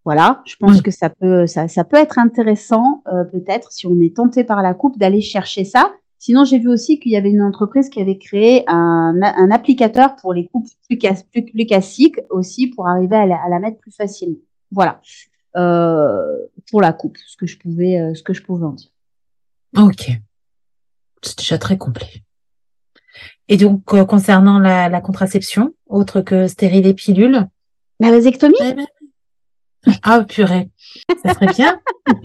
Voilà, 0.05 0.43
je 0.45 0.57
pense 0.57 0.77
Oui. 0.77 0.83
que 0.83 0.91
ça 0.91 1.09
peut, 1.09 1.47
ça, 1.47 1.67
ça 1.67 1.83
peut 1.83 1.97
être 1.97 2.19
intéressant, 2.19 3.03
euh, 3.11 3.25
peut-être, 3.25 3.73
si 3.73 3.87
on 3.87 3.99
est 4.01 4.15
tenté 4.15 4.45
par 4.45 4.61
la 4.61 4.75
coupe, 4.75 4.99
d'aller 4.99 5.23
chercher 5.23 5.65
ça. 5.65 5.95
Sinon, 6.19 6.45
j'ai 6.45 6.59
vu 6.59 6.69
aussi 6.69 6.99
qu'il 7.01 7.13
y 7.13 7.17
avait 7.17 7.31
une 7.31 7.43
entreprise 7.43 7.89
qui 7.89 8.01
avait 8.01 8.19
créé 8.19 8.65
un, 8.67 9.15
un 9.23 9.51
applicateur 9.51 10.17
pour 10.17 10.35
les 10.35 10.47
coupes 10.49 10.69
plus, 10.89 10.99
cas- 10.99 11.23
plus, 11.33 11.45
plus 11.45 11.67
classiques 11.67 12.19
aussi, 12.31 12.67
pour 12.67 12.87
arriver 12.87 13.17
à 13.17 13.27
la, 13.27 13.37
à 13.37 13.49
la 13.49 13.59
mettre 13.61 13.79
plus 13.79 13.93
facilement. 13.93 14.37
Voilà, 14.71 15.01
euh, 15.57 16.37
pour 16.71 16.83
la 16.83 16.93
coupe, 16.93 17.17
ce 17.27 17.37
que 17.37 17.47
je 17.47 17.59
pouvais, 17.59 17.99
euh, 17.99 18.15
ce 18.15 18.23
que 18.23 18.35
je 18.35 18.43
pouvais 18.43 18.65
en 18.67 18.73
dire. 18.73 18.91
Ok. 19.79 20.11
C'est 21.23 21.39
déjà 21.39 21.57
très 21.59 21.79
complet. 21.79 22.23
Et 23.49 23.57
donc, 23.57 23.95
euh, 23.95 24.05
concernant 24.05 24.59
la, 24.59 24.91
la 24.91 25.01
contraception, 25.01 25.75
autre 25.87 26.21
que 26.21 26.47
stérile 26.47 26.87
et 26.87 26.95
pilule, 26.95 27.49
La 28.01 28.11
vasectomie? 28.11 28.55
ah 30.03 30.24
purée, 30.24 30.70
ça 31.24 31.35
serait 31.35 31.53
bien. 31.55 31.80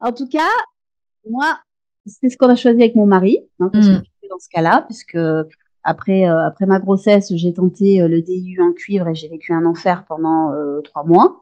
En 0.00 0.12
tout 0.12 0.28
cas, 0.28 0.46
moi, 1.28 1.58
c'est 2.06 2.28
ce 2.30 2.36
qu'on 2.36 2.48
a 2.48 2.54
choisi 2.56 2.80
avec 2.80 2.94
mon 2.94 3.06
mari, 3.06 3.40
hein, 3.58 3.68
parce 3.72 3.88
Mm. 3.88 4.02
que 4.02 4.28
dans 4.30 4.38
ce 4.38 4.48
cas-là, 4.50 4.84
puisque 4.86 5.18
après, 5.82 6.28
euh, 6.28 6.46
après 6.46 6.66
ma 6.66 6.78
grossesse, 6.78 7.32
j'ai 7.34 7.52
tenté 7.52 8.00
euh, 8.00 8.08
le 8.08 8.22
DIU 8.22 8.60
en 8.60 8.72
cuivre 8.72 9.08
et 9.08 9.14
j'ai 9.14 9.28
vécu 9.28 9.52
un 9.52 9.64
enfer 9.64 10.04
pendant 10.06 10.52
euh, 10.52 10.80
trois 10.82 11.04
mois, 11.04 11.40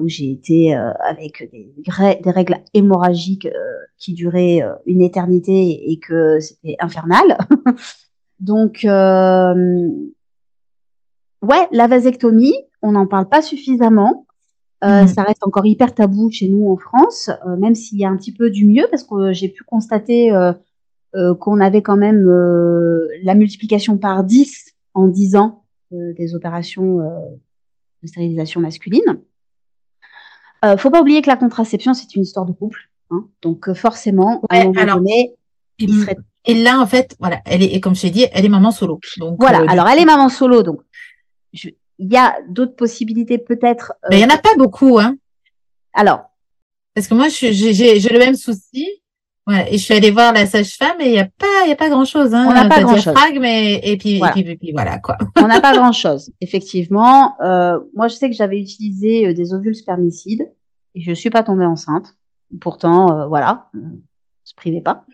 où 0.00 0.08
j'ai 0.08 0.30
été 0.30 0.74
avec 0.74 1.50
des, 1.52 1.72
des 1.76 2.30
règles 2.30 2.56
hémorragiques 2.72 3.48
qui 3.98 4.14
duraient 4.14 4.62
une 4.86 5.02
éternité 5.02 5.92
et 5.92 5.98
que 5.98 6.40
c'était 6.40 6.76
infernal. 6.80 7.36
Donc, 8.40 8.86
ouais, 11.42 11.68
la 11.72 11.86
vasectomie, 11.86 12.54
on 12.82 12.92
n'en 12.92 13.06
parle 13.06 13.28
pas 13.28 13.42
suffisamment. 13.42 14.26
Euh, 14.82 15.02
Mhm. 15.02 15.08
Ça 15.08 15.22
reste 15.24 15.44
encore 15.46 15.66
hyper 15.66 15.94
tabou 15.94 16.30
chez 16.30 16.48
nous 16.48 16.70
en 16.70 16.76
France, 16.78 17.28
euh, 17.46 17.56
même 17.56 17.74
s'il 17.74 17.98
y 17.98 18.04
a 18.04 18.08
un 18.08 18.16
petit 18.16 18.32
peu 18.32 18.48
du 18.50 18.64
mieux, 18.64 18.86
parce 18.90 19.02
que 19.04 19.14
euh, 19.14 19.32
j'ai 19.32 19.48
pu 19.48 19.62
constater 19.64 20.32
qu'on 21.40 21.60
avait 21.60 21.82
quand 21.82 21.96
même 21.96 22.24
la 23.24 23.34
multiplication 23.34 23.98
par 23.98 24.22
10 24.22 24.74
en 24.94 25.08
10 25.08 25.34
ans 25.36 25.64
des 25.90 26.36
opérations 26.36 26.98
de 28.02 28.06
stérilisation 28.06 28.60
masculine. 28.60 29.18
Faut 30.78 30.90
pas 30.90 31.00
oublier 31.00 31.20
que 31.20 31.26
la 31.28 31.36
contraception, 31.36 31.94
c'est 31.94 32.14
une 32.14 32.22
histoire 32.22 32.46
de 32.46 32.52
couple. 32.52 32.88
Hein, 33.10 33.24
donc 33.42 33.72
forcément, 33.72 34.40
à 34.50 34.54
un 34.54 34.58
Ouais, 34.60 34.64
moment 34.66 34.80
alors, 34.80 34.96
donné, 34.98 35.34
Et, 35.80 35.84
il 35.84 36.00
serait... 36.00 36.16
et 36.44 36.54
là, 36.62 36.80
en 36.80 36.86
fait, 36.86 37.16
voilà, 37.18 37.40
elle 37.44 37.64
est, 37.64 37.74
et 37.74 37.80
comme 37.80 37.96
je 37.96 38.02
t'ai 38.02 38.10
dit, 38.10 38.26
elle 38.32 38.44
est 38.44 38.48
maman 38.48 38.70
solo. 38.70 39.00
Donc, 39.18 39.34
Voilà, 39.40 39.64
alors 39.66 39.88
elle 39.88 39.98
est 39.98 40.04
maman 40.04 40.28
solo, 40.28 40.62
donc 40.62 40.80
il 41.52 41.74
y 41.98 42.16
a 42.16 42.36
d'autres 42.48 42.76
possibilités 42.76 43.38
peut-être. 43.38 43.92
euh, 44.04 44.08
Mais 44.10 44.18
il 44.18 44.22
y 44.22 44.24
en 44.24 44.34
a 44.34 44.38
pas 44.38 44.54
beaucoup, 44.56 44.98
hein. 44.98 45.16
Alors, 45.92 46.24
Parce 46.94 47.08
que 47.08 47.14
moi, 47.14 47.28
j'ai 47.28 47.50
le 47.52 48.18
même 48.18 48.36
souci. 48.36 48.88
Voilà, 49.46 49.68
et 49.68 49.78
je 49.78 49.82
suis 49.82 49.94
allée 49.94 50.10
voir 50.12 50.32
la 50.32 50.46
sage-femme 50.46 51.00
et 51.00 51.06
il 51.06 51.12
n'y 51.12 51.18
a 51.18 51.24
pas, 51.24 51.64
il 51.64 51.70
y 51.70 51.72
a 51.72 51.76
pas 51.76 51.88
grand-chose. 51.88 52.34
Hein. 52.34 52.46
On 52.48 52.52
n'a 52.52 52.68
pas 52.68 52.82
grand-chose. 52.82 53.14
et, 53.42 53.92
et, 53.92 53.96
puis, 53.96 54.18
Voilà. 54.18 54.36
et, 54.38 54.42
puis, 54.42 54.52
et 54.52 54.56
puis 54.56 54.72
voilà, 54.72 54.98
quoi. 54.98 55.16
on 55.36 55.46
n'a 55.48 55.60
pas 55.60 55.72
grand-chose, 55.76 56.30
effectivement. 56.40 57.34
Euh, 57.42 57.80
moi, 57.96 58.06
je 58.08 58.14
sais 58.14 58.28
que 58.30 58.36
j'avais 58.36 58.60
utilisé 58.60 59.26
euh, 59.26 59.34
des 59.34 59.52
ovules 59.52 59.74
spermicides 59.74 60.48
et 60.94 61.00
je 61.00 61.12
suis 61.12 61.30
pas 61.30 61.42
tombée 61.42 61.64
enceinte. 61.64 62.14
Pourtant, 62.60 63.10
euh, 63.22 63.26
voilà, 63.26 63.70
euh, 63.74 63.78
se 64.44 64.54
privez 64.54 64.80
pas. 64.82 65.04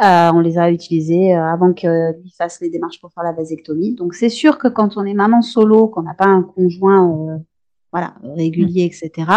Euh, 0.00 0.30
on 0.32 0.40
les 0.40 0.58
a 0.58 0.70
utilisés 0.70 1.34
euh, 1.34 1.42
avant 1.44 1.72
que 1.72 2.12
lui 2.20 2.30
fasse 2.30 2.60
les 2.60 2.70
démarches 2.70 3.00
pour 3.00 3.12
faire 3.12 3.24
la 3.24 3.32
vasectomie. 3.32 3.94
Donc, 3.94 4.14
c'est 4.14 4.28
sûr 4.28 4.58
que 4.58 4.68
quand 4.68 4.96
on 4.96 5.04
est 5.04 5.14
maman 5.14 5.42
solo, 5.42 5.88
qu'on 5.88 6.02
n'a 6.02 6.14
pas 6.14 6.26
un 6.26 6.42
conjoint, 6.42 7.10
euh, 7.10 7.38
voilà, 7.92 8.14
régulier, 8.22 8.84
etc. 8.84 9.28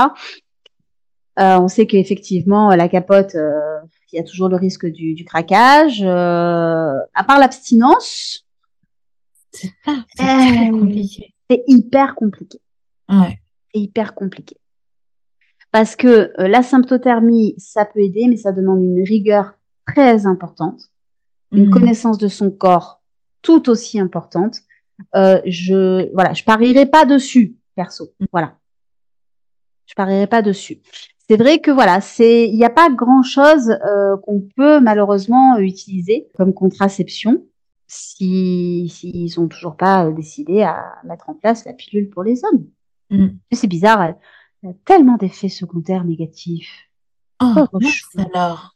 on 1.38 1.68
sait 1.68 1.88
qu'effectivement, 1.88 2.70
la 2.76 2.88
capote, 2.89 3.36
il 4.14 4.18
y 4.18 4.20
a 4.20 4.24
toujours 4.24 4.49
le 4.49 4.57
risque 4.57 4.86
du, 4.86 5.16
du 5.16 5.26
craquage. 5.26 6.03
À 6.03 7.24
part 7.26 7.39
l'abstinence, 7.39 8.45
C'est 9.53 10.70
compliqué. 10.72 11.34
hyper 11.68 12.16
compliqué. 12.16 12.59
Ouais. 13.09 13.39
c'est 13.74 13.82
hyper 13.82 14.16
compliqué. 14.16 14.57
Parce 15.72 15.95
que 15.95 16.32
euh, 16.39 16.47
la 16.47 16.64
symptothermie, 16.64 17.55
ça 17.57 17.86
peut 17.86 18.01
aider, 18.01 18.28
mais 18.28 18.38
ça 18.38 18.51
demande 18.51 18.82
une 18.84 19.03
rigueur 19.03 19.53
très 19.88 20.25
importante, 20.25 20.82
une 21.51 21.65
Mhm. 21.65 21.71
connaissance 21.71 22.17
de 22.17 22.27
son 22.27 22.51
corps 22.51 23.01
tout 23.41 23.69
aussi 23.69 23.99
importante. 23.99 24.59
Euh, 25.15 25.41
je 25.45 26.11
voilà, 26.13 26.34
je 26.34 26.43
parierai 26.43 26.86
pas 26.86 27.05
dessus, 27.05 27.55
perso. 27.75 28.13
Voilà, 28.32 28.57
je 29.88 29.93
parierai 29.95 30.27
pas 30.27 30.41
dessus. 30.41 30.79
C'est 31.27 31.38
vrai 31.38 31.59
que 31.59 31.71
voilà, 31.71 32.01
c'est 32.01 32.47
il 32.47 32.55
n'y 32.55 32.65
a 32.65 32.69
pas 32.69 32.89
grand 32.89 33.23
chose 33.23 33.73
qu'on 34.23 34.41
peut 34.55 34.79
malheureusement 34.79 35.55
euh, 35.55 35.59
utiliser 35.61 36.27
comme 36.38 36.53
contraception 36.53 37.43
si 37.88 38.89
s'ils 38.93 39.39
ont 39.39 39.47
toujours 39.47 39.75
pas 39.75 40.05
euh, 40.05 40.11
décidé 40.13 40.61
à 40.61 40.93
mettre 41.03 41.29
en 41.29 41.34
place 41.34 41.65
la 41.65 41.73
pilule 41.73 42.09
pour 42.09 42.23
les 42.23 42.41
hommes. 42.45 42.65
Mhm. 43.09 43.38
C'est 43.51 43.67
bizarre, 43.67 44.01
elle, 44.03 44.17
elle 44.63 44.69
a 44.69 44.73
tellement 44.86 45.17
d'effets 45.17 45.49
secondaires 45.49 46.03
négatifs. 46.05 46.89
Oh, 47.41 47.53
Oh, 47.73 47.79
mince 47.79 48.03
alors. 48.34 48.75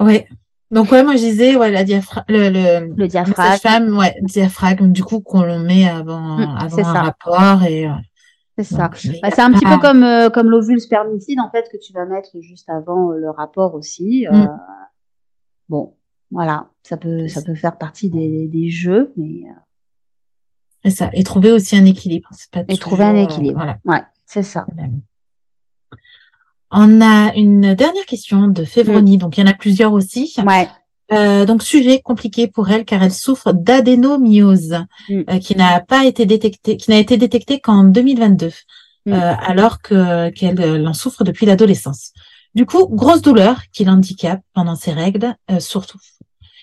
Oh. 0.00 0.04
ouais. 0.04 0.26
Donc 0.70 0.90
ouais, 0.90 1.04
moi 1.04 1.16
je 1.16 1.20
disais 1.20 1.54
ouais 1.56 1.70
la 1.70 1.84
diaphragme, 1.84 2.24
le, 2.28 2.48
le, 2.48 2.94
le 2.96 3.08
diaphragme, 3.08 3.96
ouais, 3.98 4.14
diaphragme, 4.22 4.90
du 4.90 5.04
coup 5.04 5.20
qu'on 5.20 5.42
le 5.42 5.58
met 5.58 5.86
avant, 5.86 6.38
mmh, 6.38 6.56
avant 6.58 6.78
un 6.78 6.82
ça. 6.84 7.02
rapport 7.02 7.62
et. 7.64 7.86
Euh, 7.86 7.92
c'est 8.58 8.64
ça. 8.64 8.90
Bah, 9.22 9.30
c'est 9.30 9.40
un 9.40 9.50
petit 9.52 9.64
peu 9.64 9.78
comme 9.78 10.02
euh, 10.02 10.28
comme 10.28 10.50
l'ovule 10.50 10.80
spermicide 10.80 11.40
en 11.40 11.50
fait 11.50 11.68
que 11.72 11.78
tu 11.78 11.92
vas 11.92 12.04
mettre 12.04 12.38
juste 12.40 12.68
avant 12.68 13.10
le 13.10 13.30
rapport 13.30 13.74
aussi. 13.74 14.26
Mmh. 14.30 14.46
bon, 15.68 15.94
voilà, 16.30 16.68
ça 16.82 16.96
peut 16.96 17.28
ça 17.28 17.42
peut 17.42 17.54
faire 17.54 17.76
partie 17.78 18.10
des, 18.10 18.48
des 18.48 18.68
jeux, 18.70 19.12
mais. 19.16 19.44
C'est 20.84 20.90
ça. 20.90 21.10
Et 21.12 21.22
trouver 21.22 21.52
aussi 21.52 21.76
un 21.76 21.84
équilibre. 21.84 22.28
Pas 22.50 22.64
et 22.68 22.76
trouver 22.76 23.04
un 23.04 23.14
équilibre. 23.16 23.56
voilà. 23.56 23.78
Ouais, 23.84 24.02
c'est 24.26 24.42
ça. 24.42 24.66
On 26.72 27.02
a 27.02 27.34
une 27.34 27.74
dernière 27.74 28.06
question 28.06 28.48
de 28.48 28.64
Févronie, 28.64 29.16
mm. 29.16 29.20
donc 29.20 29.36
il 29.36 29.40
y 29.40 29.44
en 29.44 29.50
a 29.50 29.54
plusieurs 29.54 29.92
aussi. 29.92 30.34
Ouais. 30.44 30.68
Euh, 31.12 31.44
donc 31.44 31.62
sujet 31.62 32.00
compliqué 32.00 32.46
pour 32.46 32.70
elle 32.70 32.86
car 32.86 33.02
elle 33.02 33.12
souffre 33.12 33.52
d'adénomyose 33.52 34.78
mm. 35.10 35.20
euh, 35.28 35.38
qui 35.38 35.54
n'a 35.54 35.80
pas 35.80 36.06
été 36.06 36.24
détectée, 36.24 36.78
qui 36.78 36.90
n'a 36.90 36.96
été 36.96 37.18
détectée 37.18 37.60
qu'en 37.60 37.84
2022, 37.84 38.46
mm. 39.04 39.12
euh, 39.12 39.34
alors 39.46 39.82
que 39.82 40.30
qu'elle 40.30 40.86
en 40.86 40.94
souffre 40.94 41.24
depuis 41.24 41.44
l'adolescence. 41.44 42.12
Du 42.54 42.64
coup, 42.66 42.86
grosse 42.88 43.22
douleur 43.22 43.62
qui 43.72 43.84
l'handicape 43.84 44.40
pendant 44.54 44.74
ses 44.76 44.92
règles, 44.92 45.34
surtout. 45.58 45.98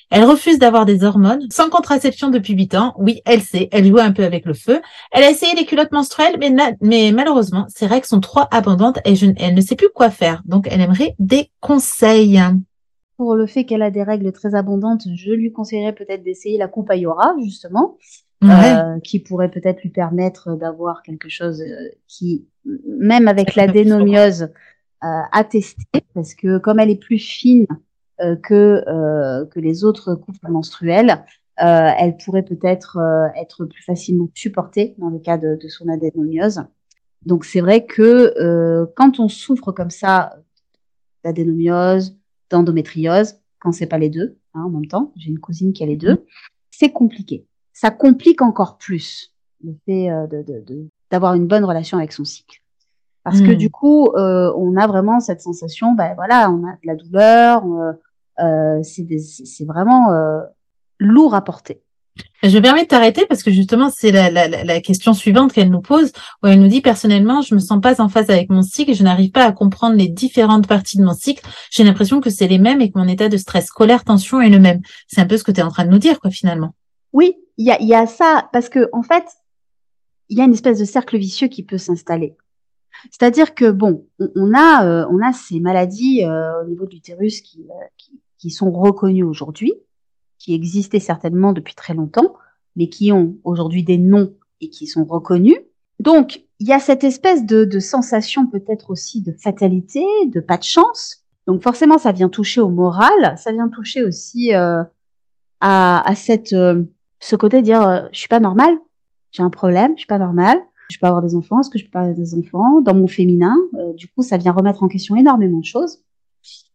Elle 0.10 0.24
refuse 0.24 0.57
d'avoir 0.57 0.86
des 0.86 1.03
hormones, 1.03 1.45
sans 1.51 1.70
contraception 1.70 2.30
depuis 2.30 2.53
8 2.53 2.76
ans. 2.76 2.95
Oui, 2.97 3.22
elle 3.26 3.41
sait, 3.41 3.70
elle 3.72 3.86
joue 3.86 3.99
un 3.99 4.12
peu 4.12 4.24
avec 4.24 4.45
le 4.45 4.53
feu. 4.55 4.82
Elle 5.12 5.24
a 5.24 5.30
essayé 5.30 5.53
les 5.55 5.66
culottes 5.66 5.91
menstruelles, 5.91 6.38
mais, 6.39 6.51
mais 6.82 7.12
malheureusement, 7.12 7.66
ses 7.70 7.86
règles 7.86 8.05
sont 8.05 8.20
trop 8.20 8.41
abondantes 8.49 8.99
et 9.05 9.16
je, 9.16 9.28
elle 9.38 9.53
ne 9.53 9.62
sait 9.62 9.76
plus 9.76 9.89
quoi 9.93 10.10
faire. 10.10 10.41
Donc, 10.45 10.68
elle 10.72 10.82
aimerait 10.82 11.16
des 11.20 11.51
conseils. 11.60 12.41
Pour 13.18 13.36
le 13.36 13.45
fait 13.45 13.66
qu'elle 13.66 13.84
a 13.84 13.91
des 13.91 14.01
règles 14.01 14.32
très 14.32 14.55
abondantes, 14.55 15.03
je 15.14 15.32
lui 15.32 15.51
conseillerais 15.51 15.93
peut-être 15.93 16.24
d'essayer 16.24 16.57
la 16.57 16.68
coupe 16.68 16.89
Ayora, 16.89 17.34
justement, 17.43 17.97
euh, 18.43 18.99
qui 19.01 19.20
pourrait 19.20 19.51
peut-être 19.51 19.82
lui 19.84 19.89
permettre 19.89 20.55
d'avoir 20.55 21.03
quelque 21.03 21.30
chose 21.30 21.62
euh, 21.62 21.89
qui, 22.07 22.47
même 22.66 23.28
avec 23.28 23.55
la 23.55 23.68
dénomiose, 23.68 24.49
euh, 25.03 25.07
attesté, 25.32 25.84
parce 26.14 26.34
que 26.34 26.57
comme 26.57 26.80
elle 26.80 26.89
est 26.89 26.99
plus 26.99 27.20
fine, 27.20 27.68
que 28.41 28.84
euh, 28.88 29.45
que 29.45 29.59
les 29.59 29.84
autres 29.84 30.15
couples 30.15 30.49
menstruels, 30.49 31.24
euh, 31.61 31.89
elle 31.97 32.17
pourrait 32.17 32.43
peut-être 32.43 32.97
être 33.36 33.65
plus 33.65 33.84
facilement 33.84 34.30
supportée 34.34 34.95
dans 34.97 35.09
le 35.09 35.20
cas 35.20 35.38
de, 35.38 35.57
de 35.61 35.67
son 35.67 35.88
adénomiose. 35.89 36.63
Donc 37.26 37.43
c'est 37.45 37.61
vrai 37.61 37.86
que 37.86 38.86
quand 38.95 39.20
on 39.20 39.28
souffre 39.28 39.72
comme 39.72 39.89
ça 39.89 40.38
d'adénomiose, 41.24 42.17
d'endométriose, 42.49 43.36
quand 43.59 43.74
c'est 43.74 43.88
pas 43.88 43.97
les 43.97 44.09
deux 44.09 44.38
hein, 44.53 44.63
en 44.63 44.70
même 44.70 44.86
temps, 44.86 45.11
j'ai 45.17 45.30
une 45.30 45.39
cousine 45.39 45.74
qui 45.74 45.84
a 45.84 45.86
les 45.86 45.97
deux, 45.97 46.26
c'est 46.72 46.91
compliqué. 46.91 47.45
Ça 47.74 47.91
complique 47.91 48.41
encore 48.41 48.78
plus 48.78 49.34
le 49.63 49.76
fait 49.86 50.09
d'avoir 51.11 51.34
une 51.34 51.47
bonne 51.47 51.65
relation 51.65 51.97
avec 51.97 52.13
son 52.13 52.24
cycle. 52.24 52.61
Parce 53.26 53.41
que 53.41 53.51
hmm. 53.51 53.57
du 53.57 53.70
coup, 53.70 54.09
on 54.15 54.78
a 54.78 54.88
vraiment 54.88 55.20
cette 55.20 55.41
sensation, 55.41 55.91
ben 55.93 56.13
voilà, 56.15 56.49
on 56.49 56.65
a 56.65 56.72
de 56.72 56.88
la 56.88 56.95
douleur, 56.95 57.65
euh, 58.44 58.82
c'est 58.84 59.66
vraiment 59.66 60.12
euh, 60.12 60.42
lourd 61.00 61.36
à 61.36 61.44
porter. 61.44 61.82
Je 62.44 62.58
me 62.58 62.62
permets 62.62 62.84
de 62.84 62.88
t'arrêter 62.88 63.26
parce 63.26 63.44
que 63.44 63.52
justement, 63.52 63.90
c'est 63.90 64.12
la, 64.12 64.30
la, 64.30 64.48
la, 64.48 64.82
question 64.82 65.14
suivante 65.14 65.54
qu'elle 65.54 65.70
nous 65.70 65.82
pose, 65.82 66.12
où 66.42 66.48
elle 66.48 66.60
nous 66.60 66.68
dit 66.68 66.82
personnellement, 66.82 67.42
je 67.42 67.54
me 67.54 67.60
sens 67.60 67.82
pas 67.82 68.02
en 68.02 68.10
phase 68.10 68.30
avec 68.30 68.50
mon 68.50 68.62
cycle 68.62 68.92
et 68.92 68.94
je 68.94 69.04
n'arrive 69.04 69.32
pas 69.32 69.46
à 69.46 69.52
comprendre 69.52 69.96
les 69.96 70.08
différentes 70.08 70.68
parties 70.68 70.98
de 70.98 71.04
mon 71.04 71.14
cycle. 71.14 71.46
J'ai 71.70 71.84
l'impression 71.84 72.22
que 72.22 72.30
c'est 72.30 72.48
les 72.48 72.60
mêmes 72.60 72.82
et 72.82 72.92
que 72.92 72.98
mon 72.98 73.08
état 73.08 73.30
de 73.30 73.38
stress, 73.38 73.70
colère, 73.72 74.04
tension 74.04 74.42
est 74.42 74.50
le 74.50 74.60
même. 74.60 74.82
C'est 75.08 75.22
un 75.22 75.26
peu 75.26 75.38
ce 75.38 75.44
que 75.44 75.52
tu 75.52 75.60
es 75.60 75.64
en 75.64 75.70
train 75.70 75.86
de 75.86 75.92
nous 75.92 76.00
dire, 76.00 76.20
quoi, 76.20 76.32
finalement. 76.32 76.74
Oui, 77.14 77.36
il 77.58 77.66
y 77.66 77.72
a, 77.72 77.82
y 77.82 77.94
a 77.94 78.06
ça, 78.06 78.50
parce 78.54 78.70
que 78.70 78.90
en 78.94 79.04
fait, 79.04 79.26
il 80.30 80.38
y 80.38 80.42
a 80.42 80.46
une 80.46 80.54
espèce 80.54 80.80
de 80.80 80.86
cercle 80.86 81.18
vicieux 81.18 81.48
qui 81.48 81.64
peut 81.64 81.78
s'installer. 81.78 82.36
C'est-à-dire 83.12 83.54
que 83.54 83.72
bon, 83.72 84.06
on, 84.20 84.54
a, 84.54 84.86
euh, 84.86 85.06
on 85.10 85.26
a 85.26 85.34
ces 85.34 85.60
maladies 85.60 86.26
au 86.26 86.68
niveau 86.68 86.86
de 86.86 86.92
l'utérus 86.92 87.42
qui, 87.42 87.66
qui, 87.98 88.20
qui 88.40 88.50
sont 88.50 88.72
reconnus 88.72 89.26
aujourd'hui, 89.26 89.74
qui 90.40 90.56
existaient 90.56 91.00
certainement 91.00 91.54
depuis 91.54 91.76
très 91.76 91.94
longtemps, 91.94 92.36
mais 92.76 92.90
qui 92.90 93.12
ont 93.12 93.36
aujourd'hui 93.44 93.84
des 93.84 93.98
noms 93.98 94.34
et 94.62 94.70
qui 94.70 94.88
sont 94.88 95.06
reconnus. 95.06 95.60
Donc, 96.00 96.42
il 96.60 96.68
y 96.68 96.74
a 96.74 96.80
cette 96.80 97.04
espèce 97.04 97.46
de, 97.46 97.80
sensation 97.80 98.48
peut-être 98.48 98.90
aussi 98.90 99.22
de 99.22 99.34
fatalité, 99.34 100.04
de 100.28 100.40
pas 100.40 100.58
de 100.58 100.64
chance. 100.64 101.24
Donc 101.46 101.64
forcément, 101.64 101.98
ça 101.98 102.12
vient 102.12 102.30
toucher 102.30 102.62
au 102.62 102.70
moral, 102.70 103.38
ça 103.38 103.52
vient 103.52 103.70
toucher 103.70 104.04
aussi 104.04 104.54
euh, 104.54 104.84
à, 105.62 106.08
à, 106.08 106.16
cette, 106.16 106.54
euh, 106.54 106.84
ce 107.20 107.36
côté 107.36 107.58
de 107.58 107.66
dire 107.66 107.82
euh, 107.82 108.02
je 108.12 108.20
suis 108.20 108.28
pas 108.28 108.40
normal, 108.40 108.78
j'ai 109.32 109.44
un 109.44 109.50
problème, 109.50 109.94
je 109.96 110.02
suis 110.02 110.08
pas 110.08 110.20
normal, 110.20 110.60
je 110.90 110.98
peux 111.00 111.08
avoir 111.08 111.22
des 111.22 111.36
enfants, 111.36 111.60
est-ce 111.62 111.70
que 111.70 111.78
je 111.78 111.86
peux 111.86 111.92
pas 111.92 112.02
avoir 112.02 112.16
des 112.16 112.36
enfants 112.36 112.82
dans 112.82 112.96
mon 112.96 113.08
féminin 113.08 113.56
euh, 113.76 113.94
Du 113.94 114.08
coup, 114.08 114.24
ça 114.24 114.38
vient 114.38 114.52
remettre 114.52 114.84
en 114.84 114.88
question 114.88 115.16
énormément 115.16 115.60
de 115.60 115.66
choses. 115.66 116.00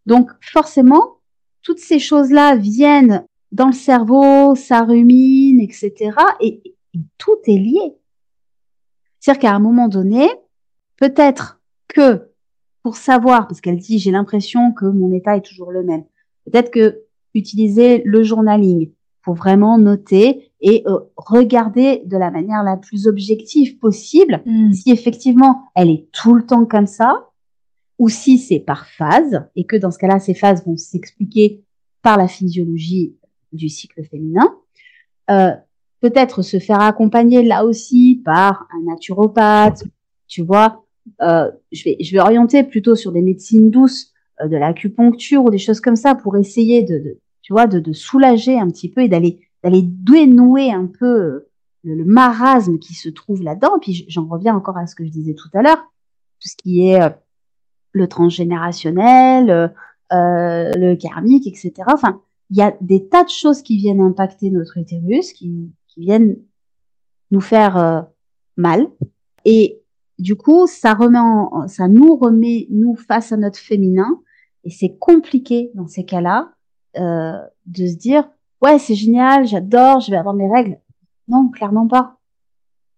Donc 0.06 0.30
forcément, 0.40 1.16
toutes 1.64 1.80
ces 1.80 1.98
choses-là 1.98 2.54
viennent 2.54 3.26
dans 3.50 3.66
le 3.66 3.72
cerveau, 3.72 4.54
ça 4.54 4.82
rumine, 4.82 5.60
etc. 5.60 6.12
Et, 6.40 6.62
tout 7.18 7.38
est 7.48 7.58
lié. 7.58 7.96
C'est-à-dire 9.18 9.40
qu'à 9.40 9.52
un 9.52 9.58
moment 9.58 9.88
donné, 9.88 10.28
peut-être 10.96 11.60
que 11.88 12.30
pour 12.84 12.94
savoir, 12.94 13.48
parce 13.48 13.60
qu'elle 13.60 13.78
dit 13.78 13.98
j'ai 13.98 14.12
l'impression 14.12 14.72
que 14.72 14.84
mon 14.84 15.12
état 15.12 15.36
est 15.36 15.44
toujours 15.44 15.72
le 15.72 15.82
même, 15.82 16.04
peut-être 16.44 16.70
que 16.70 17.02
utiliser 17.34 18.02
le 18.04 18.22
journaling 18.22 18.92
pour 19.22 19.34
vraiment 19.34 19.76
noter 19.76 20.52
et 20.60 20.84
euh, 20.86 21.00
regarder 21.16 22.02
de 22.04 22.16
la 22.16 22.30
manière 22.30 22.62
la 22.62 22.76
plus 22.76 23.08
objective 23.08 23.78
possible 23.78 24.40
mm. 24.46 24.72
si 24.72 24.92
effectivement 24.92 25.64
elle 25.74 25.90
est 25.90 26.06
tout 26.12 26.34
le 26.34 26.46
temps 26.46 26.64
comme 26.64 26.86
ça 26.86 27.28
ou 27.98 28.08
si 28.08 28.38
c'est 28.38 28.60
par 28.60 28.86
phase, 28.86 29.44
et 29.56 29.64
que 29.64 29.76
dans 29.76 29.90
ce 29.90 29.98
cas-là, 29.98 30.18
ces 30.18 30.34
phases 30.34 30.64
vont 30.66 30.76
s'expliquer 30.76 31.62
par 32.02 32.16
la 32.16 32.28
physiologie 32.28 33.16
du 33.52 33.68
cycle 33.68 34.04
féminin. 34.04 34.54
Euh, 35.30 35.52
Peut-être 36.04 36.42
se 36.42 36.58
faire 36.58 36.82
accompagner 36.82 37.42
là 37.42 37.64
aussi 37.64 38.20
par 38.26 38.68
un 38.76 38.82
naturopathe, 38.82 39.84
tu 40.28 40.42
vois. 40.42 40.84
Euh, 41.22 41.50
je, 41.72 41.84
vais, 41.84 41.96
je 41.98 42.12
vais 42.12 42.20
orienter 42.20 42.62
plutôt 42.62 42.94
sur 42.94 43.10
des 43.10 43.22
médecines 43.22 43.70
douces, 43.70 44.12
euh, 44.42 44.48
de 44.48 44.56
l'acupuncture 44.58 45.44
ou 45.44 45.50
des 45.50 45.56
choses 45.56 45.80
comme 45.80 45.96
ça 45.96 46.14
pour 46.14 46.36
essayer 46.36 46.82
de, 46.82 46.98
de 46.98 47.18
tu 47.40 47.54
vois, 47.54 47.66
de, 47.66 47.78
de, 47.78 47.92
soulager 47.94 48.58
un 48.58 48.68
petit 48.68 48.90
peu 48.90 49.00
et 49.00 49.08
d'aller 49.08 49.40
d'aller 49.62 49.80
dénouer 49.82 50.72
un 50.72 50.84
peu 50.86 51.06
euh, 51.06 51.50
le, 51.84 51.94
le, 51.94 52.04
marasme 52.04 52.78
qui 52.78 52.92
se 52.92 53.08
trouve 53.08 53.42
là-dedans. 53.42 53.78
Puis 53.80 54.04
j'en 54.08 54.26
reviens 54.26 54.54
encore 54.54 54.76
à 54.76 54.86
ce 54.86 54.94
que 54.94 55.06
je 55.06 55.10
disais 55.10 55.32
tout 55.32 55.48
à 55.54 55.62
l'heure, 55.62 55.90
tout 56.38 56.48
ce 56.48 56.56
qui 56.56 56.88
est 56.88 57.00
euh, 57.00 57.08
le 57.94 58.08
transgénérationnel, 58.08 59.50
euh, 59.50 59.68
euh, 60.12 60.70
le 60.76 60.96
karmique, 60.96 61.46
etc. 61.46 61.72
Enfin, 61.86 62.20
il 62.50 62.58
y 62.58 62.62
a 62.62 62.74
des 62.80 63.08
tas 63.08 63.24
de 63.24 63.30
choses 63.30 63.62
qui 63.62 63.78
viennent 63.78 64.00
impacter 64.00 64.50
notre 64.50 64.76
utérus, 64.76 65.32
qui, 65.32 65.72
qui 65.88 66.00
viennent 66.00 66.36
nous 67.30 67.40
faire 67.40 67.78
euh, 67.78 68.02
mal. 68.56 68.86
Et 69.44 69.80
du 70.18 70.36
coup, 70.36 70.66
ça 70.66 70.94
remet 70.94 71.18
en, 71.18 71.66
ça 71.68 71.88
nous 71.88 72.16
remet 72.16 72.66
nous 72.70 72.94
face 72.96 73.32
à 73.32 73.36
notre 73.36 73.58
féminin. 73.58 74.20
Et 74.64 74.70
c'est 74.70 74.96
compliqué 74.98 75.70
dans 75.74 75.86
ces 75.86 76.04
cas-là 76.04 76.52
euh, 76.98 77.38
de 77.66 77.86
se 77.86 77.96
dire 77.96 78.28
ouais 78.62 78.78
c'est 78.78 78.94
génial, 78.94 79.46
j'adore, 79.46 80.00
je 80.00 80.10
vais 80.10 80.16
avoir 80.16 80.34
mes 80.34 80.50
règles. 80.50 80.78
Non, 81.28 81.48
clairement 81.48 81.86
pas 81.86 82.13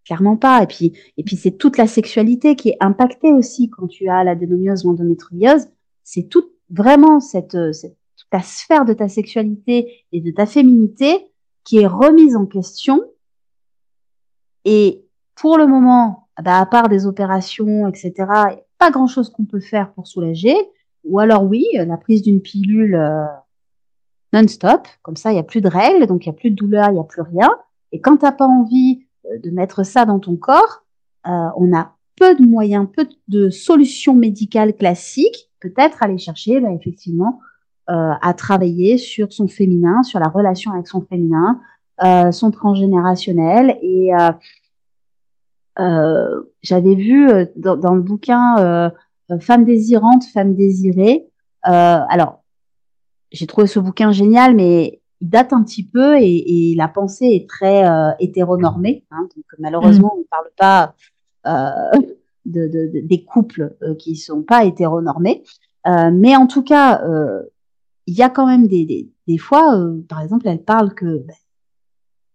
clairement 0.06 0.36
pas. 0.36 0.62
Et 0.62 0.66
puis, 0.66 0.92
et 1.18 1.22
puis 1.22 1.36
c'est 1.36 1.58
toute 1.58 1.76
la 1.76 1.86
sexualité 1.86 2.56
qui 2.56 2.70
est 2.70 2.76
impactée 2.80 3.32
aussi 3.32 3.68
quand 3.68 3.88
tu 3.88 4.08
as 4.08 4.24
la 4.24 4.34
dénomiose 4.34 4.84
ou 4.84 4.90
l'endométriose. 4.90 5.68
C'est 6.04 6.28
tout 6.28 6.48
vraiment 6.70 7.20
cette, 7.20 7.74
cette 7.74 7.96
ta 8.30 8.40
sphère 8.40 8.84
de 8.84 8.92
ta 8.92 9.08
sexualité 9.08 10.04
et 10.12 10.20
de 10.20 10.30
ta 10.30 10.46
féminité 10.46 11.26
qui 11.64 11.78
est 11.78 11.86
remise 11.86 12.36
en 12.36 12.46
question. 12.46 13.02
Et 14.64 15.04
pour 15.34 15.58
le 15.58 15.66
moment, 15.66 16.28
bah, 16.42 16.58
à 16.58 16.66
part 16.66 16.88
des 16.88 17.06
opérations, 17.06 17.88
etc., 17.88 18.12
pas 18.78 18.90
grand 18.90 19.06
chose 19.06 19.30
qu'on 19.30 19.44
peut 19.44 19.60
faire 19.60 19.92
pour 19.92 20.06
soulager. 20.06 20.56
Ou 21.04 21.18
alors 21.18 21.44
oui, 21.44 21.64
la 21.74 21.96
prise 21.96 22.22
d'une 22.22 22.42
pilule 22.42 22.96
euh, 22.96 23.26
non-stop, 24.32 24.88
comme 25.02 25.16
ça 25.16 25.32
il 25.32 25.36
y 25.36 25.38
a 25.38 25.44
plus 25.44 25.60
de 25.60 25.68
règles, 25.68 26.06
donc 26.06 26.26
il 26.26 26.28
y 26.28 26.30
a 26.30 26.34
plus 26.34 26.50
de 26.50 26.56
douleur, 26.56 26.90
il 26.90 26.96
y 26.96 27.00
a 27.00 27.04
plus 27.04 27.22
rien. 27.22 27.48
Et 27.92 28.00
quand 28.00 28.16
t'as 28.16 28.32
pas 28.32 28.46
envie 28.46 29.05
de 29.42 29.50
mettre 29.50 29.84
ça 29.84 30.04
dans 30.04 30.18
ton 30.18 30.36
corps, 30.36 30.84
euh, 31.26 31.48
on 31.56 31.76
a 31.76 31.92
peu 32.16 32.34
de 32.34 32.42
moyens, 32.42 32.86
peu 32.94 33.06
de 33.28 33.50
solutions 33.50 34.14
médicales 34.14 34.74
classiques, 34.74 35.50
peut-être 35.60 36.02
aller 36.02 36.18
chercher 36.18 36.60
bah, 36.60 36.72
effectivement 36.72 37.40
euh, 37.90 38.12
à 38.22 38.34
travailler 38.34 38.96
sur 38.96 39.32
son 39.32 39.48
féminin, 39.48 40.02
sur 40.02 40.18
la 40.20 40.28
relation 40.28 40.72
avec 40.72 40.86
son 40.86 41.02
féminin, 41.02 41.60
euh, 42.04 42.30
son 42.30 42.50
transgénérationnel. 42.50 43.78
Et 43.82 44.10
j'avais 46.62 46.94
vu 46.94 47.28
dans, 47.56 47.76
dans, 47.76 47.94
le 47.94 48.02
bouquin 48.02 48.92
Femme 49.40 49.64
désirante, 49.64 50.24
femme 50.32 50.54
désirée. 50.54 51.26
alors, 51.62 52.44
j'ai 53.32 53.46
trouvé 53.46 53.66
ce 53.66 53.80
bouquin 53.80 54.12
génial, 54.12 54.54
mais 54.54 55.00
il 55.20 55.28
date 55.28 55.52
un 55.52 55.62
petit 55.62 55.84
peu 55.84 56.16
et, 56.20 56.74
la 56.76 56.88
pensée 56.88 57.26
est 57.26 57.48
très 57.48 57.88
euh, 57.88 58.10
hétéronormée. 58.20 59.04
Hein, 59.10 59.28
donc 59.34 59.44
malheureusement, 59.58 60.12
mm. 60.14 60.16
on 60.16 60.20
ne 60.20 60.24
parle 60.24 60.50
pas 60.56 60.94
euh, 61.46 62.00
de, 62.44 63.00
des 63.02 63.24
couples 63.24 63.76
euh, 63.82 63.94
qui 63.94 64.16
sont 64.16 64.42
pas 64.42 64.64
hétéronormés. 64.64 65.42
Mais 66.12 66.34
en 66.34 66.48
tout 66.48 66.64
cas, 66.64 67.00
il 68.06 68.14
y 68.14 68.22
a 68.22 68.28
quand 68.28 68.46
même 68.46 68.66
des, 68.66 69.08
des, 69.28 69.38
fois, 69.38 69.80
par 70.08 70.20
exemple, 70.20 70.48
elle 70.48 70.64
parle 70.64 70.94
que 70.94 71.18
ben, 71.18 71.34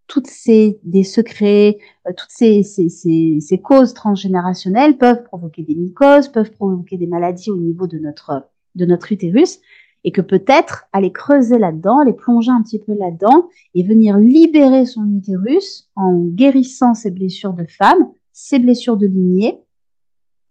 toutes 0.07 0.27
ces 0.27 0.79
des 0.83 1.03
secrets, 1.03 1.77
toutes 2.15 2.29
ces, 2.29 2.63
ces, 2.63 2.87
ces, 2.87 3.39
ces, 3.41 3.57
causes 3.59 3.93
transgénérationnelles 3.93 4.97
peuvent 4.97 5.23
provoquer 5.23 5.63
des 5.63 5.75
mycoses, 5.75 6.29
peuvent 6.29 6.51
provoquer 6.51 6.95
des 6.95 7.07
maladies 7.07 7.51
au 7.51 7.57
niveau 7.57 7.87
de 7.87 7.97
notre 7.97 8.47
de 8.75 8.85
notre 8.85 9.11
utérus 9.11 9.59
et 10.03 10.11
que 10.11 10.21
peut-être 10.21 10.85
aller 10.93 11.11
creuser 11.11 11.59
là-dedans, 11.59 11.99
aller 11.99 12.13
plonger 12.13 12.51
un 12.51 12.61
petit 12.63 12.79
peu 12.79 12.93
là-dedans 12.93 13.49
et 13.75 13.83
venir 13.83 14.17
libérer 14.17 14.85
son 14.85 15.05
utérus 15.11 15.89
en 15.95 16.17
guérissant 16.17 16.93
ses 16.93 17.11
blessures 17.11 17.53
de 17.53 17.65
femme, 17.65 18.09
ses 18.33 18.59
blessures 18.59 18.97
de 18.97 19.07
lignée, 19.07 19.59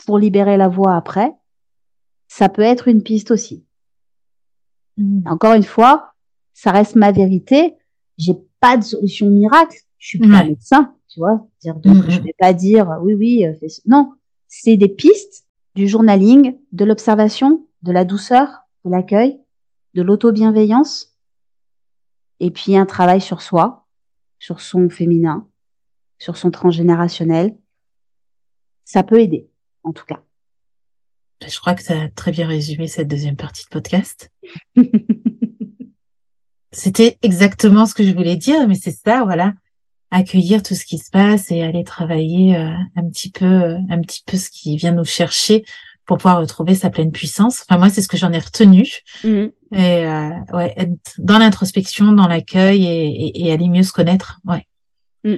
pour 0.06 0.18
libérer 0.18 0.56
la 0.56 0.68
voix 0.68 0.96
après, 0.96 1.32
ça 2.28 2.48
peut 2.48 2.62
être 2.62 2.88
une 2.88 3.02
piste 3.02 3.30
aussi. 3.30 3.64
Mmh. 4.96 5.22
Encore 5.26 5.54
une 5.54 5.64
fois, 5.64 6.12
ça 6.54 6.70
reste 6.70 6.94
ma 6.94 7.12
vérité. 7.12 7.74
J'ai 8.18 8.34
pas 8.60 8.76
de 8.76 8.84
solution 8.84 9.28
miracle. 9.28 9.76
Je 9.98 10.08
suis 10.08 10.18
pas 10.18 10.44
médecin, 10.44 10.94
tu 11.08 11.20
vois. 11.20 11.46
Dire 11.60 11.74
donc, 11.74 12.06
mmh. 12.06 12.10
je 12.10 12.20
vais 12.20 12.34
pas 12.38 12.52
dire 12.52 12.98
oui, 13.02 13.14
oui. 13.14 13.44
Euh, 13.44 13.66
non, 13.86 14.12
c'est 14.48 14.76
des 14.76 14.88
pistes 14.88 15.44
du 15.74 15.88
journaling, 15.88 16.56
de 16.72 16.84
l'observation, 16.84 17.66
de 17.82 17.92
la 17.92 18.04
douceur, 18.04 18.48
de 18.84 18.90
l'accueil, 18.90 19.39
de 19.94 20.02
l'auto-bienveillance, 20.02 21.16
et 22.40 22.50
puis 22.50 22.76
un 22.76 22.86
travail 22.86 23.20
sur 23.20 23.42
soi, 23.42 23.86
sur 24.38 24.60
son 24.60 24.88
féminin, 24.88 25.48
sur 26.18 26.36
son 26.36 26.50
transgénérationnel. 26.50 27.56
Ça 28.84 29.02
peut 29.02 29.20
aider, 29.20 29.48
en 29.82 29.92
tout 29.92 30.04
cas. 30.06 30.22
Je 31.46 31.58
crois 31.58 31.74
que 31.74 31.82
ça 31.82 32.02
a 32.02 32.08
très 32.08 32.32
bien 32.32 32.46
résumé 32.46 32.86
cette 32.86 33.08
deuxième 33.08 33.36
partie 33.36 33.64
de 33.64 33.70
podcast. 33.70 34.30
C'était 36.72 37.18
exactement 37.22 37.86
ce 37.86 37.94
que 37.94 38.04
je 38.04 38.12
voulais 38.12 38.36
dire, 38.36 38.68
mais 38.68 38.74
c'est 38.76 38.92
ça, 38.92 39.24
voilà, 39.24 39.54
accueillir 40.10 40.62
tout 40.62 40.74
ce 40.74 40.84
qui 40.84 40.98
se 40.98 41.10
passe 41.10 41.50
et 41.50 41.62
aller 41.62 41.82
travailler 41.82 42.56
euh, 42.56 42.72
un 42.94 43.08
petit 43.08 43.30
peu, 43.30 43.44
euh, 43.44 43.78
un 43.88 44.00
petit 44.00 44.22
peu 44.24 44.36
ce 44.36 44.50
qui 44.50 44.76
vient 44.76 44.92
nous 44.92 45.04
chercher 45.04 45.64
pour 46.10 46.18
pouvoir 46.18 46.40
retrouver 46.40 46.74
sa 46.74 46.90
pleine 46.90 47.12
puissance. 47.12 47.62
Enfin, 47.62 47.78
moi, 47.78 47.88
c'est 47.88 48.02
ce 48.02 48.08
que 48.08 48.16
j'en 48.16 48.32
ai 48.32 48.40
retenu. 48.40 48.84
Mmh. 49.22 49.28
Et 49.28 50.06
euh, 50.08 50.30
ouais, 50.52 50.74
être 50.76 51.12
dans 51.18 51.38
l'introspection, 51.38 52.10
dans 52.10 52.26
l'accueil 52.26 52.84
et, 52.84 53.46
et, 53.46 53.52
aller 53.52 53.68
mieux 53.68 53.84
se 53.84 53.92
connaître. 53.92 54.40
Ouais. 54.44 54.66
Mmh. 55.22 55.36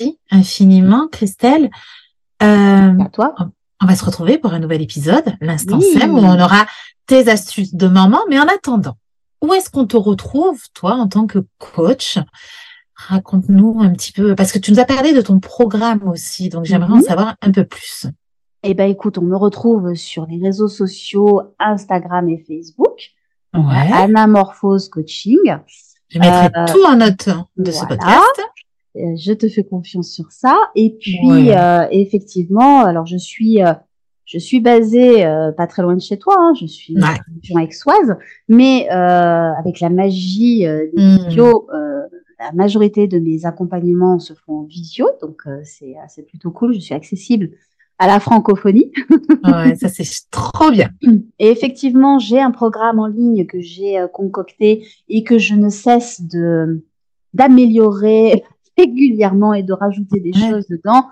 Merci 0.00 0.18
infiniment, 0.32 1.06
Christelle. 1.06 1.70
Euh, 2.42 2.98
à 2.98 3.08
toi. 3.12 3.32
On 3.80 3.86
va 3.86 3.94
se 3.94 4.04
retrouver 4.04 4.38
pour 4.38 4.52
un 4.52 4.58
nouvel 4.58 4.82
épisode, 4.82 5.36
l'instant 5.40 5.78
oui. 5.78 5.96
où 6.04 6.18
on 6.18 6.40
aura 6.40 6.66
tes 7.06 7.30
astuces 7.30 7.72
de 7.72 7.86
maman. 7.86 8.18
Mais 8.28 8.40
en 8.40 8.48
attendant, 8.48 8.98
où 9.40 9.54
est-ce 9.54 9.70
qu'on 9.70 9.86
te 9.86 9.96
retrouve, 9.96 10.58
toi, 10.74 10.94
en 10.94 11.06
tant 11.06 11.28
que 11.28 11.46
coach? 11.58 12.18
Raconte-nous 12.96 13.78
un 13.80 13.92
petit 13.92 14.10
peu, 14.10 14.34
parce 14.34 14.50
que 14.50 14.58
tu 14.58 14.72
nous 14.72 14.80
as 14.80 14.84
parlé 14.84 15.12
de 15.12 15.20
ton 15.20 15.38
programme 15.38 16.08
aussi, 16.08 16.48
donc 16.48 16.64
j'aimerais 16.64 16.90
en 16.90 16.96
mmh. 16.96 17.02
savoir 17.02 17.36
un 17.40 17.52
peu 17.52 17.64
plus. 17.64 18.08
Eh 18.64 18.74
ben, 18.74 18.88
écoute, 18.88 19.18
on 19.18 19.22
me 19.22 19.36
retrouve 19.36 19.94
sur 19.94 20.26
les 20.26 20.38
réseaux 20.38 20.68
sociaux, 20.68 21.42
Instagram 21.58 22.28
et 22.28 22.38
Facebook. 22.38 23.10
Ouais. 23.54 23.92
Anamorphose 23.92 24.88
Coaching. 24.88 25.38
Je 26.08 26.18
mettrai 26.20 26.46
euh, 26.56 26.66
tout 26.66 26.84
en 26.86 26.96
note 26.96 27.28
de 27.56 27.70
ce 27.72 27.84
podcast. 27.84 28.40
Euh, 28.96 29.16
je 29.16 29.32
te 29.32 29.48
fais 29.48 29.64
confiance 29.64 30.10
sur 30.10 30.30
ça. 30.30 30.56
Et 30.76 30.96
puis, 31.00 31.50
euh, 31.50 31.86
effectivement, 31.90 32.84
alors 32.84 33.04
je 33.04 33.16
suis, 33.16 33.58
je 34.26 34.38
suis 34.38 34.60
basée 34.60 35.24
pas 35.56 35.66
très 35.66 35.82
loin 35.82 35.94
de 35.94 36.00
chez 36.00 36.18
toi. 36.18 36.36
Hein, 36.38 36.52
je 36.60 36.66
suis 36.66 36.94
ouais. 36.94 37.18
région 37.34 37.56
aixoise, 37.56 38.16
mais 38.48 38.88
avec 38.88 39.80
la 39.80 39.90
magie 39.90 40.60
des 40.60 40.92
mmh. 40.96 41.28
vidéos, 41.28 41.68
la 42.38 42.52
majorité 42.52 43.08
de 43.08 43.18
mes 43.18 43.44
accompagnements 43.44 44.20
se 44.20 44.34
font 44.34 44.60
en 44.60 44.64
visio, 44.64 45.08
donc 45.20 45.42
c'est 45.64 45.94
c'est 46.08 46.22
plutôt 46.22 46.52
cool. 46.52 46.74
Je 46.74 46.80
suis 46.80 46.94
accessible 46.94 47.50
à 48.02 48.08
la 48.08 48.18
francophonie. 48.18 48.90
ouais, 49.44 49.76
ça 49.76 49.88
c'est 49.88 50.04
trop 50.32 50.72
bien. 50.72 50.90
Et 51.38 51.50
effectivement, 51.50 52.18
j'ai 52.18 52.40
un 52.40 52.50
programme 52.50 52.98
en 52.98 53.06
ligne 53.06 53.46
que 53.46 53.60
j'ai 53.60 53.96
euh, 53.96 54.08
concocté 54.08 54.84
et 55.08 55.22
que 55.22 55.38
je 55.38 55.54
ne 55.54 55.68
cesse 55.68 56.20
de 56.20 56.84
d'améliorer 57.32 58.42
régulièrement 58.76 59.54
et 59.54 59.62
de 59.62 59.72
rajouter 59.72 60.18
des 60.18 60.32
choses 60.32 60.66
dedans, 60.66 61.06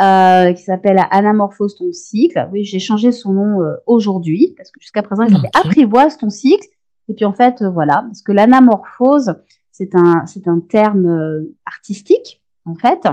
euh, 0.00 0.52
qui 0.52 0.64
s'appelle 0.64 1.00
Anamorphose 1.12 1.76
ton 1.76 1.92
cycle. 1.92 2.48
Oui, 2.52 2.64
j'ai 2.64 2.80
changé 2.80 3.12
son 3.12 3.34
nom 3.34 3.62
euh, 3.62 3.74
aujourd'hui 3.86 4.54
parce 4.56 4.72
que 4.72 4.80
jusqu'à 4.80 5.04
présent, 5.04 5.22
il 5.22 5.36
okay. 5.36 5.48
Apprivoise 5.54 6.18
ton 6.18 6.28
cycle. 6.28 6.66
Et 7.08 7.14
puis 7.14 7.24
en 7.24 7.32
fait, 7.32 7.62
voilà, 7.62 8.02
parce 8.08 8.22
que 8.22 8.32
l'anamorphose, 8.32 9.36
c'est 9.70 9.94
un 9.94 10.26
c'est 10.26 10.48
un 10.48 10.58
terme 10.58 11.46
artistique 11.66 12.42
en 12.64 12.74
fait. 12.74 13.06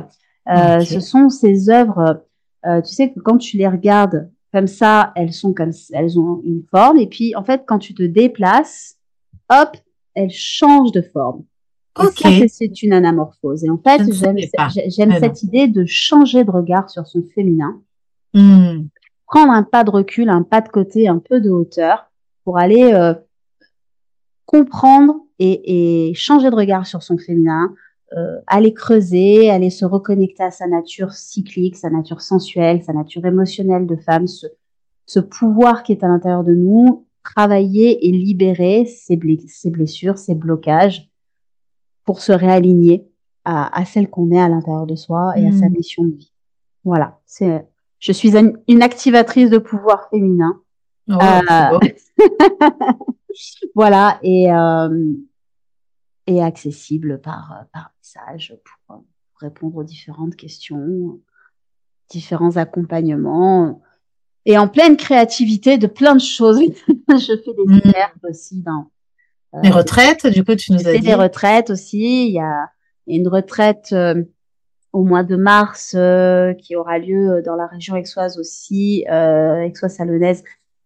Okay. 0.48 0.86
Ce 0.86 1.00
sont 1.00 1.30
ces 1.30 1.70
œuvres 1.70 2.24
euh, 2.66 2.82
tu 2.82 2.94
sais 2.94 3.12
que 3.12 3.20
quand 3.20 3.38
tu 3.38 3.58
les 3.58 3.68
regardes 3.68 4.30
comme 4.54 4.68
ça, 4.68 5.12
elles 5.16 5.34
sont 5.34 5.54
comme 5.54 5.72
elles 5.94 6.20
ont 6.20 6.42
une 6.44 6.64
forme 6.72 6.98
et 6.98 7.08
puis 7.08 7.36
en 7.36 7.44
fait 7.44 7.64
quand 7.66 7.80
tu 7.80 7.94
te 7.94 8.04
déplaces, 8.04 8.98
hop, 9.50 9.78
elles 10.16 10.32
changent 10.32 10.92
de 10.92 11.02
forme. 11.02 11.44
Ok. 11.98 12.28
C'est 12.48 12.82
une 12.82 12.94
anamorphose. 12.94 13.64
Et 13.66 13.70
en 13.70 13.78
fait, 13.78 14.02
j'aime 14.88 15.12
cette 15.20 15.44
idée 15.44 15.68
de 15.68 15.86
changer 15.86 16.44
de 16.44 16.52
regard 16.52 16.90
sur 16.90 17.06
son 17.06 17.24
féminin, 17.36 17.82
mmh. 18.34 18.84
prendre 19.26 19.52
un 19.52 19.64
pas 19.64 19.84
de 19.84 19.90
recul, 19.90 20.30
un 20.30 20.44
pas 20.44 20.62
de 20.62 20.70
côté, 20.70 21.08
un 21.08 21.20
peu 21.20 21.42
de 21.42 21.50
hauteur 21.50 22.10
pour 22.44 22.58
aller 22.58 22.94
euh, 22.94 23.14
comprendre 24.46 25.16
et, 25.40 26.10
et, 26.10 26.14
changer 26.14 26.50
de 26.50 26.56
regard 26.56 26.86
sur 26.86 27.04
son 27.04 27.18
féminin, 27.18 27.74
euh, 28.18 28.40
aller 28.48 28.74
creuser, 28.74 29.50
aller 29.50 29.70
se 29.70 29.86
reconnecter 29.86 30.44
à 30.44 30.52
sa 30.52 30.68
nature 30.68 31.14
cyclique, 31.14 31.76
sa 31.76 31.90
nature 31.90 32.22
sensuelle, 32.22 32.84
sa 32.84 32.94
nature 32.94 33.26
émotionnelle 33.26 33.86
de 33.86 33.96
femme, 33.96 34.28
ce, 34.28 34.48
ce 35.06 35.20
pouvoir 35.20 35.84
qui 35.84 35.92
est 35.92 36.04
à 36.04 36.08
l'intérieur 36.08 36.44
de 36.44 36.54
nous, 36.54 37.06
travailler 37.24 38.08
et 38.08 38.12
libérer 38.12 38.86
ses, 38.86 39.16
blessures, 39.16 40.18
ses 40.18 40.36
blocages 40.36 41.10
pour 42.04 42.22
se 42.22 42.32
réaligner 42.32 43.08
à, 43.46 43.80
à 43.80 43.86
celle 43.86 44.10
qu'on 44.10 44.32
est 44.32 44.40
à 44.40 44.50
l'intérieur 44.50 44.88
de 44.88 44.96
soi 44.96 45.34
et 45.38 45.48
à 45.48 45.52
sa 45.52 45.70
mmh. 45.70 45.74
mission 45.74 46.04
de 46.04 46.16
vie. 46.16 46.34
Voilà, 46.84 47.20
c'est 47.26 47.66
je 48.00 48.14
suis 48.14 48.32
une 48.38 48.82
activatrice 48.82 49.50
de 49.50 49.58
pouvoir 49.58 50.10
féminin. 50.10 50.62
Oh, 51.10 51.14
euh... 51.14 51.80
voilà 53.76 54.20
et 54.24 54.52
euh, 54.52 55.14
et 56.26 56.42
accessible 56.42 57.20
par, 57.22 57.66
par 57.74 57.92
message 58.10 58.56
pour, 58.88 59.04
répondre 59.40 59.78
aux 59.78 59.84
différentes 59.84 60.36
questions, 60.36 61.20
différents 62.10 62.58
accompagnements 62.58 63.82
et 64.46 64.58
en 64.58 64.68
pleine 64.68 64.98
créativité 64.98 65.78
de 65.78 65.88
plein 65.88 66.16
de 66.16 66.22
choses. 66.22 66.60
je 66.88 67.38
fais 67.44 67.54
des 67.54 67.64
mmh. 67.66 68.30
aussi 68.30 68.62
dans 68.62 68.92
euh, 69.54 69.62
les 69.64 69.70
retraites. 69.70 70.28
Du 70.28 70.44
coup, 70.44 70.56
tu 70.56 70.74
nous 70.74 70.86
as 70.88 70.94
dit 70.94 71.00
des 71.00 71.14
retraites 71.14 71.70
aussi. 71.70 72.28
Il 72.28 72.34
y 72.34 72.40
a 72.40 72.70
une 73.08 73.30
retraite 73.30 73.90
euh, 73.94 74.24
au 74.92 75.04
mois 75.04 75.24
de 75.24 75.38
mars 75.38 75.94
euh, 75.96 76.54
qui 76.54 76.76
aura 76.76 77.00
lieu 77.00 77.42
dans 77.46 77.56
la 77.56 77.68
région 77.68 77.96
aixoise 77.96 78.38
aussi, 78.38 79.06
euh, 79.10 79.66
aixoise-salonnaise, 79.66 80.44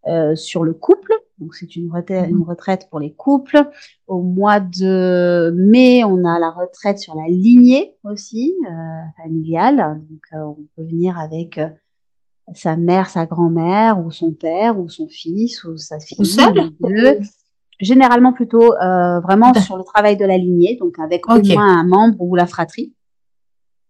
euh, 0.08 0.36
sur 0.36 0.64
le 0.64 0.74
couple. 0.74 1.14
Donc 1.40 1.56
c'est 1.56 1.76
une 1.76 1.92
retraite, 1.92 2.30
une 2.30 2.44
retraite 2.44 2.88
pour 2.90 3.00
les 3.00 3.12
couples. 3.12 3.70
Au 4.08 4.22
mois 4.22 4.60
de 4.60 5.52
mai, 5.56 6.04
on 6.04 6.26
a 6.26 6.40
la 6.40 6.52
retraite 6.52 7.00
sur 7.00 7.16
la 7.16 7.28
lignée 7.28 7.96
aussi 8.04 8.54
euh, 8.68 9.24
familiale. 9.24 10.02
Donc 10.10 10.22
euh, 10.34 10.44
on 10.44 10.68
peut 10.76 10.88
venir 10.88 11.18
avec 11.18 11.58
euh, 11.58 11.70
sa 12.54 12.76
mère, 12.76 13.10
sa 13.10 13.26
grand-mère, 13.26 14.00
ou 14.00 14.12
son 14.12 14.32
père, 14.32 14.80
ou 14.80 14.90
son 14.90 15.08
fils, 15.08 15.64
ou 15.64 15.78
sa 15.78 16.00
fille. 16.00 16.18
Ou 16.20 17.24
Généralement 17.80 18.32
plutôt 18.32 18.74
euh, 18.76 19.20
vraiment 19.20 19.54
sur 19.56 19.78
le 19.78 19.84
travail 19.84 20.16
de 20.16 20.26
la 20.26 20.38
lignée, 20.38 20.78
donc 20.80 21.00
avec 21.00 21.28
okay. 21.28 21.54
au 21.54 21.56
moins 21.56 21.80
un 21.80 21.84
membre 21.84 22.22
ou 22.22 22.36
la 22.36 22.46
fratrie. 22.46 22.94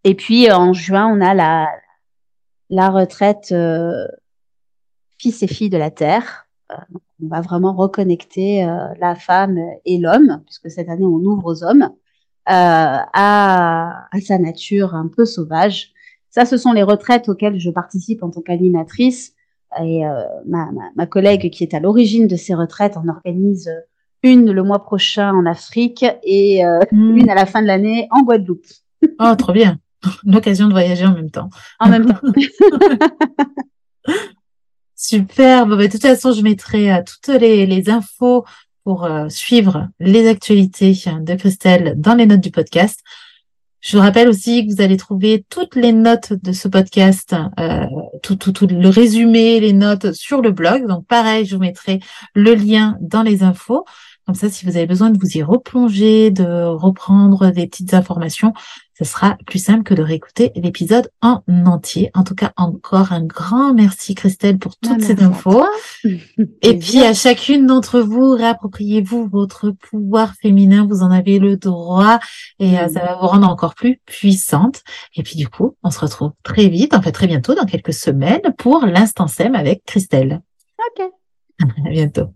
Et 0.05 0.15
puis 0.15 0.49
en 0.51 0.73
juin, 0.73 1.07
on 1.07 1.21
a 1.21 1.33
la 1.33 1.69
la 2.69 2.89
retraite 2.89 3.53
fils 5.19 5.43
et 5.43 5.47
filles 5.47 5.69
de 5.69 5.77
la 5.77 5.91
Terre. 5.91 6.42
Euh, 6.73 6.97
on 7.23 7.27
va 7.27 7.41
vraiment 7.41 7.73
reconnecter 7.73 8.65
euh, 8.65 8.87
la 8.99 9.15
femme 9.15 9.57
et 9.85 9.97
l'homme, 9.97 10.41
puisque 10.45 10.69
cette 10.69 10.89
année 10.89 11.05
on 11.05 11.19
ouvre 11.19 11.45
aux 11.45 11.63
hommes, 11.63 11.83
euh, 11.83 11.89
à, 12.47 14.07
à, 14.11 14.21
sa 14.21 14.37
nature 14.37 14.95
un 14.95 15.07
peu 15.07 15.25
sauvage. 15.25 15.91
Ça, 16.29 16.45
ce 16.45 16.57
sont 16.57 16.73
les 16.73 16.83
retraites 16.83 17.29
auxquelles 17.29 17.59
je 17.59 17.69
participe 17.69 18.23
en 18.23 18.29
tant 18.29 18.41
qu'animatrice. 18.41 19.33
Et 19.81 20.03
ma, 20.45 20.71
ma, 20.71 20.91
ma, 20.95 21.07
collègue 21.07 21.49
qui 21.49 21.63
est 21.63 21.73
à 21.73 21.79
l'origine 21.79 22.27
de 22.27 22.35
ces 22.35 22.53
retraites 22.53 22.95
en 22.95 23.07
organise 23.07 23.71
une 24.23 24.51
le 24.51 24.63
mois 24.63 24.83
prochain 24.83 25.33
en 25.33 25.45
Afrique 25.45 26.05
et 26.23 26.65
euh, 26.65 26.79
Hmm. 26.91 27.17
une 27.17 27.29
à 27.29 27.35
la 27.35 27.45
fin 27.45 27.61
de 27.61 27.67
l'année 27.67 28.07
en 28.11 28.23
Guadeloupe. 28.23 28.65
Oh, 29.19 29.35
trop 29.37 29.51
bien. 29.51 29.77
L'occasion 30.25 30.67
de 30.67 30.73
voyager 30.73 31.05
en 31.05 31.13
même 31.13 31.31
temps. 31.31 31.49
En 31.79 31.89
même 31.89 32.05
temps. 32.05 32.19
Super. 34.95 35.65
Bon, 35.65 35.75
bah, 35.75 35.87
de 35.87 35.91
toute 35.91 36.01
façon, 36.01 36.31
je 36.31 36.41
mettrai 36.41 36.93
euh, 36.93 37.01
toutes 37.05 37.35
les, 37.35 37.89
infos 37.89 38.45
pour 38.83 39.05
euh, 39.05 39.29
suivre 39.29 39.89
les 39.99 40.27
actualités 40.27 40.93
de 40.93 41.35
Christelle 41.35 41.95
dans 41.97 42.15
les 42.15 42.25
notes 42.25 42.41
du 42.41 42.51
podcast. 42.51 43.01
Je 43.81 43.97
rappelle 43.97 44.29
aussi 44.29 44.65
que 44.65 44.73
vous 44.73 44.81
allez 44.81 44.95
trouver 44.95 45.45
toutes 45.49 45.75
les 45.75 45.91
notes 45.91 46.31
de 46.31 46.53
ce 46.53 46.69
podcast, 46.69 47.35
euh, 47.59 47.85
tout, 48.21 48.37
tout, 48.37 48.53
tout 48.53 48.67
le 48.67 48.87
résumé, 48.87 49.59
les 49.59 49.73
notes 49.73 50.13
sur 50.13 50.41
le 50.41 50.51
blog. 50.51 50.87
Donc 50.87 51.05
pareil, 51.05 51.45
je 51.45 51.55
vous 51.55 51.61
mettrai 51.61 51.99
le 52.33 52.55
lien 52.55 52.97
dans 53.01 53.23
les 53.23 53.43
infos. 53.43 53.83
Comme 54.25 54.35
ça, 54.35 54.49
si 54.49 54.65
vous 54.65 54.77
avez 54.77 54.85
besoin 54.85 55.09
de 55.09 55.19
vous 55.19 55.37
y 55.37 55.43
replonger, 55.43 56.31
de 56.31 56.63
reprendre 56.63 57.51
des 57.51 57.67
petites 57.67 57.93
informations, 57.93 58.53
ce 58.97 59.03
sera 59.05 59.37
plus 59.47 59.57
simple 59.63 59.83
que 59.83 59.93
de 59.93 60.03
réécouter 60.03 60.51
l'épisode 60.55 61.09
en 61.21 61.41
entier. 61.65 62.11
En 62.13 62.23
tout 62.23 62.35
cas, 62.35 62.51
encore 62.57 63.11
un 63.11 63.23
grand 63.23 63.73
merci 63.73 64.13
Christelle 64.15 64.59
pour 64.59 64.77
toutes 64.77 64.99
Ah, 65.01 65.03
ces 65.03 65.23
infos. 65.23 65.65
Et 66.61 66.77
puis 66.77 67.01
à 67.01 67.13
chacune 67.13 67.65
d'entre 67.65 67.99
vous, 68.01 68.31
réappropriez-vous 68.31 69.27
votre 69.27 69.71
pouvoir 69.71 70.33
féminin, 70.41 70.85
vous 70.87 71.01
en 71.01 71.11
avez 71.11 71.39
le 71.39 71.57
droit 71.57 72.19
et 72.59 72.77
euh, 72.77 72.87
Mm. 72.87 72.89
ça 72.93 72.99
va 72.99 73.15
vous 73.19 73.27
rendre 73.27 73.49
encore 73.49 73.73
plus 73.75 73.99
puissante. 74.05 74.83
Et 75.15 75.23
puis 75.23 75.35
du 75.37 75.47
coup, 75.47 75.75
on 75.83 75.89
se 75.89 75.99
retrouve 75.99 76.31
très 76.43 76.67
vite, 76.67 76.93
en 76.93 77.01
fait 77.01 77.11
très 77.11 77.27
bientôt, 77.27 77.55
dans 77.55 77.65
quelques 77.65 77.93
semaines, 77.93 78.41
pour 78.57 78.85
l'instant 78.85 79.27
SEM 79.27 79.55
avec 79.55 79.83
Christelle. 79.85 80.41
Ok. 80.99 81.05
À 81.85 81.89
bientôt. 81.89 82.27